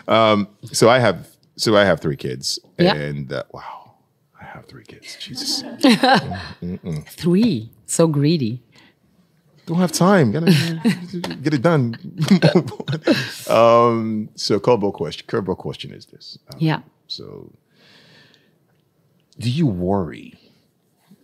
so 0.72 0.88
I 0.88 0.98
have 0.98 1.28
so 1.56 1.76
I 1.76 1.84
have 1.84 2.00
three 2.00 2.16
kids. 2.16 2.58
Yeah. 2.78 2.94
And 2.94 3.32
uh, 3.32 3.42
wow, 3.52 3.94
I 4.40 4.44
have 4.44 4.66
three 4.66 4.84
kids. 4.84 5.16
Jesus. 5.20 5.62
Three. 7.08 7.70
So 7.88 8.06
greedy. 8.06 8.62
don't 9.66 9.78
have 9.78 9.92
time. 9.92 10.30
Gotta 10.30 10.52
get 11.42 11.54
it 11.54 11.62
done. 11.62 11.96
um, 13.48 14.28
so 14.36 14.60
curveball 14.60 14.92
question. 14.92 15.26
Curveball 15.26 15.56
question 15.56 15.90
is 15.92 16.06
this. 16.06 16.38
Um, 16.52 16.58
Yeah. 16.60 16.80
So, 17.06 17.50
do 19.38 19.50
you 19.50 19.66
worry 19.66 20.34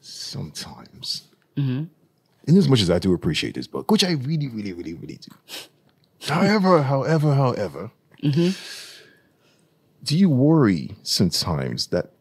sometimes 0.01 1.23
in 1.57 1.91
as 2.57 2.69
much 2.69 2.81
as 2.81 2.91
I 2.91 2.99
do 2.99 3.13
appreciate 3.13 3.55
this 3.55 3.67
book, 3.67 3.91
which 3.91 4.03
I 4.03 4.13
really, 4.13 4.49
really, 4.49 4.73
really, 4.73 4.95
really 4.95 5.19
do. 5.19 5.31
however, 6.27 6.83
however, 6.83 7.35
however, 7.35 7.91
do 8.23 10.17
you 10.19 10.31
worry 10.31 10.97
sometimes 11.03 11.89
that 11.89 12.14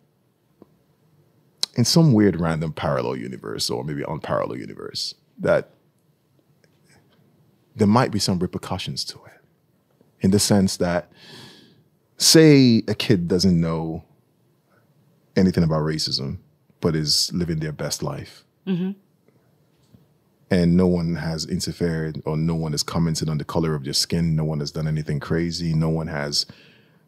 in 1.76 1.86
some 1.86 2.13
weird 2.13 2.39
random 2.39 2.71
parallel 2.74 3.15
universe 3.15 3.69
or 3.69 3.84
maybe 3.84 4.03
unparalleled 4.07 4.59
universe 4.59 5.15
that 5.39 5.69
there 7.76 7.88
might 7.88 8.11
be 8.11 8.19
some 8.19 8.39
repercussions 8.39 9.03
to 9.03 9.15
it. 9.26 9.41
In 10.21 10.32
the 10.32 10.39
sense 10.39 10.78
that 10.78 11.11
say 12.17 12.84
a 12.88 12.95
kid 12.95 13.28
doesn't 13.28 13.59
know 13.59 14.03
anything 15.36 15.63
about 15.63 15.82
racism 15.82 16.38
but 16.80 16.95
is 16.95 17.32
living 17.34 17.59
their 17.59 17.71
best 17.71 18.03
life. 18.03 18.43
Mm-hmm. 18.67 18.91
And 20.51 20.78
no 20.78 20.86
one 20.86 21.15
has 21.15 21.45
interfered 21.45 22.21
or 22.26 22.38
no 22.38 22.53
one 22.53 22.74
has 22.74 22.84
commented 22.84 23.28
on 23.28 23.39
the 23.39 23.45
color 23.45 23.74
of 23.74 23.84
their 23.84 23.93
skin. 23.93 24.36
No 24.36 24.43
one 24.43 24.59
has 24.59 24.71
done 24.71 24.88
anything 24.88 25.19
crazy. 25.19 25.74
No 25.74 25.89
one 25.89 26.07
has 26.07 26.45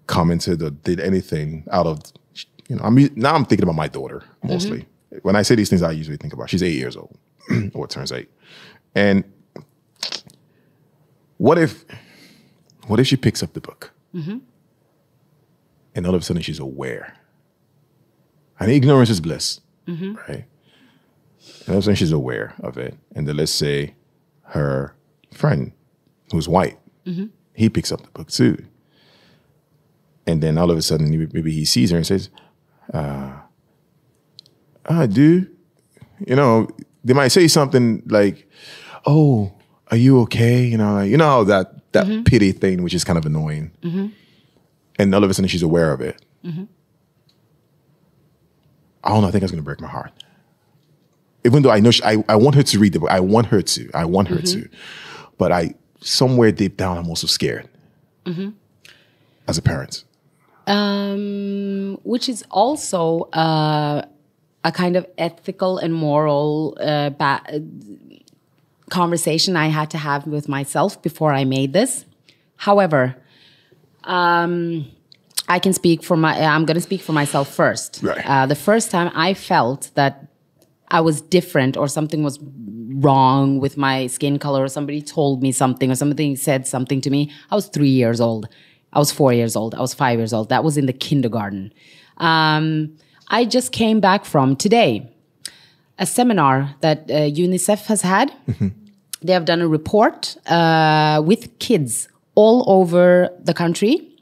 commented 0.07 0.63
or 0.63 0.71
did 0.71 0.99
anything 0.99 1.65
out 1.71 1.85
of 1.85 2.01
you 2.69 2.75
know 2.75 2.83
i 2.83 2.89
mean 2.89 3.11
now 3.15 3.35
i'm 3.35 3.45
thinking 3.45 3.63
about 3.63 3.75
my 3.75 3.87
daughter 3.87 4.19
mm-hmm. 4.19 4.49
mostly. 4.49 4.87
When 5.21 5.35
i 5.35 5.43
say 5.43 5.55
these 5.55 5.69
things 5.69 5.81
i 5.81 5.91
usually 5.91 6.17
think 6.17 6.33
about 6.33 6.49
she's 6.49 6.63
eight 6.63 6.75
years 6.75 6.97
old 6.97 7.17
or 7.73 7.87
turns 7.87 8.11
eight. 8.11 8.29
And 8.93 9.23
what 11.37 11.57
if 11.57 11.85
what 12.87 12.99
if 12.99 13.07
she 13.07 13.17
picks 13.17 13.41
up 13.43 13.53
the 13.53 13.61
book? 13.61 13.91
Mm-hmm. 14.13 14.37
And 15.95 16.07
all 16.07 16.15
of 16.15 16.21
a 16.21 16.25
sudden 16.25 16.41
she's 16.41 16.59
aware. 16.59 17.17
And 18.59 18.71
ignorance 18.71 19.09
is 19.09 19.19
bliss 19.19 19.59
mm-hmm. 19.87 20.15
right? 20.15 20.45
And 21.65 21.69
all 21.69 21.75
of 21.75 21.79
a 21.79 21.81
sudden 21.83 21.95
she's 21.95 22.11
aware 22.11 22.53
of 22.59 22.77
it. 22.77 22.97
And 23.15 23.27
then 23.27 23.37
let's 23.37 23.51
say 23.51 23.95
her 24.43 24.95
friend 25.31 25.71
who's 26.31 26.47
white 26.47 26.77
he 27.53 27.69
picks 27.69 27.91
up 27.91 28.01
the 28.01 28.09
book 28.11 28.29
too. 28.29 28.65
And 30.27 30.41
then 30.41 30.57
all 30.57 30.71
of 30.71 30.77
a 30.77 30.81
sudden 30.81 31.09
maybe 31.33 31.51
he 31.51 31.65
sees 31.65 31.91
her 31.91 31.97
and 31.97 32.07
says 32.07 32.29
uh 32.93 33.33
ah 34.87 35.05
dude 35.05 35.49
you 36.25 36.35
know 36.35 36.67
they 37.03 37.13
might 37.13 37.29
say 37.29 37.47
something 37.47 38.03
like 38.05 38.49
oh 39.05 39.51
are 39.91 39.97
you 39.97 40.21
okay? 40.21 40.63
You 40.63 40.77
know 40.77 40.93
like, 40.95 41.09
you 41.09 41.17
know 41.17 41.43
that 41.43 41.91
that 41.93 42.05
mm-hmm. 42.05 42.23
pity 42.23 42.51
thing 42.51 42.83
which 42.83 42.93
is 42.93 43.03
kind 43.03 43.17
of 43.17 43.25
annoying. 43.25 43.71
Mm-hmm. 43.81 44.07
And 44.97 45.15
all 45.15 45.23
of 45.23 45.29
a 45.29 45.33
sudden 45.33 45.47
she's 45.47 45.63
aware 45.63 45.91
of 45.91 46.01
it. 46.01 46.21
Mm-hmm. 46.43 46.65
I 49.03 49.09
don't 49.09 49.21
know 49.21 49.27
i 49.27 49.31
think 49.31 49.41
that's 49.41 49.51
going 49.51 49.61
to 49.61 49.65
break 49.65 49.81
my 49.81 49.87
heart. 49.87 50.11
Even 51.43 51.61
though 51.61 51.69
i 51.69 51.79
know 51.79 51.91
she, 51.91 52.03
I, 52.03 52.23
I 52.27 52.35
want 52.35 52.55
her 52.55 52.63
to 52.63 52.79
read 52.79 52.93
the 52.93 52.99
book 52.99 53.11
i 53.11 53.19
want 53.19 53.47
her 53.47 53.61
to 53.61 53.89
i 53.93 54.05
want 54.05 54.27
her 54.29 54.41
to. 54.41 54.69
But 55.37 55.51
i 55.51 55.75
somewhere 56.01 56.51
deep 56.51 56.77
down 56.77 56.97
i'm 56.97 57.07
also 57.07 57.27
scared. 57.27 57.69
As 59.47 59.57
a 59.57 59.61
parent 59.61 60.03
um, 60.67 61.99
which 62.03 62.29
is 62.29 62.43
also 62.49 63.21
uh, 63.33 64.01
a 64.63 64.71
kind 64.71 64.95
of 64.95 65.05
ethical 65.17 65.77
and 65.77 65.93
moral 65.93 66.77
uh, 66.79 67.09
conversation 68.89 69.55
I 69.55 69.67
had 69.67 69.89
to 69.91 69.97
have 69.97 70.27
with 70.27 70.47
myself 70.47 71.01
before 71.01 71.33
I 71.33 71.43
made 71.45 71.73
this. 71.73 72.05
However, 72.57 73.15
um, 74.03 74.87
I 75.47 75.59
can 75.59 75.73
speak 75.73 76.03
for 76.03 76.17
my. 76.17 76.39
I'm 76.39 76.65
going 76.65 76.75
to 76.75 76.81
speak 76.81 77.01
for 77.01 77.13
myself 77.13 77.53
first. 77.53 77.99
Right. 78.01 78.25
Uh, 78.25 78.45
the 78.45 78.55
first 78.55 78.91
time 78.91 79.11
I 79.13 79.33
felt 79.33 79.91
that 79.95 80.27
I 80.89 81.01
was 81.01 81.21
different 81.21 81.77
or 81.77 81.87
something 81.87 82.23
was 82.23 82.39
wrong 82.95 83.59
with 83.59 83.77
my 83.77 84.07
skin 84.07 84.39
color 84.39 84.63
or 84.63 84.67
somebody 84.67 85.01
told 85.01 85.43
me 85.43 85.51
something 85.51 85.91
or 85.91 85.95
somebody 85.95 86.35
said 86.35 86.65
something 86.65 87.01
to 87.01 87.09
me, 87.09 87.31
I 87.51 87.55
was 87.55 87.67
three 87.67 87.89
years 87.89 88.21
old. 88.21 88.47
I 88.95 88.99
was 88.99 89.11
four 89.11 89.33
years 89.33 89.55
old. 89.55 89.75
I 89.75 89.81
was 89.81 89.93
five 89.93 90.17
years 90.17 90.33
old. 90.33 90.49
That 90.49 90.63
was 90.63 90.77
in 90.77 90.85
the 90.85 90.93
kindergarten. 90.93 91.73
Um, 92.17 92.95
I 93.27 93.45
just 93.45 93.71
came 93.71 93.99
back 93.99 94.25
from 94.25 94.55
today 94.55 95.11
a 95.99 96.05
seminar 96.05 96.75
that 96.81 97.09
uh, 97.09 97.13
UNICEF 97.13 97.85
has 97.85 98.01
had. 98.01 98.31
They 99.21 99.33
have 99.33 99.45
done 99.45 99.61
a 99.61 99.67
report 99.67 100.37
uh, 100.45 101.21
with 101.25 101.57
kids 101.57 102.07
all 102.35 102.63
over 102.67 103.29
the 103.41 103.55
country 103.55 104.15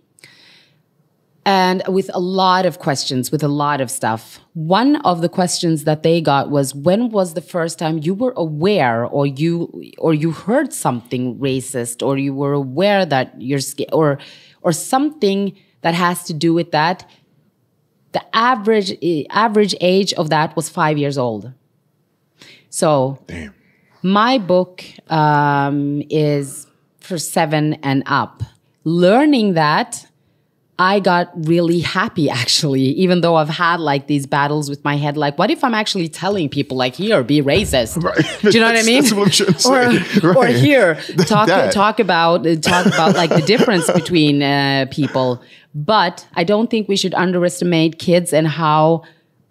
and 1.45 1.83
with 1.89 2.09
a 2.13 2.19
lot 2.19 2.65
of 2.65 2.79
questions, 2.79 3.29
with 3.29 3.43
a 3.43 3.49
lot 3.49 3.81
of 3.81 3.91
stuff. 3.91 4.39
One 4.53 4.95
of 4.97 5.21
the 5.21 5.27
questions 5.27 5.83
that 5.83 6.03
they 6.03 6.21
got 6.21 6.49
was 6.49 6.73
when 6.73 7.09
was 7.09 7.33
the 7.33 7.41
first 7.41 7.79
time 7.79 7.99
you 8.01 8.13
were 8.13 8.33
aware 8.37 9.03
or 9.03 9.27
you 9.27 9.83
or 9.97 10.13
you 10.13 10.31
heard 10.31 10.71
something 10.71 11.37
racist 11.37 12.05
or 12.05 12.17
you 12.17 12.33
were 12.33 12.53
aware 12.53 13.05
that 13.05 13.33
you're 13.41 13.59
sca- 13.59 13.91
or 13.91 14.19
or 14.63 14.71
something 14.71 15.55
that 15.81 15.93
has 15.93 16.23
to 16.23 16.33
do 16.33 16.53
with 16.53 16.71
that 16.71 17.09
the 18.13 18.23
average 18.35 18.91
eh, 19.01 19.23
average 19.29 19.75
age 19.81 20.13
of 20.13 20.29
that 20.29 20.55
was 20.55 20.69
5 20.69 20.97
years 20.99 21.17
old. 21.17 21.51
So, 22.69 23.19
damn 23.27 23.53
my 24.03 24.37
book 24.37 24.83
um, 25.09 26.03
is 26.09 26.67
for 26.99 27.17
seven 27.17 27.75
and 27.75 28.03
up. 28.05 28.43
Learning 28.83 29.53
that, 29.53 30.05
I 30.83 30.99
got 30.99 31.31
really 31.47 31.79
happy 31.79 32.29
actually, 32.29 32.81
even 32.81 33.21
though 33.21 33.35
I've 33.35 33.47
had 33.47 33.79
like 33.79 34.07
these 34.07 34.25
battles 34.25 34.69
with 34.69 34.83
my 34.83 34.97
head. 34.97 35.15
Like, 35.15 35.37
what 35.37 35.49
if 35.49 35.63
I'm 35.63 35.73
actually 35.73 36.09
telling 36.09 36.49
people, 36.49 36.75
like, 36.75 36.95
here, 36.95 37.23
be 37.23 37.41
racist? 37.41 38.03
Right. 38.03 38.41
Do 38.41 38.49
you 38.49 38.59
know 38.59 38.65
what 38.65 38.77
I 38.77 38.83
mean? 38.83 39.03
that's 39.03 39.13
what 39.13 39.39
I'm 39.39 39.93
or, 39.95 40.03
say. 40.03 40.27
or 40.27 40.47
here, 40.47 40.95
talk 41.25 41.47
That. 41.47 41.71
talk 41.71 42.01
about 42.01 42.43
talk 42.61 42.85
about 42.85 43.15
like 43.15 43.29
the 43.29 43.41
difference 43.41 43.89
between 43.91 44.43
uh, 44.43 44.87
people. 44.91 45.41
But 45.73 46.27
I 46.35 46.43
don't 46.43 46.69
think 46.69 46.89
we 46.89 46.97
should 46.97 47.13
underestimate 47.13 47.97
kids 47.97 48.33
and 48.33 48.45
how 48.45 49.03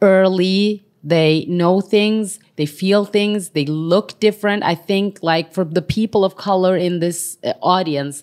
early 0.03 0.85
they 1.03 1.47
know 1.49 1.81
things, 1.81 2.41
they 2.57 2.67
feel 2.67 3.07
things, 3.07 3.51
they 3.51 3.65
look 3.65 4.21
different. 4.21 4.65
I 4.65 4.75
think 4.75 5.23
like 5.23 5.55
for 5.55 5.65
the 5.65 5.83
people 5.83 6.27
of 6.27 6.37
color 6.37 6.77
in 6.77 7.01
this 7.01 7.39
uh, 7.43 7.55
audience, 7.63 8.23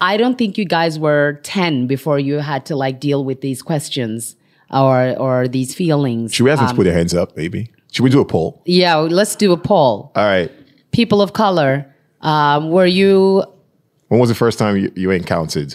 I 0.00 0.16
don't 0.16 0.36
think 0.38 0.56
you 0.58 0.64
guys 0.64 0.98
were 0.98 1.40
10 1.42 1.86
before 1.86 2.18
you 2.18 2.38
had 2.38 2.64
to 2.66 2.76
like 2.76 3.00
deal 3.00 3.24
with 3.24 3.40
these 3.40 3.62
questions 3.62 4.36
or 4.70 5.16
or 5.18 5.48
these 5.48 5.74
feelings. 5.74 6.34
should 6.34 6.44
we 6.44 6.50
have 6.50 6.60
them 6.60 6.76
put 6.76 6.84
their 6.84 6.94
hands 6.94 7.14
up 7.14 7.36
maybe 7.36 7.70
should 7.90 8.02
we 8.04 8.10
do 8.10 8.20
a 8.20 8.24
poll 8.24 8.60
Yeah, 8.66 8.96
let's 8.96 9.34
do 9.36 9.52
a 9.52 9.56
poll. 9.56 10.12
all 10.14 10.24
right 10.24 10.50
People 10.90 11.20
of 11.20 11.32
color, 11.32 11.86
um, 12.22 12.70
were 12.70 12.86
you 12.86 13.44
when 14.08 14.20
was 14.20 14.28
the 14.30 14.34
first 14.34 14.58
time 14.58 14.76
you, 14.76 14.90
you 14.96 15.10
encountered 15.10 15.74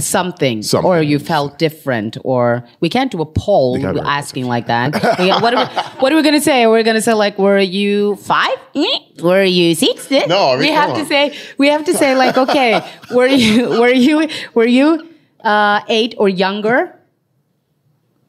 something, 0.00 0.62
Something. 0.62 0.88
or 0.88 1.02
you 1.02 1.18
felt 1.18 1.58
different 1.58 2.16
or 2.24 2.64
we 2.80 2.88
can't 2.88 3.10
do 3.10 3.20
a 3.20 3.26
poll 3.26 3.80
can't 3.80 3.94
do 3.94 4.00
a 4.00 4.02
poll. 4.02 4.10
asking 4.10 4.46
like 4.46 4.66
that. 4.66 4.94
What, 5.42 5.54
are 5.54 5.66
we, 5.66 5.82
what 6.00 6.12
are 6.12 6.16
we 6.16 6.22
gonna 6.22 6.40
say? 6.40 6.66
We're 6.66 6.82
gonna 6.82 7.00
say 7.00 7.14
like 7.14 7.38
were 7.38 7.58
you 7.58 8.16
five? 8.16 8.56
Mm? 8.74 9.22
were 9.22 9.42
you 9.42 9.74
six? 9.74 10.10
No, 10.10 10.50
I 10.50 10.52
mean, 10.52 10.60
we 10.60 10.68
have 10.68 10.90
on. 10.90 10.98
to 10.98 11.06
say 11.06 11.36
we 11.58 11.68
have 11.68 11.84
to 11.84 11.94
say 11.94 12.16
like 12.16 12.36
okay 12.36 12.80
were 13.12 13.26
you 13.26 13.68
were 13.80 13.92
you 13.92 14.28
were 14.54 14.66
you 14.66 15.08
uh, 15.44 15.80
eight 15.88 16.14
or 16.18 16.28
younger? 16.28 16.96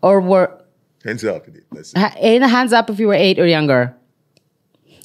Or 0.02 0.20
were 0.20 0.60
hands 1.04 1.24
up 1.24 1.46
Let's 1.72 1.94
hands 1.94 2.74
up 2.74 2.90
if 2.90 3.00
you 3.00 3.08
were 3.08 3.14
eight 3.14 3.40
or 3.40 3.46
younger. 3.46 3.96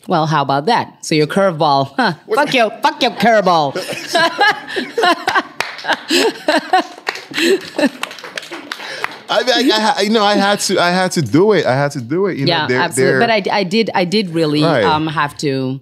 Well 0.09 0.27
how 0.27 0.43
about 0.43 0.67
that? 0.67 1.05
So 1.05 1.15
your 1.15 1.27
curveball 1.27 1.95
huh. 1.97 2.15
fuck 2.35 2.55
you 2.55 2.71
fuck 2.83 3.03
your 3.03 3.13
curveball 3.13 3.75
I, 9.29 9.29
I, 9.29 9.95
I, 9.99 10.01
you 10.03 10.11
know, 10.11 10.23
I 10.23 10.35
had 10.35 10.61
to, 10.61 10.79
I 10.79 10.91
had 10.91 11.11
to 11.13 11.23
do 11.23 11.53
it. 11.53 11.67
I 11.67 11.75
had 11.75 11.91
to 11.93 12.01
do 12.01 12.27
it. 12.27 12.39
You 12.39 12.47
yeah 12.47 12.63
know, 12.63 12.69
they're- 12.69 12.81
absolutely 12.81 13.19
they're- 13.27 13.43
but 13.43 13.51
I, 13.53 13.59
I 13.61 13.65
did 13.65 13.91
i 13.95 14.05
did 14.05 14.31
really 14.31 14.63
Right. 14.63 14.85
um 14.85 15.07
have 15.09 15.37
to 15.39 15.81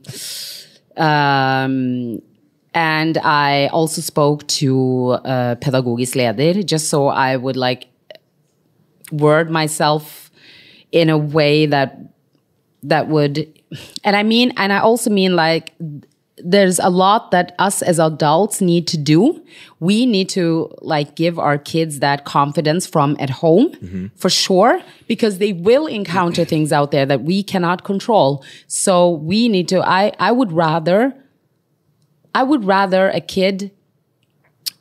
um 0.96 2.22
and 2.72 3.18
i 3.18 3.68
also 3.72 4.00
spoke 4.00 4.46
to 4.60 5.10
uh 5.24 5.54
pedagogisk 5.56 6.14
leder 6.16 6.64
just 6.64 6.88
so 6.88 7.08
i 7.08 7.36
would 7.36 7.56
like 7.56 7.88
word 9.12 9.50
myself 9.50 10.30
in 10.92 11.10
a 11.10 11.18
way 11.18 11.66
that 11.66 11.98
that 12.82 13.08
would 13.08 13.46
and 14.04 14.16
i 14.16 14.22
mean 14.22 14.52
and 14.56 14.72
i 14.72 14.78
also 14.78 15.10
mean 15.10 15.36
like 15.36 15.74
there's 16.38 16.80
a 16.80 16.90
lot 16.90 17.30
that 17.30 17.54
us 17.58 17.80
as 17.80 17.98
adults 18.00 18.60
need 18.60 18.88
to 18.88 18.98
do. 18.98 19.44
We 19.78 20.04
need 20.04 20.28
to 20.30 20.74
like 20.82 21.14
give 21.14 21.38
our 21.38 21.58
kids 21.58 22.00
that 22.00 22.24
confidence 22.24 22.86
from 22.86 23.16
at 23.20 23.30
home 23.30 24.10
for 24.16 24.28
sure 24.28 24.82
because 25.06 25.38
they 25.38 25.52
will 25.52 25.86
encounter 25.86 26.44
things 26.44 26.72
out 26.72 26.90
there 26.90 27.06
that 27.06 27.22
we 27.22 27.42
cannot 27.42 27.84
control. 27.84 28.44
So 28.66 29.10
we 29.10 29.48
need 29.48 29.68
to 29.68 29.80
i 29.88 30.12
i 30.18 30.32
would 30.32 30.50
rather 30.52 31.14
i 32.34 32.42
would 32.42 32.64
rather 32.64 33.10
a 33.10 33.20
kid 33.20 33.70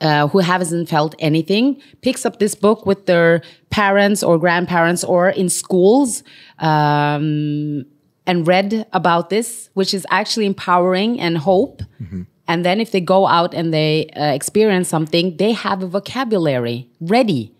uh, 0.01 0.27
who 0.27 0.39
hasn't 0.39 0.89
felt 0.89 1.15
anything 1.19 1.81
picks 2.01 2.25
up 2.25 2.39
this 2.39 2.55
book 2.55 2.85
with 2.85 3.05
their 3.05 3.41
parents 3.69 4.23
or 4.23 4.37
grandparents 4.37 5.03
or 5.03 5.29
in 5.29 5.49
schools 5.49 6.23
um, 6.59 7.85
and 8.25 8.47
read 8.47 8.85
about 8.93 9.29
this, 9.29 9.69
which 9.73 9.93
is 9.93 10.05
actually 10.09 10.45
empowering 10.45 11.19
and 11.19 11.37
hope. 11.37 11.81
Mm-hmm. 12.01 12.23
And 12.47 12.65
then 12.65 12.81
if 12.81 12.91
they 12.91 13.01
go 13.01 13.25
out 13.27 13.53
and 13.53 13.73
they 13.73 14.07
uh, 14.15 14.33
experience 14.33 14.89
something, 14.89 15.37
they 15.37 15.53
have 15.53 15.81
a 15.81 15.87
vocabulary 15.87 16.89
ready 16.99 17.53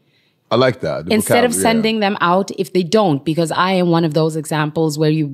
I 0.54 0.56
like 0.56 0.82
that. 0.82 1.12
instead 1.12 1.44
of 1.46 1.52
vocab- 1.52 1.56
yeah. 1.56 1.62
sending 1.62 2.00
them 2.00 2.16
out 2.22 2.52
if 2.60 2.74
they 2.74 2.84
don't 2.84 3.26
because 3.26 3.52
i 3.52 3.72
am 3.72 3.90
one 3.90 4.06
of 4.06 4.14
those 4.14 4.36
examples 4.36 5.00
where 5.00 5.10
you 5.10 5.26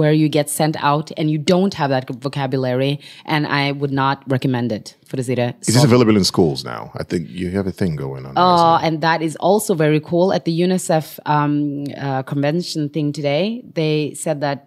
where 0.00 0.12
you 0.12 0.28
get 0.30 0.48
sent 0.48 0.76
out 0.82 1.10
and 1.18 1.30
you 1.30 1.36
don't 1.36 1.74
have 1.74 1.90
that 1.90 2.08
vocabulary 2.08 2.98
and 3.26 3.46
i 3.46 3.72
would 3.72 3.92
not 3.92 4.22
recommend 4.34 4.72
it 4.72 4.96
for 5.04 5.16
the 5.16 5.22
zira 5.22 5.48
Is 5.60 5.74
this 5.74 5.84
available 5.84 6.16
in 6.16 6.24
schools 6.24 6.64
now? 6.64 6.90
I 6.94 7.02
think 7.02 7.28
you 7.28 7.50
have 7.50 7.66
a 7.66 7.72
thing 7.80 7.96
going 7.96 8.24
on. 8.24 8.32
there, 8.34 8.44
uh, 8.44 8.78
and 8.86 9.02
that 9.02 9.20
is 9.20 9.36
also 9.36 9.74
very 9.74 10.00
cool 10.00 10.32
at 10.32 10.46
the 10.46 10.54
unicef 10.66 11.18
um, 11.26 11.84
uh, 11.98 12.22
convention 12.22 12.88
thing 12.88 13.12
today 13.12 13.62
they 13.80 14.14
said 14.14 14.40
that 14.40 14.58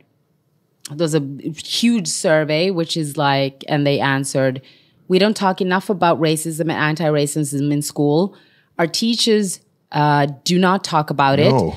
there's 0.91 1.15
a 1.15 1.21
huge 1.63 2.07
survey 2.07 2.69
which 2.69 2.95
is 2.95 3.17
like 3.17 3.63
and 3.67 3.85
they 3.85 3.99
answered 3.99 4.61
we 5.07 5.19
don't 5.19 5.37
talk 5.37 5.61
enough 5.61 5.89
about 5.89 6.19
racism 6.19 6.61
and 6.61 6.71
anti-racism 6.71 7.71
in 7.71 7.81
school 7.81 8.35
our 8.77 8.87
teachers 8.87 9.61
uh, 9.91 10.27
do 10.43 10.59
not 10.59 10.83
talk 10.83 11.09
about 11.09 11.39
it 11.39 11.51
no. 11.51 11.75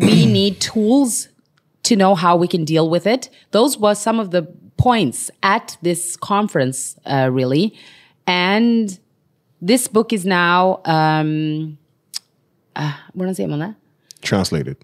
we 0.00 0.26
need 0.38 0.60
tools 0.60 1.28
to 1.88 1.96
know 1.96 2.14
how 2.14 2.36
we 2.36 2.46
can 2.46 2.64
deal 2.64 2.88
with 2.88 3.06
it. 3.06 3.30
Those 3.50 3.78
were 3.78 3.94
some 3.94 4.20
of 4.20 4.30
the 4.30 4.42
points 4.76 5.30
at 5.42 5.76
this 5.82 6.16
conference, 6.16 6.96
uh, 7.06 7.30
really. 7.32 7.74
And 8.26 8.98
this 9.62 9.88
book 9.88 10.12
is 10.12 10.24
now, 10.24 10.80
um, 10.84 11.78
uh, 12.76 12.92
hvordan 13.16 13.34
sier 13.34 13.48
man 13.48 13.58
det? 13.58 13.74
Translated. 14.20 14.76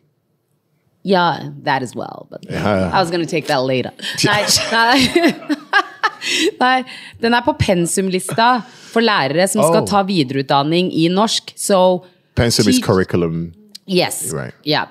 Yeah, 1.05 1.51
that 1.65 1.83
as 1.83 1.95
well. 1.95 2.27
But 2.31 2.45
Ja. 2.51 2.91
I 2.93 3.01
was 3.01 3.11
going 3.11 3.21
to 3.27 3.31
take 3.31 3.47
that 3.49 3.63
later. 3.63 3.91
Nei, 4.25 4.47
nei. 4.73 5.35
nei, 6.61 6.85
den 7.21 7.35
er 7.35 7.43
på 7.45 7.53
pensumlista 7.61 8.63
for 8.93 9.03
lærere 9.05 9.47
som 9.49 9.63
skal 9.63 9.83
Oh. 9.83 9.87
ta 9.87 10.03
videreutdanning 10.03 10.89
i 10.93 11.09
norsk. 11.09 11.53
So 11.57 12.05
Pensum 12.37 12.67
is 12.69 12.79
curriculum. 12.83 13.53
Yes. 13.87 14.33
Right. 14.33 14.55
Yeah. 14.65 14.87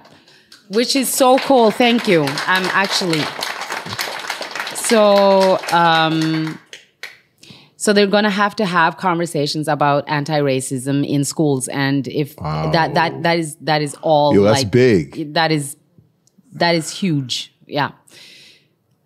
Which 0.69 0.95
is 0.95 1.09
so 1.09 1.37
cool. 1.39 1.71
Thank 1.71 2.07
you. 2.07 2.23
I'm 2.47 2.65
actually. 2.71 3.23
So, 4.75 5.57
um, 5.71 6.57
so 7.77 7.91
they're 7.93 8.07
gonna 8.07 8.29
have 8.29 8.55
to 8.57 8.65
have 8.65 8.97
conversations 8.97 9.67
about 9.67 10.03
anti-racism 10.07 11.05
in 11.07 11.23
schools, 11.25 11.67
and 11.69 12.07
if 12.07 12.35
that 12.37 12.93
that 12.93 13.23
that 13.23 13.39
is 13.39 13.55
that 13.61 13.81
is 13.81 13.95
all 14.01 14.33
Yo, 14.35 14.43
that's 14.43 14.59
like 14.63 14.71
big. 14.71 15.33
that 15.33 15.51
is 15.51 15.75
that 16.53 16.75
is 16.75 16.89
huge. 16.91 17.53
Yeah. 17.67 17.91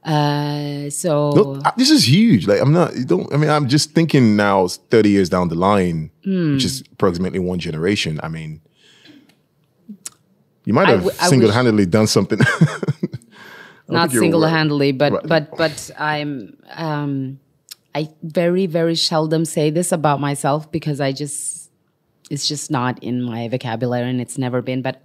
Uh, 0.04 0.90
so 0.90 1.32
No, 1.36 1.56
uh, 1.66 1.72
this 1.78 1.90
is 1.90 2.08
huge. 2.08 2.48
Like 2.48 2.62
I'm 2.62 2.72
not. 2.72 2.96
You 2.96 3.04
don't. 3.06 3.32
I 3.34 3.38
mean, 3.38 3.50
I'm 3.50 3.68
just 3.68 3.92
thinking 3.92 4.36
now, 4.38 4.68
30 4.68 5.10
years 5.10 5.28
down 5.30 5.50
the 5.50 5.56
line, 5.56 6.12
Hmm. 6.24 6.54
which 6.54 6.64
is 6.64 6.82
approximately 6.94 7.40
one 7.40 7.60
generation. 7.60 8.20
I 8.24 8.30
mean, 8.30 8.62
you 10.66 10.74
might 10.74 10.88
have 10.88 11.04
single-handedly 11.28 11.86
done 11.88 12.08
something. 12.08 12.40
not 13.90 14.12
single-handedly, 14.12 14.92
but 14.94 15.12
Right. 15.14 15.28
but 15.28 15.58
but 15.58 15.92
I'm 15.98 16.58
um, 16.76 17.40
I 17.96 18.10
very 18.24 18.66
very 18.66 18.96
seldom 18.96 19.44
say 19.46 19.70
this 19.72 19.92
about 19.92 20.20
myself 20.22 20.72
because 20.72 21.02
I 21.02 21.12
just 21.12 21.70
it's 22.30 22.48
just 22.48 22.72
not 22.72 23.02
in 23.04 23.22
my 23.24 23.48
vocabulary 23.50 24.10
and 24.10 24.22
it's 24.22 24.38
never 24.38 24.62
been. 24.62 24.82
But 24.82 25.02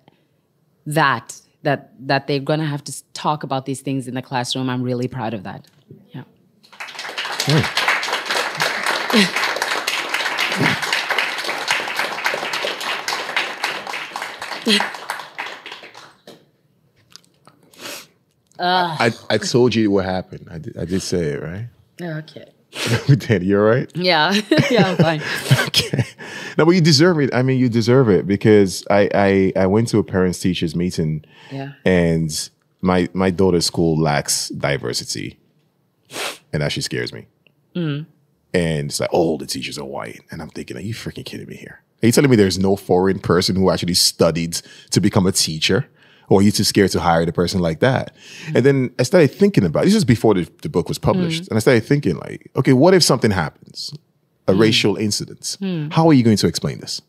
that 0.87 1.41
that 1.63 1.93
that 2.07 2.27
they're 2.27 2.41
gonna 2.41 2.67
have 2.67 2.85
to 2.85 3.13
talk 3.13 3.43
about 3.43 3.67
these 3.67 3.81
things 3.81 4.09
in 4.09 4.15
the 4.15 4.23
classroom, 4.23 4.69
I'm 4.69 4.83
really 4.83 5.09
proud 5.09 5.35
of 5.35 5.45
that. 5.45 5.67
Yeah. 6.13 6.25
I, 18.65 19.11
I 19.29 19.39
told 19.39 19.75
you 19.75 19.91
what 19.91 20.05
happened. 20.05 20.49
I 20.51 20.59
did, 20.59 20.77
I 20.77 20.85
did 20.85 21.03
say 21.03 21.33
it, 21.33 21.43
right? 21.43 21.67
Okay. 22.01 22.53
We 23.09 23.17
did. 23.17 23.43
You're 23.43 23.65
right. 23.65 23.91
Yeah. 23.95 24.33
yeah. 24.71 24.89
I'm 24.91 24.97
fine. 24.97 25.23
okay. 25.69 26.05
No, 26.59 26.65
but 26.65 26.73
you 26.73 26.81
deserve 26.81 27.19
it. 27.21 27.35
I 27.35 27.43
mean, 27.43 27.59
you 27.59 27.69
deserve 27.69 28.09
it 28.09 28.27
because 28.27 28.85
I 28.91 29.09
I, 29.15 29.53
I 29.57 29.67
went 29.67 29.89
to 29.89 29.99
a 29.99 30.05
parents 30.05 30.39
teachers 30.39 30.75
meeting, 30.75 31.25
Yeah. 31.51 31.73
and 31.85 32.31
my 32.81 33.09
my 33.13 33.31
daughter's 33.31 33.67
school 33.67 34.01
lacks 34.01 34.49
diversity, 34.51 35.39
and 36.53 36.61
that 36.61 36.63
actually 36.63 36.83
scares 36.83 37.13
me. 37.13 37.27
Mm. 37.75 38.07
And 38.55 38.91
it's 38.91 39.01
like, 39.01 39.11
oh, 39.13 39.39
the 39.39 39.47
teachers 39.47 39.79
are 39.79 39.85
white, 39.85 40.21
and 40.31 40.43
I'm 40.43 40.51
thinking, 40.51 40.77
are 40.77 40.81
you 40.81 40.93
freaking 40.95 41.25
kidding 41.25 41.49
me 41.49 41.57
here? 41.57 41.83
Are 42.03 42.07
you 42.07 42.13
telling 42.13 42.29
me 42.31 42.37
there's 42.37 42.59
no 42.59 42.77
foreign 42.77 43.19
person 43.19 43.57
who 43.57 43.71
actually 43.71 43.95
studied 43.95 44.61
to 44.91 45.01
become 45.01 45.27
a 45.27 45.33
teacher? 45.33 45.89
Or 46.33 46.41
are 46.41 46.51
too 46.51 46.65
scared 46.65 46.91
to 46.93 47.01
hire 47.01 47.27
the 47.27 47.33
person 47.33 47.61
like 47.61 47.81
that? 47.81 48.15
And 48.55 48.65
then 48.65 48.95
I 48.99 49.03
started 49.03 49.29
thinking 49.33 49.65
about 49.65 49.85
this 49.85 49.95
is 49.95 50.03
before 50.03 50.33
the, 50.33 50.51
the 50.63 50.71
book 50.71 50.89
was 50.89 50.99
published. 50.99 51.43
Mm. 51.43 51.49
And 51.49 51.57
I 51.59 51.61
started 51.61 51.85
thinking, 51.85 52.17
like, 52.17 52.51
okay, 52.57 52.73
what 52.73 52.95
if 52.95 53.03
something 53.03 53.31
happens? 53.31 53.93
A 54.49 54.55
mm. 54.55 54.59
racial 54.59 54.97
incident. 54.97 55.59
Mm. 55.61 55.93
How 55.93 56.09
are 56.09 56.15
you 56.15 56.23
going 56.23 56.39
to 56.39 56.47
explain 56.47 56.79
this? 56.79 57.03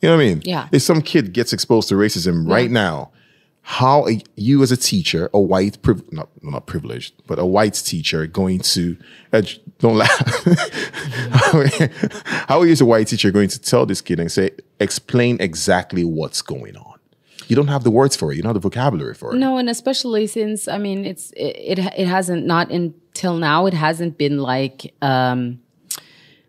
You 0.00 0.08
know 0.08 0.16
what 0.16 0.22
I 0.22 0.26
mean? 0.26 0.42
Yeah. 0.46 0.68
If 0.72 0.80
some 0.80 1.02
kid 1.02 1.34
gets 1.34 1.52
exposed 1.52 1.90
to 1.90 1.96
racism 1.96 2.48
right 2.50 2.70
now, 2.70 3.10
how 3.60 4.04
are 4.04 4.12
you 4.36 4.62
as 4.62 4.72
a 4.72 4.76
teacher, 4.78 5.28
a 5.34 5.40
white, 5.40 5.82
priv- 5.82 6.10
not 6.10 6.30
not 6.40 6.64
privileged, 6.64 7.12
but 7.26 7.38
a 7.38 7.44
white 7.44 7.74
teacher, 7.74 8.26
going 8.26 8.60
to 8.60 8.96
edu- 9.34 9.60
don't 9.80 9.98
laugh? 9.98 10.08
how 12.48 12.60
are 12.60 12.66
you 12.66 12.72
as 12.72 12.80
a 12.80 12.86
white 12.86 13.08
teacher 13.08 13.30
going 13.30 13.50
to 13.50 13.60
tell 13.60 13.84
this 13.84 14.00
kid 14.00 14.18
and 14.18 14.32
say, 14.32 14.52
explain 14.80 15.36
exactly 15.40 16.04
what's 16.04 16.40
going 16.40 16.78
on? 16.78 16.97
You 17.48 17.56
don't 17.56 17.68
have 17.68 17.82
the 17.82 17.90
words 17.90 18.14
for 18.14 18.30
it. 18.30 18.36
You 18.36 18.42
don't 18.42 18.50
have 18.50 18.62
the 18.62 18.68
vocabulary 18.68 19.14
for 19.14 19.34
it. 19.34 19.38
No, 19.38 19.56
and 19.56 19.68
especially 19.70 20.26
since 20.26 20.68
I 20.68 20.78
mean, 20.78 21.04
it's 21.04 21.32
it 21.32 21.56
it, 21.56 21.78
it 21.78 22.06
hasn't 22.06 22.46
not 22.46 22.70
until 22.70 23.36
now 23.38 23.66
it 23.66 23.74
hasn't 23.74 24.18
been 24.18 24.38
like 24.38 24.94
um, 25.02 25.60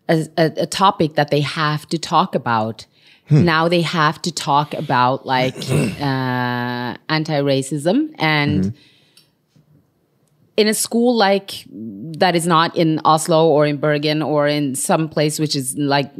a, 0.08 0.26
a, 0.36 0.52
a 0.58 0.66
topic 0.66 1.14
that 1.14 1.30
they 1.30 1.40
have 1.40 1.86
to 1.88 1.98
talk 1.98 2.34
about. 2.34 2.86
Now 3.30 3.68
they 3.68 3.82
have 3.82 4.20
to 4.22 4.32
talk 4.32 4.74
about 4.74 5.24
like 5.24 5.54
uh, 6.00 6.96
anti-racism 7.08 8.14
and. 8.18 8.74
In 10.56 10.68
a 10.68 10.74
school 10.74 11.16
like 11.16 11.64
that 12.18 12.36
is 12.36 12.46
not 12.46 12.76
in 12.76 13.00
Oslo 13.06 13.48
or 13.48 13.64
in 13.64 13.78
Bergen 13.78 14.20
or 14.20 14.46
in 14.46 14.74
some 14.74 15.08
place 15.08 15.38
which 15.38 15.56
is 15.56 15.74
like 15.78 16.10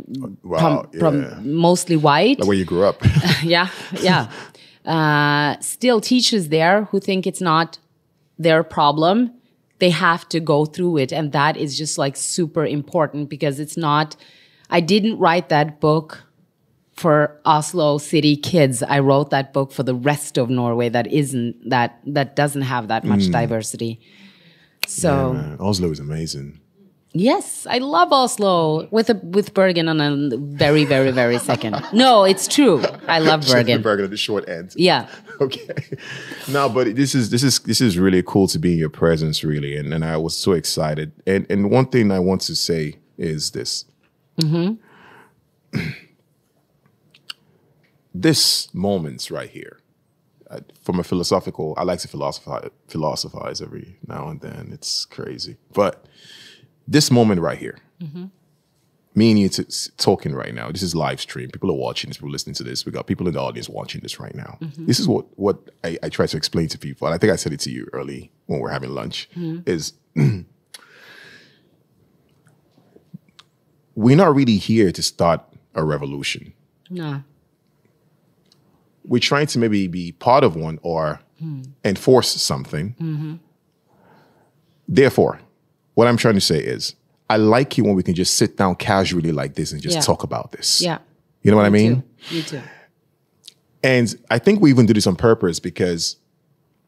Wow, 0.42 0.86
from, 0.92 0.98
from 0.98 1.22
yeah. 1.22 1.40
mostly 1.42 1.96
white, 1.96 2.38
Like 2.38 2.48
where 2.48 2.56
you 2.56 2.64
grew 2.64 2.84
up. 2.84 3.02
yeah, 3.42 3.68
yeah. 4.00 4.30
Uh, 4.84 5.58
still, 5.60 6.00
teachers 6.00 6.48
there 6.48 6.84
who 6.84 7.00
think 7.00 7.26
it's 7.26 7.40
not 7.40 7.78
their 8.38 8.62
problem, 8.62 9.32
they 9.78 9.90
have 9.90 10.28
to 10.30 10.40
go 10.40 10.64
through 10.64 10.98
it, 10.98 11.12
and 11.12 11.32
that 11.32 11.56
is 11.56 11.76
just 11.76 11.98
like 11.98 12.16
super 12.16 12.64
important 12.64 13.28
because 13.28 13.60
it's 13.60 13.76
not. 13.76 14.16
I 14.70 14.80
didn't 14.80 15.18
write 15.18 15.48
that 15.48 15.80
book 15.80 16.24
for 16.92 17.40
Oslo 17.44 17.98
city 17.98 18.36
kids. 18.36 18.82
I 18.82 19.00
wrote 19.00 19.30
that 19.30 19.52
book 19.52 19.72
for 19.72 19.82
the 19.82 19.94
rest 19.94 20.36
of 20.36 20.50
Norway 20.50 20.90
that 20.90 21.06
isn't 21.06 21.70
that 21.70 21.98
that 22.06 22.36
doesn't 22.36 22.62
have 22.62 22.88
that 22.88 23.04
much 23.04 23.30
diversity. 23.30 24.00
So 24.86 25.32
Man, 25.32 25.56
Oslo 25.60 25.90
is 25.90 25.98
amazing. 25.98 26.60
Yes, 27.12 27.66
I 27.68 27.78
love 27.78 28.12
Oslo 28.12 28.86
with 28.92 29.10
a, 29.10 29.14
with 29.14 29.52
Bergen 29.52 29.88
on 29.88 30.00
a 30.00 30.36
very 30.36 30.84
very 30.84 31.10
very 31.10 31.38
second. 31.38 31.74
No, 31.92 32.24
it's 32.24 32.46
true. 32.46 32.82
I 33.08 33.18
love 33.18 33.40
Bergen. 33.48 33.82
Bergen 33.82 34.04
at 34.04 34.10
the 34.10 34.16
short 34.16 34.48
end. 34.48 34.74
Yeah. 34.76 35.08
okay 35.40 35.96
no 36.48 36.68
but 36.68 36.94
this 36.94 37.14
is 37.14 37.30
this 37.30 37.42
is 37.42 37.60
this 37.60 37.80
is 37.80 37.96
really 37.96 38.22
cool 38.22 38.46
to 38.46 38.58
be 38.58 38.74
in 38.74 38.78
your 38.78 38.90
presence 38.90 39.42
really 39.42 39.74
and, 39.74 39.94
and 39.94 40.04
i 40.04 40.14
was 40.14 40.36
so 40.36 40.52
excited 40.52 41.12
and 41.26 41.46
and 41.48 41.70
one 41.70 41.86
thing 41.86 42.12
i 42.12 42.18
want 42.18 42.42
to 42.42 42.54
say 42.54 42.94
is 43.16 43.52
this 43.52 43.86
Mm-hmm. 44.38 44.74
this 48.14 48.72
moments 48.74 49.30
right 49.30 49.48
here 49.50 49.80
uh, 50.50 50.60
from 50.82 50.98
a 51.00 51.02
philosophical 51.02 51.74
i 51.78 51.84
like 51.84 52.00
to 52.00 52.08
philosophize 52.08 52.68
philosophize 52.88 53.62
every 53.62 53.96
now 54.06 54.28
and 54.28 54.40
then 54.42 54.68
it's 54.72 55.06
crazy 55.06 55.56
but 55.72 56.04
this 56.90 57.10
moment 57.10 57.40
right 57.40 57.56
here 57.56 57.78
mm-hmm. 58.02 58.26
me 59.14 59.30
and 59.30 59.38
you 59.40 59.48
t- 59.48 59.64
talking 59.96 60.34
right 60.34 60.54
now. 60.54 60.70
This 60.70 60.82
is 60.82 60.94
live 60.94 61.20
stream. 61.20 61.48
People 61.50 61.70
are 61.70 61.74
watching 61.74 62.10
this. 62.10 62.18
People 62.18 62.28
are 62.28 62.32
listening 62.32 62.54
to 62.54 62.64
this. 62.64 62.84
We 62.84 62.92
got 62.92 63.06
people 63.06 63.26
in 63.28 63.34
the 63.34 63.40
audience 63.40 63.68
watching 63.68 64.00
this 64.02 64.20
right 64.20 64.34
now. 64.34 64.58
Mm-hmm. 64.60 64.86
This 64.86 65.00
is 65.00 65.08
what 65.08 65.26
what 65.38 65.70
I, 65.82 65.98
I 66.02 66.08
try 66.08 66.26
to 66.26 66.36
explain 66.36 66.68
to 66.68 66.78
people. 66.78 67.06
And 67.06 67.14
I 67.14 67.18
think 67.18 67.32
I 67.32 67.36
said 67.36 67.52
it 67.52 67.60
to 67.60 67.70
you 67.70 67.88
early 67.92 68.30
when 68.46 68.60
we 68.60 68.66
are 68.68 68.72
having 68.72 68.90
lunch. 68.90 69.28
Mm-hmm. 69.36 69.70
Is 69.70 69.94
we're 73.94 74.16
not 74.16 74.34
really 74.34 74.56
here 74.56 74.92
to 74.92 75.02
start 75.02 75.40
a 75.74 75.84
revolution. 75.84 76.52
No. 76.92 77.22
we're 79.04 79.20
trying 79.20 79.46
to 79.46 79.58
maybe 79.60 79.86
be 79.86 80.10
part 80.10 80.42
of 80.42 80.56
one 80.56 80.80
or 80.82 81.20
hmm. 81.38 81.62
enforce 81.84 82.30
something. 82.42 82.94
Therefore, 84.88 85.40
what 86.00 86.08
I'm 86.08 86.16
trying 86.16 86.34
to 86.36 86.40
say 86.40 86.58
is, 86.58 86.94
I 87.28 87.36
like 87.36 87.78
it 87.78 87.82
when 87.82 87.94
we 87.94 88.02
can 88.02 88.14
just 88.14 88.38
sit 88.38 88.56
down 88.56 88.74
casually 88.76 89.32
like 89.32 89.54
this 89.54 89.70
and 89.72 89.82
just 89.82 89.96
Yeah. 89.96 90.00
talk 90.00 90.22
about 90.22 90.50
this. 90.52 90.80
Yeah. 90.80 90.96
You 91.42 91.50
know 91.50 91.58
what 91.58 91.66
I 91.66 91.70
mean? 91.70 92.02
Too. 92.28 92.34
Me 92.36 92.42
too. 92.42 92.62
And 93.82 94.14
I 94.30 94.38
think 94.38 94.62
we 94.62 94.70
even 94.70 94.86
do 94.86 94.94
this 94.94 95.06
on 95.06 95.14
purpose 95.14 95.60
because 95.60 96.16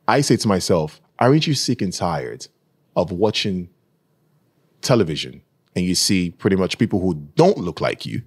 I 0.09 0.23
say 0.23 0.37
to 0.37 0.49
myself, 0.49 1.01
aren't 1.19 1.47
you 1.47 1.53
sick 1.55 1.83
and 1.83 1.93
tired 1.93 2.47
of 2.97 3.13
watching 3.13 3.69
television 4.81 5.43
and 5.77 5.85
you 5.85 5.95
see 5.95 6.31
pretty 6.31 6.57
much 6.57 6.79
people 6.79 7.01
who 7.01 7.15
don't 7.37 7.59
look 7.59 7.81
like 7.83 8.05
you 8.07 8.23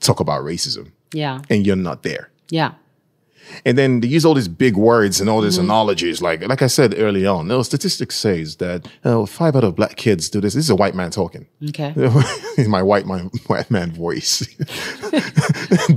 talk 0.00 0.18
about 0.20 0.42
racism 0.42 0.90
Yeah. 1.14 1.40
and 1.48 1.64
you're 1.66 1.76
not 1.76 2.02
there? 2.02 2.30
Yeah. 2.50 2.72
And 3.64 3.76
then 3.76 4.00
they 4.00 4.08
use 4.08 4.24
all 4.24 4.34
these 4.34 4.48
big 4.48 4.76
words 4.76 5.20
and 5.20 5.28
all 5.28 5.40
these 5.40 5.54
Mm-hmm. 5.56 5.64
analogies. 5.64 6.22
Like, 6.22 6.46
like 6.48 6.62
I 6.62 6.66
said 6.68 6.94
early 6.98 7.26
on, 7.26 7.48
no 7.48 7.62
statistics 7.62 8.16
says 8.16 8.56
that 8.56 8.88
uh, 9.04 9.26
five 9.26 9.54
out 9.56 9.64
of 9.64 9.74
black 9.76 9.96
kids 9.96 10.28
do 10.30 10.40
this. 10.40 10.54
This 10.54 10.64
is 10.64 10.70
a 10.70 10.76
white 10.76 10.94
man 10.94 11.10
talking. 11.10 11.46
Okay. 11.68 11.92
in 12.58 12.70
my 12.70 12.82
white 12.82 13.06
man, 13.06 13.30
white 13.46 13.70
man 13.70 13.90
voice. 13.92 14.40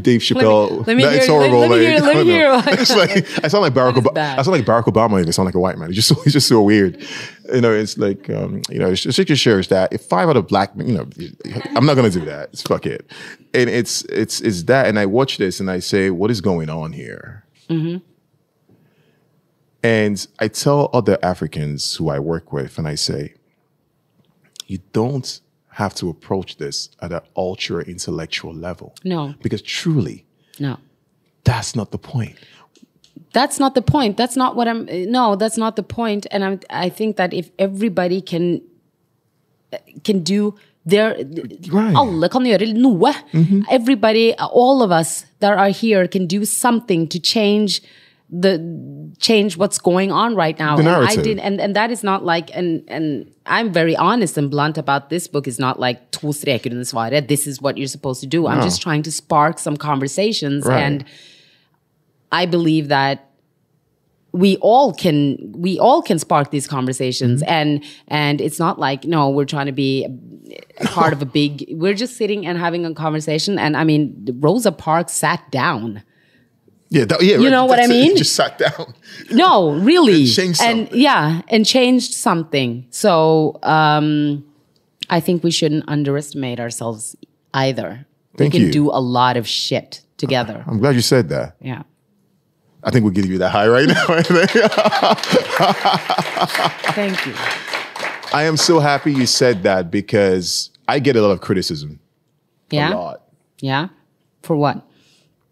Dave 0.01 0.21
Chappelle. 0.21 0.85
let 0.87 0.97
me 0.97 1.03
That- 1.03 1.11
hear- 1.11 1.17
it's 1.19 1.27
horrible. 1.27 1.59
let 1.59 1.69
me 1.69 1.75
like, 1.75 1.81
hear- 1.81 1.99
let 1.99 2.03
I 2.09 2.13
don't 2.13 2.27
me 2.27 2.33
hear. 2.33 2.63
It's 2.79 2.95
like 2.95 3.43
I 3.45 3.47
sound 3.47 3.61
like 3.61 3.73
Barack 3.73 3.95
That 3.95 3.99
is 3.99 4.05
Obama. 4.05 4.39
I 4.39 4.41
sound 4.41 4.57
like 4.57 4.65
Barack 4.65 4.83
Obama. 4.85 5.21
If 5.21 5.27
I 5.27 5.31
sound 5.31 5.45
like 5.45 5.55
a 5.55 5.59
white 5.59 5.77
man, 5.77 5.89
it's 5.89 5.95
just 6.07 6.11
it's 6.25 6.33
just 6.33 6.47
so 6.47 6.61
weird. 6.61 7.01
You 7.53 7.61
know, 7.61 7.71
it's 7.71 7.97
like 7.97 8.29
um, 8.29 8.61
you 8.69 8.79
know, 8.79 8.93
just 8.93 9.41
shares 9.41 9.67
that 9.67 9.93
if 9.93 10.01
five 10.01 10.29
out 10.29 10.37
of 10.37 10.47
black, 10.47 10.71
you 10.77 10.93
know, 10.93 11.07
I'm 11.75 11.85
not 11.85 11.95
gonna 11.95 12.09
do 12.09 12.25
that. 12.25 12.49
It's 12.53 12.61
fuck 12.63 12.85
it. 12.85 13.05
And 13.53 13.69
it's 13.69 14.03
it's 14.05 14.41
it's 14.41 14.63
that. 14.63 14.87
And 14.87 14.97
I 14.97 15.05
watch 15.05 15.37
this 15.37 15.59
and 15.59 15.69
I 15.69 15.79
say, 15.79 16.09
what 16.09 16.31
is 16.31 16.41
going 16.41 16.69
on 16.69 16.91
here? 16.93 17.45
And 19.83 20.27
I 20.39 20.47
tell 20.47 20.89
other 20.93 21.17
Africans 21.21 21.95
who 21.95 22.09
I 22.09 22.19
work 22.19 22.51
with, 22.51 22.77
and 22.79 22.87
I 22.87 22.95
say, 22.95 23.35
you 24.65 24.79
don't 24.93 25.39
have 25.69 25.93
to 25.95 26.09
approach 26.09 26.57
this 26.57 26.89
at 27.01 27.11
an 27.11 27.21
ultra 27.35 27.83
intellectual 27.83 28.53
level. 28.53 28.95
No. 29.03 29.35
Because 29.41 29.61
truly, 29.61 30.25
No. 30.57 30.77
that's 31.43 31.75
not 31.75 31.91
the 31.91 31.99
point. 31.99 32.35
That's 33.35 33.59
not 33.63 33.75
the 33.75 33.81
point. 33.81 34.15
That's 34.21 34.37
not 34.43 34.55
what 34.57 34.67
I'm. 34.71 34.81
No, 35.11 35.23
that's 35.41 35.57
not 35.63 35.75
the 35.75 35.83
point. 35.83 36.25
And 36.31 36.43
I'm. 36.47 36.59
I 36.69 36.87
think 36.99 37.17
that 37.21 37.33
if 37.33 37.51
everybody 37.67 38.19
can 38.31 38.61
can 40.07 40.23
do 40.23 40.55
their 40.85 41.09
Right. 41.75 41.95
alle 42.01 42.29
kan 42.29 42.43
gjøre 42.45 42.67
noe. 42.77 43.11
Mm-hmm. 43.33 43.61
Everybody, 43.69 44.25
all 44.61 44.81
of 44.87 44.91
us 45.01 45.25
that 45.39 45.57
are 45.65 45.69
here 45.83 46.07
can 46.07 46.27
do 46.27 46.45
something 46.45 47.07
to 47.09 47.19
change 47.19 47.81
the 48.43 48.53
change 49.19 49.57
what's 49.57 49.77
going 49.79 50.11
on 50.11 50.35
right 50.35 50.57
now. 50.59 50.75
The 50.77 50.81
and 50.81 50.89
I 50.89 50.99
narrative. 51.01 51.23
did, 51.23 51.39
and 51.39 51.59
and 51.61 51.75
that 51.75 51.91
is 51.91 52.03
not 52.03 52.23
like 52.31 52.49
and 52.55 52.83
and 52.87 53.29
I'm 53.45 53.71
very 53.73 53.95
honest 53.95 54.37
and 54.37 54.49
blunt 54.49 54.77
about 54.77 55.09
this 55.09 55.27
book. 55.27 55.47
Is 55.47 55.59
not 55.59 55.79
like 55.79 55.99
to 56.17 56.27
streker 56.41 56.71
under 56.71 56.85
svaret. 56.85 57.27
This 57.27 57.45
is 57.47 57.61
what 57.61 57.77
you're 57.77 57.93
supposed 57.99 58.21
to 58.21 58.27
do. 58.37 58.47
I'm 58.47 58.61
just 58.63 58.81
trying 58.81 59.03
to 59.03 59.11
spark 59.11 59.59
some 59.59 59.77
conversations 59.77 60.65
Right. 60.65 60.83
and. 60.83 61.05
I 62.41 62.45
believe 62.55 62.87
that 62.89 63.17
we 64.43 64.57
all 64.71 64.93
can 64.93 65.15
we 65.65 65.79
all 65.79 66.01
can 66.09 66.19
spark 66.19 66.47
these 66.55 66.67
conversations 66.67 67.41
Mm-hmm. 67.41 67.51
and 67.59 67.83
and 68.21 68.41
it's 68.41 68.59
not 68.65 68.75
like 68.87 69.05
no 69.15 69.29
we're 69.35 69.45
trying 69.55 69.67
to 69.73 69.77
be 69.85 69.91
part 70.97 71.13
of 71.13 71.21
a 71.21 71.25
big 71.39 71.51
we're 71.81 71.93
just 72.03 72.17
sitting 72.17 72.45
and 72.47 72.57
having 72.57 72.85
a 72.85 72.93
conversation 72.93 73.57
and 73.57 73.77
I 73.77 73.83
mean 73.85 74.03
Rosa 74.45 74.71
Parks 74.71 75.13
sat 75.13 75.41
down 75.51 76.03
Yeah, 76.89 77.05
that, 77.09 77.19
yeah. 77.23 77.37
You 77.43 77.49
know 77.49 77.65
what 77.69 77.79
I 77.79 77.87
that's 77.87 77.93
it. 77.97 78.07
mean? 78.07 78.17
Just 78.23 78.35
sat 78.41 78.53
down. 78.65 78.93
no 79.31 79.71
really 79.91 80.21
And 80.23 80.33
changed 80.39 80.61
and 80.61 80.79
something. 80.87 80.99
yeah 81.09 81.41
and 81.53 81.61
changed 81.65 82.11
something 82.27 82.85
so 83.03 83.57
um 83.63 84.43
I 85.17 85.19
think 85.25 85.43
we 85.47 85.51
shouldn't 85.59 85.85
underestimate 85.95 86.59
ourselves 86.65 87.15
either 87.53 87.89
Thank 88.37 88.51
we 88.53 88.59
can 88.59 88.67
you. 88.67 88.73
do 88.79 88.83
a 88.91 89.01
lot 89.19 89.35
of 89.39 89.45
shit 89.47 89.89
together 90.23 90.57
I'm 90.67 90.79
glad 90.83 90.95
you 90.99 91.05
said 91.13 91.25
that. 91.35 91.55
yeah 91.71 91.83
I 92.85 92.91
think 92.91 93.03
we're 93.03 93.11
giving 93.11 93.31
you 93.31 93.39
that 93.39 93.49
high 93.49 93.67
right 93.67 93.87
now. 93.87 94.05
thank 96.93 97.25
you 97.25 97.33
I 98.33 98.43
am 98.43 98.57
so 98.57 98.79
happy 98.79 99.11
you 99.13 99.25
said 99.25 99.63
that 99.63 99.91
because 99.91 100.69
I 100.87 100.99
get 100.99 101.15
a 101.15 101.21
lot 101.21 101.31
of 101.31 101.41
criticism. 101.41 101.99
yeah 102.69 102.93
A 102.93 102.95
lot. 102.95 103.23
yeah 103.59 103.89
for 104.41 104.55
what 104.55 104.85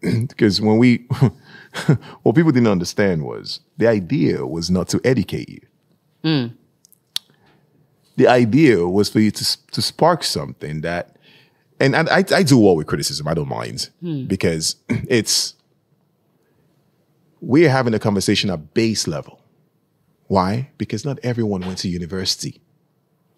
Because 0.28 0.60
when 0.60 0.78
we, 0.78 0.98
what 2.22 2.34
people 2.34 2.52
didn't 2.52 2.68
understand 2.68 3.24
was 3.24 3.60
the 3.76 3.86
idea 3.86 4.46
was 4.46 4.70
not 4.70 4.88
to 4.88 5.00
educate 5.04 5.48
you. 5.48 5.60
Mm. 6.24 6.56
The 8.16 8.28
idea 8.28 8.86
was 8.86 9.08
for 9.08 9.20
you 9.20 9.30
to, 9.30 9.70
to 9.72 9.82
spark 9.82 10.22
something 10.22 10.82
that, 10.82 11.16
and 11.80 11.96
I, 11.96 12.18
I, 12.18 12.24
I 12.34 12.42
do 12.42 12.58
well 12.58 12.76
with 12.76 12.86
criticism. 12.86 13.26
I 13.26 13.34
don't 13.34 13.48
mind 13.48 13.90
hmm. 14.00 14.26
because 14.26 14.76
it's, 14.88 15.53
we're 17.46 17.70
having 17.70 17.94
a 17.94 17.98
conversation 17.98 18.50
at 18.50 18.74
base 18.74 19.06
level. 19.06 19.40
Why? 20.26 20.70
Because 20.78 21.04
not 21.04 21.18
everyone 21.22 21.60
went 21.62 21.78
to 21.78 21.88
university. 21.88 22.60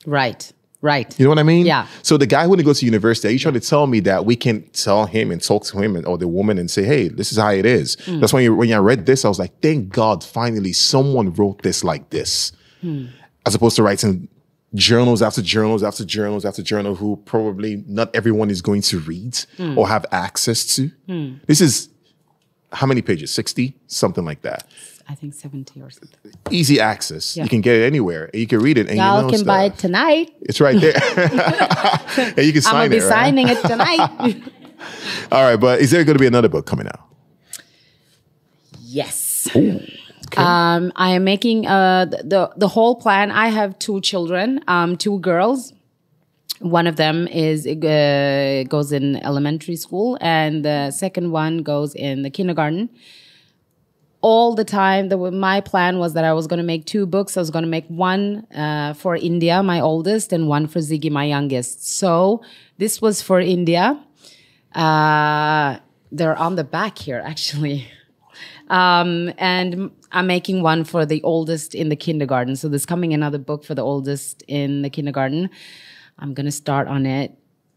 right 0.07 0.53
right 0.83 1.19
You 1.19 1.25
know 1.25 1.31
what 1.31 1.39
I 1.39 1.43
mean? 1.43 1.65
Yeah. 1.67 1.87
So 2.03 2.17
the 2.17 2.27
guy 2.27 2.45
who 2.47 2.55
didn't 2.55 2.67
go 2.67 2.75
to 2.75 2.85
university, 2.85 3.29
are 3.29 3.31
you 3.33 3.39
trying 3.39 3.55
to 3.55 3.61
tell 3.61 3.87
me 3.87 3.99
that 4.01 4.25
we 4.27 4.37
can 4.37 4.63
tell 4.71 5.07
him 5.07 5.31
and 5.33 5.43
talk 5.43 5.65
to 5.65 5.79
him 5.79 5.97
and, 5.97 6.07
or 6.07 6.17
the 6.19 6.29
woman 6.29 6.59
and 6.59 6.71
say, 6.71 6.85
hey, 6.85 7.09
this 7.09 7.33
is 7.33 7.39
how 7.39 7.51
it 7.51 7.65
is. 7.67 7.97
Hmm. 8.05 8.21
That's 8.21 8.33
when 8.33 8.43
you 8.45 8.55
when 8.55 8.71
I 8.73 8.77
read 8.77 9.07
this, 9.07 9.25
I 9.25 9.29
was 9.29 9.39
like, 9.39 9.61
thank 9.61 9.89
God, 9.89 10.23
finally 10.23 10.73
someone 10.75 11.33
wrote 11.33 11.63
this 11.63 11.83
like 11.83 12.11
this. 12.11 12.53
Hmm. 12.83 13.07
As 13.47 13.55
opposed 13.55 13.77
to 13.77 13.83
writing 13.83 14.29
journals 14.75 15.23
after 15.23 15.41
journals 15.41 15.83
after 15.83 16.05
journals 16.05 16.45
after 16.45 16.63
journal 16.63 16.95
who 16.95 17.17
probably 17.25 17.83
not 17.89 18.15
everyone 18.15 18.51
is 18.51 18.61
going 18.61 18.83
to 18.83 18.99
read 19.01 19.35
Hmm. 19.57 19.79
or 19.79 19.89
have 19.89 20.05
access 20.13 20.77
to. 20.77 20.91
This 21.47 21.61
is 21.61 21.89
how 22.73 22.87
many 22.87 23.03
pages? 23.03 23.31
60? 23.31 23.77
Something 23.87 24.25
like 24.25 24.43
that. 24.43 24.67
I 25.09 25.15
think 25.15 25.35
70 25.35 25.81
or 25.83 25.91
something. 25.91 26.33
Easy 26.51 26.81
access. 26.81 27.37
Yeah. 27.37 27.45
You 27.45 27.49
can 27.49 27.61
get 27.61 27.77
it 27.77 27.85
anywhere 27.87 28.29
you 28.35 28.47
can 28.49 28.59
read 28.59 28.77
it 28.77 28.89
and 28.89 28.97
Y'all 28.97 29.19
you 29.19 29.23
know 29.23 29.29
can 29.29 29.39
stuff. 29.39 29.47
buy 29.47 29.65
it 29.65 29.79
tonight. 29.79 30.35
It's 30.41 30.61
right 30.61 30.81
there. 30.81 30.95
and 32.37 32.39
you 32.45 32.53
can 32.53 32.63
sign 32.63 32.75
I'm 32.75 32.81
gonna 32.81 32.91
be 32.91 32.97
it. 32.97 33.01
right? 33.03 33.09
signing 33.09 33.49
it 33.49 33.59
tonight. 33.63 34.43
All 35.33 35.43
right, 35.45 35.57
but 35.57 35.81
is 35.81 35.91
there 35.91 36.05
going 36.05 36.17
to 36.17 36.21
be 36.21 36.27
another 36.27 36.49
book 36.49 36.67
coming 36.67 36.87
out? 36.87 37.01
yes. 38.81 39.49
Um, 40.37 40.93
I 40.97 41.11
am 41.11 41.25
making 41.25 41.67
uh, 41.67 42.07
the, 42.07 42.17
the 42.25 42.51
the 42.57 42.69
whole 42.69 42.97
plan. 42.97 43.31
I 43.31 43.49
have 43.49 43.79
two 43.79 44.01
children, 44.01 44.61
um, 44.69 44.97
two 44.97 45.19
girls. 45.21 45.73
One 46.61 46.87
of 46.87 46.97
them 46.97 47.29
is 47.29 47.67
uh, 47.67 48.65
goes 48.69 48.93
in 48.93 49.17
elementary 49.17 49.77
school, 49.77 50.17
and 50.21 50.65
the 50.65 50.91
second 50.91 51.31
one 51.31 51.59
goes 51.59 51.95
in 51.95 52.23
the 52.23 52.31
kindergarten. 52.31 52.91
All 54.23 54.55
the 54.55 54.65
time, 54.65 55.09
the, 55.09 55.17
my 55.31 55.61
plan 55.61 55.99
was 55.99 56.15
that 56.15 56.25
I 56.25 56.33
was 56.33 56.47
going 56.47 56.59
to 56.59 56.65
make 56.65 56.87
two 56.87 57.07
books. 57.07 57.37
I 57.37 57.41
was 57.41 57.51
going 57.51 57.65
to 57.65 57.71
make 57.71 57.87
one 57.87 58.47
uh, 58.53 58.95
for 58.95 59.15
India, 59.15 59.63
my 59.63 59.81
oldest, 59.81 60.33
and 60.33 60.49
one 60.49 60.67
for 60.67 60.81
Ziggy, 60.81 61.11
my 61.11 61.25
youngest. 61.25 61.87
So 61.87 62.43
this 62.79 63.01
was 63.01 63.23
for 63.23 63.39
India. 63.39 64.03
Uh, 64.75 65.79
they're 66.11 66.37
on 66.37 66.57
the 66.57 66.65
back 66.65 66.99
here, 66.99 67.23
actually. 67.25 67.87
Um, 68.69 69.33
and 69.39 69.93
I'm 70.11 70.27
making 70.27 70.61
one 70.63 70.83
for 70.83 71.07
the 71.07 71.23
oldest 71.23 71.73
in 71.75 71.89
the 71.89 71.95
kindergarten. 71.95 72.57
So 72.57 72.69
there's 72.69 72.85
coming 72.85 73.15
another 73.15 73.39
book 73.39 73.65
for 73.65 73.77
the 73.77 73.83
oldest 73.83 74.43
in 74.49 74.83
the 74.83 74.91
kindergarten. 74.91 75.51
I'm 76.19 76.35
gonna 76.35 76.53
start 76.53 76.89
on 76.89 77.07
it 77.07 77.33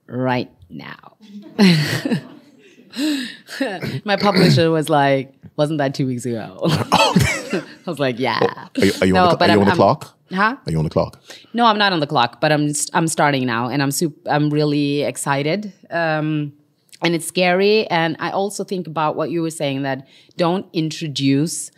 right 0.07 0.49
now. 0.69 1.15
My 4.05 4.15
publisher 4.15 4.71
was 4.71 4.89
like, 4.89 5.33
"Wasn't 5.57 5.77
that 5.77 5.93
two 5.93 6.07
weeks 6.07 6.25
ago?" 6.25 6.57
I 6.63 7.63
was 7.85 7.99
like, 7.99 8.19
"Yeah." 8.19 8.39
Are 8.41 8.69
you, 8.85 8.91
are 9.01 9.05
you 9.05 9.13
No, 9.13 9.25
on 9.25 9.29
the, 9.31 9.37
but 9.37 9.49
are 9.49 9.53
you 9.53 9.53
I'm- 9.53 9.59
on 9.59 9.65
the 9.65 9.71
I'm- 9.71 9.77
clock? 9.77 10.15
Huh? 10.31 10.57
Are 10.63 10.71
you 10.71 10.77
on 10.77 10.83
the 10.83 10.91
clock? 10.91 11.19
No, 11.53 11.65
I'm 11.65 11.79
not 11.79 11.91
on 11.91 12.01
the 12.01 12.07
clock, 12.07 12.39
but 12.39 12.51
I'm 12.51 12.67
just, 12.67 12.91
I'm 12.93 13.07
starting 13.07 13.47
now, 13.47 13.67
and 13.67 13.81
I'm 13.81 13.89
super, 13.89 14.29
I'm 14.29 14.51
really 14.51 15.01
excited. 15.01 15.73
Um, 15.89 16.53
and 17.01 17.15
it's 17.15 17.25
scary, 17.25 17.87
and 17.87 18.15
I 18.19 18.29
also 18.29 18.63
think 18.63 18.85
about 18.85 19.15
what 19.15 19.31
you 19.31 19.41
were 19.41 19.49
saying 19.49 19.81
that 19.83 20.07
don't 20.37 20.67
introduce 20.71 21.71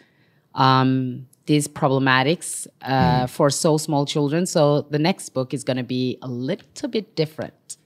um, 0.54 1.28
these 1.46 1.68
problematics 1.68 2.68
uh, 2.84 3.28
for 3.28 3.50
so 3.50 3.78
small 3.78 4.06
children. 4.06 4.46
So 4.46 4.82
the 4.90 5.00
next 5.00 5.30
book 5.30 5.54
is 5.54 5.64
going 5.64 5.78
to 5.78 5.84
be 5.84 6.18
a 6.22 6.28
little 6.28 6.90
bit 6.90 7.16
different, 7.16 7.78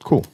Cool. 0.00 0.24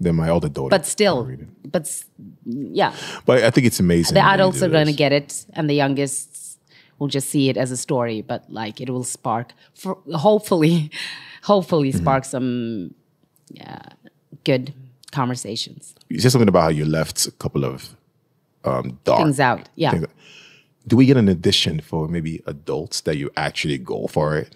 Then 0.00 0.16
my 0.16 0.28
older 0.28 0.48
daughter. 0.48 0.70
But 0.70 0.86
still, 0.86 1.16
will 1.18 1.24
read 1.26 1.40
it. 1.40 1.70
but 1.72 2.04
yeah, 2.44 2.92
But 3.24 3.44
I 3.44 3.50
think 3.50 3.66
it's 3.66 3.78
amazing. 3.80 4.14
the 4.14 4.20
adults 4.24 4.62
are 4.62 4.68
going 4.68 4.86
to 4.86 4.92
get 4.92 5.12
it, 5.12 5.46
and 5.52 5.68
the 5.70 5.74
youngest 5.74 6.58
will 6.98 7.08
just 7.08 7.28
see 7.28 7.48
it 7.48 7.56
as 7.56 7.70
a 7.70 7.76
story. 7.76 8.22
But 8.22 8.44
like 8.50 8.80
it 8.80 8.90
will 8.90 9.04
spark, 9.04 9.52
for, 9.74 9.98
hopefully, 10.14 10.90
hopefully 11.42 11.90
Mm-hmm. 11.90 11.98
spark 12.02 12.24
some 12.24 12.94
yeah, 13.52 13.78
good 14.44 14.72
conversations. 15.12 15.94
You 16.08 16.18
said 16.20 16.32
something 16.32 16.48
about 16.48 16.62
how 16.62 16.68
you 16.70 16.84
left 16.84 17.26
a 17.26 17.30
couple 17.32 17.64
of 17.64 17.96
um, 18.64 18.98
dark 19.04 19.18
things 19.22 19.38
out. 19.40 19.68
Yeah. 19.76 19.90
things- 19.92 20.06
Do 20.86 20.96
we 20.96 21.06
get 21.06 21.16
an 21.16 21.28
addition 21.28 21.80
for 21.80 22.08
maybe 22.08 22.42
adults 22.46 23.00
that 23.02 23.16
you 23.16 23.30
actually 23.36 23.78
go 23.78 24.06
for 24.06 24.36
it? 24.36 24.54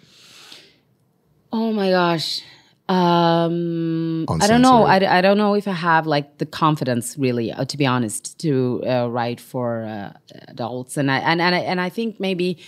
Oh 1.53 1.73
my 1.73 1.91
gosh. 1.91 2.43
Um, 2.89 4.27
I 4.29 4.47
don't 4.47 4.63
know. 4.63 4.85
I, 4.85 5.19
I 5.19 5.21
don't 5.21 5.39
know 5.39 5.55
if 5.55 5.67
I 5.67 5.73
have 5.73 6.07
like 6.07 6.39
the 6.39 6.47
confidence 6.47 7.17
really, 7.19 7.53
uh, 7.53 7.65
to 7.65 7.77
be 7.77 7.85
honest, 7.85 8.39
to 8.41 8.83
uh, 8.87 9.09
write 9.09 9.41
for 9.41 9.83
uh, 9.85 10.13
adults. 10.49 10.97
And 10.97 11.11
I 11.11 11.19
and 11.19 11.41
and 11.41 11.55
I, 11.55 11.59
and 11.59 11.81
I 11.81 11.89
think 11.89 12.21
maybe 12.21 12.59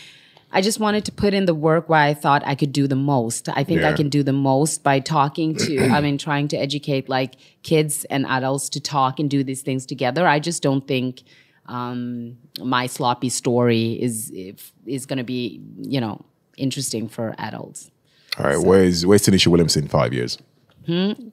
I 0.51 0.61
just 0.61 0.81
wanted 0.81 1.05
to 1.05 1.13
put 1.13 1.35
in 1.35 1.45
the 1.45 1.55
work 1.55 1.89
where 1.89 2.01
I 2.01 2.15
thought 2.15 2.43
I 2.45 2.57
could 2.57 2.73
do 2.73 2.89
the 2.89 2.97
most. 2.97 3.49
I 3.51 3.63
think 3.63 3.83
I 3.83 3.93
can 3.93 4.09
do 4.09 4.25
the 4.25 4.33
most 4.33 4.83
by 4.83 4.99
talking 4.99 5.55
to. 5.57 5.89
I 5.93 6.01
mean, 6.01 6.19
trying 6.19 6.49
to 6.49 6.57
educate 6.57 7.09
like 7.09 7.35
kids 7.63 8.05
and 8.07 8.27
adults 8.27 8.69
to 8.71 8.81
talk 8.81 9.21
and 9.21 9.31
do 9.31 9.45
these 9.45 9.63
things 9.63 9.87
together. 9.87 10.27
I 10.27 10.41
just 10.41 10.63
don't 10.63 10.87
think 10.89 11.23
um, 11.69 12.39
my 12.61 12.87
sloppy 12.87 13.29
story 13.29 13.93
is 13.93 14.31
if, 14.35 14.73
is 14.87 15.07
going 15.07 15.19
to 15.19 15.25
be 15.25 15.61
you 15.81 16.01
know 16.01 16.25
interesting 16.57 17.09
for 17.09 17.35
adults. 17.39 17.91
All 18.39 18.47
right, 18.47 18.59
where's 18.59 19.07
where's 19.07 19.23
Tinashe 19.23 19.47
Williams 19.47 19.77
in 19.77 19.89
five 19.89 20.13
years? 20.13 20.39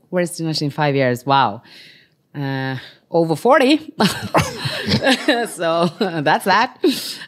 Where's 0.10 0.38
Tinashe 0.38 0.62
in 0.62 0.70
five 0.70 0.96
years? 0.96 1.26
Wow. 1.26 1.64
Uh, 2.34 2.78
over 3.10 3.36
40. 3.36 3.78
so 5.48 5.86
that's 6.00 6.44
that. 6.46 6.78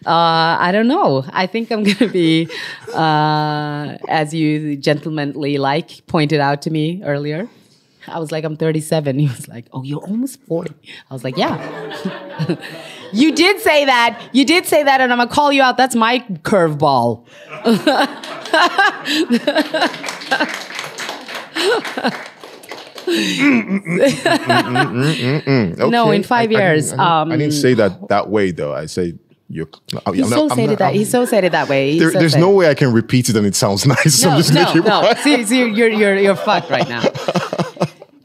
Uh, 0.06 0.58
I 0.60 0.72
don't 0.74 0.88
know. 0.90 1.24
I 1.30 1.48
think 1.48 1.72
I'm 1.72 1.84
going 1.84 1.96
to 1.98 2.10
be, 2.10 2.50
uh, 2.94 3.98
as 4.10 4.34
you 4.34 4.76
gentlemanly 4.76 5.58
like 5.58 6.06
pointed 6.08 6.42
out 6.42 6.62
to 6.64 6.70
me 6.70 7.02
earlier. 7.04 7.48
I 8.10 8.20
was 8.20 8.32
like, 8.32 8.44
I'm 8.44 8.58
37. 8.58 9.20
He 9.20 9.28
was 9.28 9.48
like, 9.48 9.68
Oh, 9.72 9.84
you're 9.84 10.02
almost 10.02 10.42
40. 10.42 10.74
I 11.10 11.14
was 11.14 11.24
like, 11.24 11.38
Yeah. 11.38 12.58
you 13.14 13.34
did 13.36 13.62
say 13.62 13.86
that. 13.86 14.30
You 14.34 14.46
did 14.46 14.66
say 14.66 14.84
that, 14.84 15.02
and 15.02 15.12
I'm 15.12 15.18
going 15.18 15.28
to 15.30 15.34
call 15.34 15.52
you 15.52 15.62
out. 15.62 15.78
That's 15.78 15.96
my 15.96 16.20
curveball. 16.44 17.26
No, 25.90 26.12
in 26.12 26.24
five 26.24 26.52
I- 26.52 26.56
I 26.56 26.60
years. 26.60 26.90
didn't- 26.92 27.00
I, 27.00 27.24
didn't, 27.24 27.34
I 27.34 27.38
didn't 27.38 27.54
um, 27.54 27.62
say 27.62 27.74
that 27.76 28.08
that 28.10 28.30
way 28.30 28.52
though. 28.52 28.74
I 28.74 28.86
say 28.86 29.14
you're. 29.50 29.68
I'm 30.06 30.14
He 30.14 30.24
so 30.24 30.44
I'm 30.44 30.50
said 30.50 30.66
not- 30.66 30.74
it 30.74 30.80
that. 30.80 30.94
He 30.94 31.00
I'm- 31.02 31.10
so 31.10 31.26
said 31.26 31.44
it 31.44 31.52
that 31.54 31.70
way. 31.70 31.98
There- 32.00 32.12
so 32.12 32.20
there's 32.20 32.36
no 32.36 32.52
it. 32.52 32.56
way 32.56 32.70
I 32.70 32.74
can 32.74 32.92
repeat 32.94 33.30
it 33.30 33.36
and 33.36 33.46
it 33.46 33.56
sounds 33.56 33.86
nice. 33.88 34.16
so 34.16 34.30
I'm 34.30 34.36
No, 34.36 34.40
just 34.42 34.54
no, 34.54 34.64
making 34.66 34.84
no. 34.84 35.14
See, 35.24 35.44
see, 35.46 35.60
you're 35.70 35.90
you're 35.90 36.18
you're 36.18 36.36
fucked 36.36 36.70
right 36.70 36.88
now. 36.88 37.04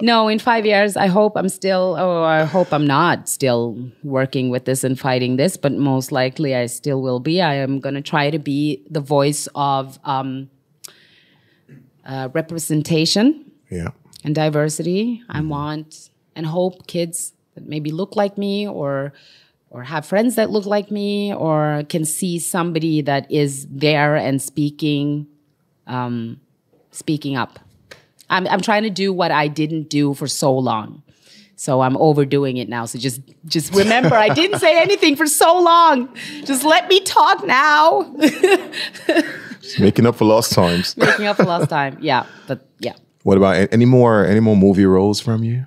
No, 0.02 0.26
in 0.26 0.40
five 0.40 0.66
years, 0.66 0.96
I 0.96 1.06
hope 1.06 1.36
I'm 1.36 1.48
still, 1.48 1.96
or 1.96 2.24
I 2.24 2.42
hope 2.42 2.72
I'm 2.72 2.84
not 2.88 3.28
still 3.28 3.78
working 4.02 4.50
with 4.50 4.64
this 4.64 4.82
and 4.82 4.98
fighting 4.98 5.36
this, 5.36 5.56
but 5.56 5.72
most 5.74 6.10
likely 6.10 6.56
I 6.56 6.66
still 6.66 7.00
will 7.00 7.20
be. 7.20 7.40
I 7.40 7.54
am 7.54 7.78
going 7.78 7.94
to 7.94 8.02
try 8.02 8.28
to 8.28 8.40
be 8.40 8.82
the 8.90 8.98
voice 9.00 9.48
of 9.54 10.00
um, 10.02 10.50
uh, 12.04 12.30
representation 12.32 13.52
Yeah. 13.70 13.90
and 14.24 14.34
diversity. 14.34 15.22
I 15.28 15.40
want 15.40 16.10
and 16.34 16.46
hope 16.46 16.88
kids 16.88 17.32
that 17.54 17.68
maybe 17.68 17.92
look 17.92 18.16
like 18.16 18.36
me 18.36 18.66
or 18.66 19.12
or 19.70 19.84
have 19.84 20.04
friends 20.04 20.34
that 20.34 20.50
look 20.50 20.66
like 20.66 20.90
me 20.90 21.32
or 21.32 21.84
can 21.88 22.04
see 22.04 22.38
somebody 22.40 23.02
that 23.02 23.30
is 23.30 23.66
there 23.70 24.16
and 24.16 24.42
speaking 24.42 25.28
um, 25.86 26.40
speaking 26.90 27.36
up. 27.36 27.60
I'm 28.32 28.46
I'm 28.48 28.60
trying 28.60 28.82
to 28.84 28.90
do 28.90 29.12
what 29.12 29.30
I 29.30 29.46
didn't 29.46 29.90
do 29.90 30.14
for 30.14 30.26
so 30.26 30.56
long. 30.56 31.02
So 31.54 31.82
I'm 31.82 31.96
overdoing 31.98 32.56
it 32.56 32.68
now. 32.68 32.86
So 32.86 32.98
just 32.98 33.20
just 33.46 33.72
remember 33.74 34.16
I 34.16 34.30
didn't 34.30 34.58
say 34.58 34.80
anything 34.86 35.14
for 35.16 35.26
so 35.26 35.60
long. 35.60 36.08
Just 36.44 36.64
let 36.64 36.88
me 36.88 37.00
talk 37.00 37.46
now. 37.46 38.02
Just 39.60 39.78
making 39.78 40.06
up 40.06 40.16
for 40.16 40.24
lost 40.24 40.52
times. 40.52 40.96
Making 40.96 41.26
up 41.26 41.36
for 41.36 41.44
lost 41.44 41.70
time. 41.70 41.96
Yeah, 42.00 42.26
but 42.48 42.66
yeah. 42.80 42.94
what 43.22 43.36
about 43.36 43.54
a- 43.54 43.72
any 43.72 43.84
more 43.84 44.24
any 44.26 44.40
more 44.40 44.56
movie 44.56 44.86
roles 44.86 45.20
from 45.20 45.44
you? 45.44 45.66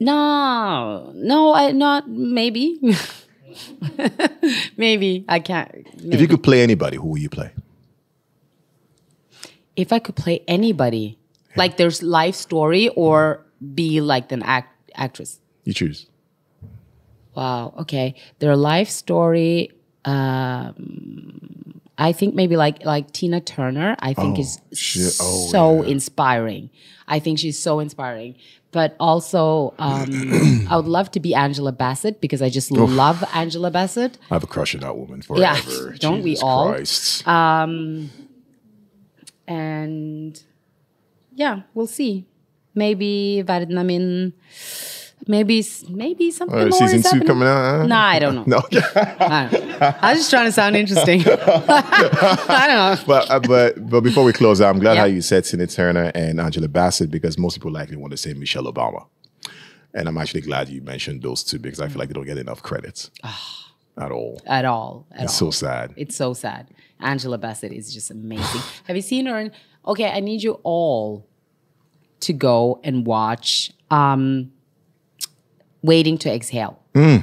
No, 0.00 1.12
no, 1.14 1.54
I 1.54 1.70
not 1.70 2.08
maybe. 2.08 2.80
maybe 4.76 5.24
I 5.28 5.38
can't. 5.38 5.70
If 5.98 6.20
you 6.20 6.26
could 6.26 6.42
play 6.42 6.62
anybody, 6.62 6.96
who 6.96 7.08
will 7.10 7.18
you 7.18 7.28
play? 7.30 7.52
If 9.76 9.92
I 9.92 9.98
could 9.98 10.16
play 10.16 10.42
anybody, 10.46 11.18
like 11.56 11.76
there's 11.76 12.02
life 12.02 12.34
story 12.34 12.88
or 12.90 13.44
be 13.74 14.00
like 14.00 14.32
an 14.32 14.42
act 14.42 14.90
actress. 14.94 15.40
You 15.64 15.72
choose. 15.72 16.06
Wow. 17.34 17.74
Okay. 17.80 18.14
Their 18.40 18.56
life 18.56 18.88
story. 18.88 19.70
Um, 20.04 21.80
I 21.98 22.12
think 22.12 22.34
maybe 22.34 22.56
like 22.56 22.84
like 22.84 23.12
Tina 23.12 23.40
Turner. 23.40 23.96
I 23.98 24.12
think 24.14 24.38
is 24.38 24.60
shit. 24.72 25.16
Oh, 25.20 25.48
so 25.50 25.82
inspiring. 25.82 26.70
I 27.08 27.18
think 27.18 27.38
she's 27.38 27.58
so 27.58 27.78
inspiring. 27.80 28.36
But 28.72 28.96
also, 28.98 29.74
um, 29.78 30.66
I 30.70 30.76
would 30.76 30.86
love 30.86 31.10
to 31.12 31.20
be 31.20 31.34
Angela 31.34 31.72
Bassett 31.72 32.22
because 32.22 32.40
I 32.40 32.48
just 32.48 32.70
love 32.70 33.22
Angela 33.34 33.70
Bassett. 33.70 34.16
I 34.30 34.34
have 34.34 34.44
a 34.44 34.46
crush 34.46 34.74
on 34.74 34.80
that 34.80 34.96
woman 34.96 35.20
forever. 35.20 35.42
Yeah, 35.42 35.96
don't 35.98 36.22
we 36.22 36.38
all? 36.38 36.70
Christ. 36.70 37.26
And 39.46 40.42
yeah, 41.34 41.62
we'll 41.74 41.86
see. 41.86 42.26
Maybe 42.74 43.42
Vardnamin, 43.46 44.32
maybe 45.26 45.62
maybe 45.90 46.30
something 46.30 46.58
Uh, 46.58 46.62
more 46.62 46.72
season 46.72 46.98
is 47.00 47.02
two 47.04 47.08
happening. 47.08 47.26
coming 47.26 47.48
out. 47.48 47.80
huh? 47.80 47.86
Nah, 47.86 48.06
I 48.06 48.18
don't 48.18 48.34
know. 48.34 48.44
No. 48.46 48.62
I, 48.74 49.48
don't 49.50 49.68
know. 49.68 49.94
I 50.00 50.12
was 50.12 50.20
just 50.20 50.30
trying 50.30 50.46
to 50.46 50.52
sound 50.52 50.74
interesting. 50.76 51.20
I 51.26 52.66
don't 52.66 52.76
know. 52.98 53.04
but 53.06 53.30
uh, 53.30 53.40
but 53.40 53.88
but 53.90 54.00
before 54.02 54.24
we 54.24 54.32
close 54.32 54.60
out, 54.60 54.74
I'm 54.74 54.80
glad 54.80 54.94
Yeah. 54.94 55.00
how 55.00 55.06
you 55.06 55.20
said 55.22 55.44
Tina 55.44 55.66
Turner 55.66 56.10
and 56.14 56.40
Angela 56.40 56.68
Bassett 56.68 57.10
because 57.10 57.36
most 57.38 57.54
people 57.56 57.70
likely 57.70 57.96
want 57.96 58.12
to 58.12 58.16
say 58.16 58.32
Michelle 58.32 58.64
Obama, 58.64 59.06
and 59.94 60.08
I'm 60.08 60.16
actually 60.18 60.40
glad 60.42 60.68
you 60.70 60.80
mentioned 60.82 61.22
those 61.22 61.42
two 61.44 61.58
because 61.58 61.80
I 61.80 61.88
feel 61.88 61.98
like 61.98 62.08
they 62.08 62.14
don't 62.14 62.24
get 62.26 62.38
enough 62.38 62.62
credit 62.62 63.10
at 63.98 64.10
all. 64.10 64.40
At 64.46 64.64
all. 64.64 65.06
At 65.12 65.24
It's 65.24 65.42
all. 65.42 65.52
so 65.52 65.66
sad. 65.66 65.92
It's 65.96 66.16
so 66.16 66.32
sad. 66.34 66.68
Angela 67.02 67.38
Bassett 67.38 67.72
is 67.72 67.92
just 67.92 68.10
amazing. 68.10 68.60
Have 68.84 68.96
you 68.96 69.02
seen 69.02 69.26
her? 69.26 69.38
In, 69.38 69.52
okay, 69.86 70.10
I 70.10 70.20
need 70.20 70.42
you 70.42 70.60
all 70.62 71.26
to 72.20 72.32
go 72.32 72.80
and 72.84 73.04
watch 73.06 73.72
um, 73.90 74.52
Waiting 75.82 76.16
to 76.18 76.32
Exhale. 76.32 76.78
Hmm. 76.94 77.16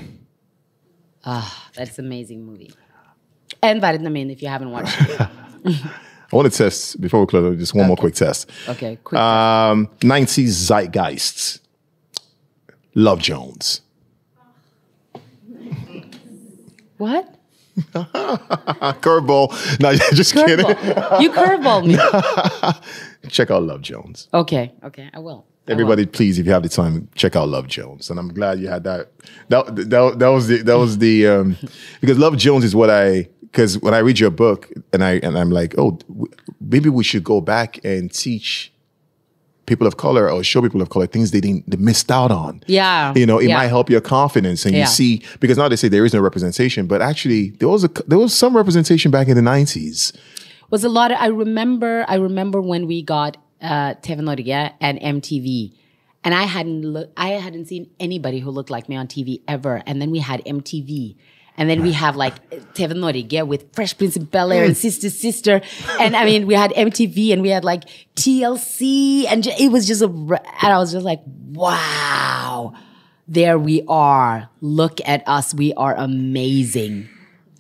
Ah, 1.26 1.70
that's 1.76 1.98
an 2.00 2.06
amazing 2.06 2.46
movie. 2.46 2.74
And 3.62 3.82
Vardnamin, 3.82 4.32
if 4.32 4.42
you 4.42 4.48
haven't 4.48 4.72
watched 4.72 4.96
it. 5.02 5.22
I 6.32 6.36
want 6.36 6.52
to 6.52 6.56
test 6.56 7.02
before 7.02 7.22
we 7.22 7.26
close. 7.26 7.58
Just 7.58 7.74
one 7.74 7.88
more 7.88 7.98
quick 7.98 8.14
test. 8.14 8.50
Okay, 8.68 8.98
quick. 9.04 9.20
Um, 9.20 9.88
90s 10.02 10.70
zeitgeists. 10.70 11.60
Love 12.94 13.20
Jones. 13.20 13.82
what? 16.98 17.39
Curveball. 19.02 19.80
No, 19.80 19.94
just 20.14 20.34
kidding. 20.34 20.66
You 20.68 21.32
curveballed 21.32 21.88
me. 21.88 21.98
Check 23.30 23.52
out 23.52 23.64
Love 23.64 23.82
Jones. 23.82 24.28
Okay, 24.34 24.74
okay, 24.84 25.10
I 25.14 25.20
will. 25.20 25.30
I 25.30 25.34
will. 25.34 25.46
Everybody, 25.68 26.06
please, 26.06 26.40
if 26.40 26.46
you 26.46 26.52
have 26.52 26.64
the 26.64 26.70
time, 26.70 27.08
check 27.14 27.36
out 27.36 27.48
Love 27.48 27.68
Jones. 27.68 28.10
And 28.10 28.18
I'm 28.20 28.34
glad 28.34 28.60
you 28.60 28.68
had 28.70 28.84
that. 28.86 29.12
That 29.50 29.76
that, 29.76 30.16
that 30.18 30.28
was 30.30 30.48
the 30.48 30.64
that 30.64 30.78
was 30.78 30.98
the 30.98 31.28
um, 31.28 31.58
because 32.02 32.18
Love 32.18 32.38
Jones 32.38 32.64
is 32.64 32.76
what 32.76 32.90
I 32.90 33.28
because 33.42 33.78
when 33.80 33.94
I 33.94 34.00
read 34.00 34.20
your 34.20 34.32
book 34.32 34.72
and 34.94 35.04
I 35.04 35.20
and 35.22 35.38
I'm 35.38 35.52
like, 35.52 35.76
oh, 35.78 35.92
w- 36.08 36.32
maybe 36.60 36.90
we 36.90 37.04
should 37.04 37.24
go 37.24 37.40
back 37.42 37.84
and 37.84 38.12
teach 38.12 38.72
people 39.70 39.88
of 39.88 39.96
color 39.98 40.30
or 40.30 40.44
show 40.44 40.62
people 40.62 40.82
of 40.82 40.90
color 40.90 41.08
things 41.08 41.32
they 41.32 41.40
didn't 41.40 41.70
they 41.70 41.78
missed 41.78 42.12
out 42.12 42.32
on. 42.32 42.62
Yeah, 42.68 43.14
you 43.16 43.26
know, 43.26 43.38
it 43.40 43.48
yeah. 43.50 43.58
might 43.58 43.68
help 43.68 43.90
your 43.90 44.02
confidence, 44.02 44.66
and 44.66 44.74
Yeah. 44.74 44.82
you 44.82 44.88
see 44.88 45.22
because 45.40 45.58
now 45.58 45.70
they 45.70 45.78
say 45.78 45.88
there 45.88 46.06
is 46.06 46.14
no 46.14 46.20
representation, 46.20 46.88
but 46.88 47.02
actually 47.02 47.52
there 47.60 47.70
was 47.70 47.84
a 47.86 47.90
there 48.08 48.20
was 48.20 48.34
some 48.34 48.58
representation 48.58 49.12
back 49.12 49.28
in 49.30 49.36
the 49.36 49.42
'90s. 49.54 50.14
was 50.72 50.84
a 50.84 50.90
lot 50.90 51.12
of, 51.12 51.18
I 51.20 51.28
remember 51.28 52.06
I 52.08 52.16
remember 52.16 52.60
when 52.62 52.86
we 52.92 53.02
got 53.02 53.38
uh 53.62 53.94
TV 54.06 54.20
Norge 54.28 54.74
and 54.82 55.00
MTV 55.16 55.74
and 56.24 56.34
I 56.36 56.44
hadn't 56.44 56.82
look, 56.84 57.10
I 57.18 57.30
hadn't 57.46 57.66
seen 57.72 57.90
anybody 58.00 58.40
who 58.44 58.52
looked 58.52 58.70
like 58.76 58.86
me 58.92 58.96
on 59.02 59.08
TV 59.08 59.42
ever 59.48 59.82
and 59.88 59.96
then 60.02 60.12
we 60.12 60.20
had 60.20 60.40
MTV 60.46 61.16
and 61.60 61.70
then 61.70 61.84
we 61.84 61.92
have 61.92 62.16
like 62.16 62.50
TV 62.74 62.96
Norge 62.96 63.46
with 63.46 63.72
Fresh 63.76 63.98
Prince 63.98 64.16
of 64.16 64.32
Bel 64.32 64.52
Air 64.52 64.64
and 64.64 64.74
mm. 64.74 64.78
Sister 64.78 65.12
Sister 65.12 65.62
and 66.00 66.16
I 66.16 66.26
mean 66.26 66.48
we 66.48 66.56
had 66.56 66.72
MTV 66.72 67.34
and 67.34 67.44
we 67.44 67.50
had 67.50 67.64
like 67.64 67.84
TLC 68.16 69.26
and 69.28 69.46
it 69.46 69.72
was 69.72 69.86
just 69.86 70.02
a, 70.02 70.08
and 70.08 70.74
I 70.74 70.78
was 70.80 70.94
just 70.94 71.06
like 71.06 71.22
wow 71.52 72.74
there 73.28 73.60
we 73.60 73.84
are 73.88 74.50
look 74.62 75.00
at 75.06 75.22
us 75.28 75.54
we 75.54 75.74
are 75.76 75.96
amazing 75.96 77.10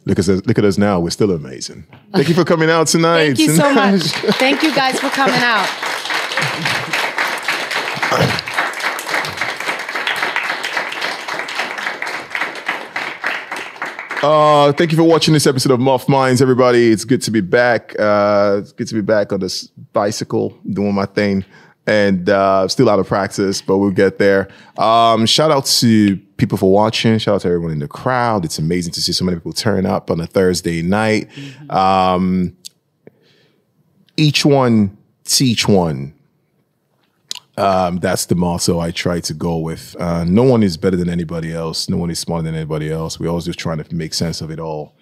Look 0.05 0.17
at 0.17 0.27
us, 0.27 0.41
look 0.47 0.57
at 0.57 0.65
us 0.65 0.79
now. 0.79 0.99
We're 0.99 1.11
still 1.11 1.29
amazing. 1.29 1.85
Thank 2.13 2.29
you 2.29 2.33
for 2.33 2.43
coming 2.43 2.67
out 2.67 2.87
tonight. 2.87 3.35
Thank 3.35 3.39
you 3.39 3.49
so 3.49 3.71
much. 3.71 4.01
Thank 4.39 4.63
you 4.63 4.73
guys 4.73 4.99
for 4.99 5.09
coming 5.09 5.35
out. 5.35 5.67
Uh, 14.21 14.73
thank 14.73 14.91
you 14.91 14.97
for 14.97 15.03
watching 15.03 15.33
this 15.33 15.47
episode 15.47 15.71
of 15.71 15.79
Muff 15.79 16.09
Minds, 16.09 16.41
everybody. 16.41 16.91
It's 16.91 17.05
good 17.05 17.21
to 17.21 17.31
be 17.31 17.39
back. 17.39 17.97
Uh, 17.97 18.57
it's 18.59 18.73
good 18.73 18.87
to 18.89 18.95
be 18.95 19.01
back 19.01 19.31
on 19.31 19.39
this 19.39 19.67
bicycle 19.93 20.57
doing 20.69 20.93
my 20.93 21.05
thing 21.05 21.45
and 21.87 22.29
uh, 22.29 22.67
still 22.67 22.89
out 22.89 22.99
of 22.99 23.07
practice, 23.07 23.61
but 23.61 23.77
we'll 23.77 23.91
get 23.91 24.17
there. 24.17 24.49
Um, 24.77 25.25
shout 25.25 25.51
out 25.51 25.65
to 25.67 26.17
people 26.35 26.57
for 26.57 26.69
watching. 26.69 27.17
Shout 27.17 27.35
out 27.35 27.41
to 27.41 27.47
everyone 27.47 27.71
in 27.71 27.79
the 27.79 27.87
crowd. 27.87 28.43
It's 28.43 28.59
amazing 28.59 28.91
to 28.93 29.01
see 29.01 29.13
so 29.13 29.23
many 29.23 29.37
people 29.37 29.53
turn 29.53 29.85
up 29.85 30.11
on 30.11 30.19
a 30.19 30.27
Thursday 30.27 30.81
night. 30.81 31.29
Mm-hmm. 31.29 31.71
Um, 31.71 32.57
each 34.17 34.43
one 34.43 34.97
teach 35.23 35.65
one. 35.65 36.13
Um, 37.59 37.97
that's 37.97 38.25
the 38.25 38.35
motto 38.35 38.79
I 38.79 38.91
try 38.91 39.19
to 39.19 39.33
go 39.33 39.57
with. 39.57 39.95
Uh, 39.99 40.23
no 40.23 40.43
one 40.43 40.63
is 40.63 40.77
better 40.77 40.95
than 40.95 41.09
anybody 41.09 41.53
else. 41.53 41.89
No 41.89 41.97
one 41.97 42.09
is 42.09 42.19
smarter 42.19 42.43
than 42.43 42.55
anybody 42.55 42.89
else. 42.91 43.19
We're 43.19 43.27
always 43.29 43.45
just 43.45 43.59
trying 43.59 43.83
to 43.83 43.95
make 43.95 44.13
sense 44.13 44.41
of 44.41 44.49
it 44.49 44.59
all. 44.59 44.95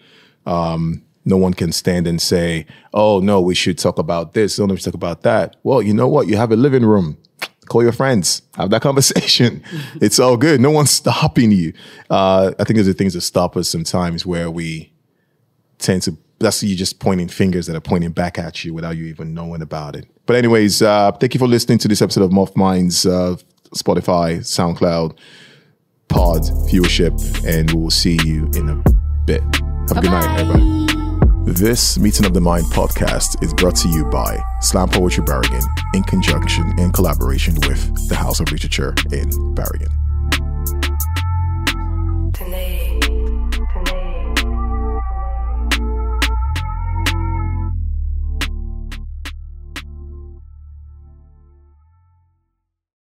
Um, 0.46 1.04
no 1.24 1.38
one 1.38 1.54
can 1.54 1.72
stand 1.72 2.08
and 2.08 2.22
say, 2.22 2.66
"Oh 2.94 3.20
no, 3.20 3.42
we 3.42 3.54
should 3.54 3.78
talk 3.78 4.00
about 4.00 4.34
this. 4.34 4.58
No, 4.58 4.66
we 4.66 4.78
should 4.78 4.86
talk 4.86 4.94
about 4.94 5.24
that." 5.24 5.58
Well, 5.64 5.82
you 5.82 5.94
know 5.94 6.08
what? 6.08 6.28
You 6.28 6.38
have 6.38 6.52
a 6.52 6.56
living 6.56 6.86
room. 6.86 7.18
Call 7.68 7.84
your 7.84 7.92
friends. 7.92 8.42
Have 8.56 8.70
that 8.70 8.82
conversation. 8.90 9.62
it's 10.02 10.20
all 10.20 10.38
good. 10.38 10.62
No 10.62 10.72
one's 10.72 10.92
stopping 10.92 11.52
you. 11.52 11.74
Uh, 12.10 12.54
I 12.58 12.64
think 12.64 12.76
there's 12.76 12.88
the 12.88 12.94
things 12.94 13.14
that 13.14 13.22
stop 13.22 13.58
us 13.58 13.68
sometimes 13.70 14.26
where 14.26 14.50
we 14.50 14.94
tend 15.80 16.02
to 16.04 16.18
that's 16.40 16.62
you 16.64 16.76
just 16.76 17.00
pointing 17.00 17.28
fingers 17.28 17.68
that 17.68 17.76
are 17.76 17.82
pointing 17.82 18.12
back 18.12 18.38
at 18.38 18.64
you 18.64 18.74
without 18.74 18.96
you 18.98 19.06
even 19.06 19.34
knowing 19.34 19.62
about 19.62 19.96
it. 19.96 20.06
But 20.26 20.36
anyways, 20.36 20.82
uh, 20.82 21.12
thank 21.14 21.34
you 21.34 21.40
for 21.40 21.48
listening 21.48 21.78
to 21.80 21.88
this 21.88 22.02
episode 22.02 22.24
of 22.24 22.32
Moth 22.32 22.56
Minds, 22.56 23.06
uh, 23.06 23.36
Spotify, 23.76 24.40
SoundCloud, 24.40 25.18
Pod, 26.10 26.42
Viewership, 26.70 27.14
and 27.46 27.72
we 27.72 27.82
will 27.82 27.90
see 27.90 28.18
you 28.24 28.46
in 28.56 28.70
a 28.70 28.76
bit. 29.26 29.42
Have 29.42 29.92
a 29.92 29.96
Bye-bye. 29.96 30.02
good 30.02 30.12
night, 30.12 30.40
everybody. 30.40 31.54
This 31.54 31.98
Meeting 31.98 32.26
of 32.26 32.34
the 32.34 32.42
Mind 32.42 32.66
podcast 32.66 33.42
is 33.42 33.54
brought 33.54 33.78
to 33.78 33.88
you 33.88 34.04
by 34.06 34.38
Slam 34.60 34.90
Poetry 34.90 35.24
Bergen 35.24 35.62
in 35.94 36.04
conjunction 36.04 36.74
and 36.78 36.94
collaboration 36.94 37.56
with 37.68 38.10
the 38.10 38.16
House 38.16 38.42
of 38.42 38.52
Literature 38.52 38.94
in 39.14 39.30
Bergen. 39.56 39.88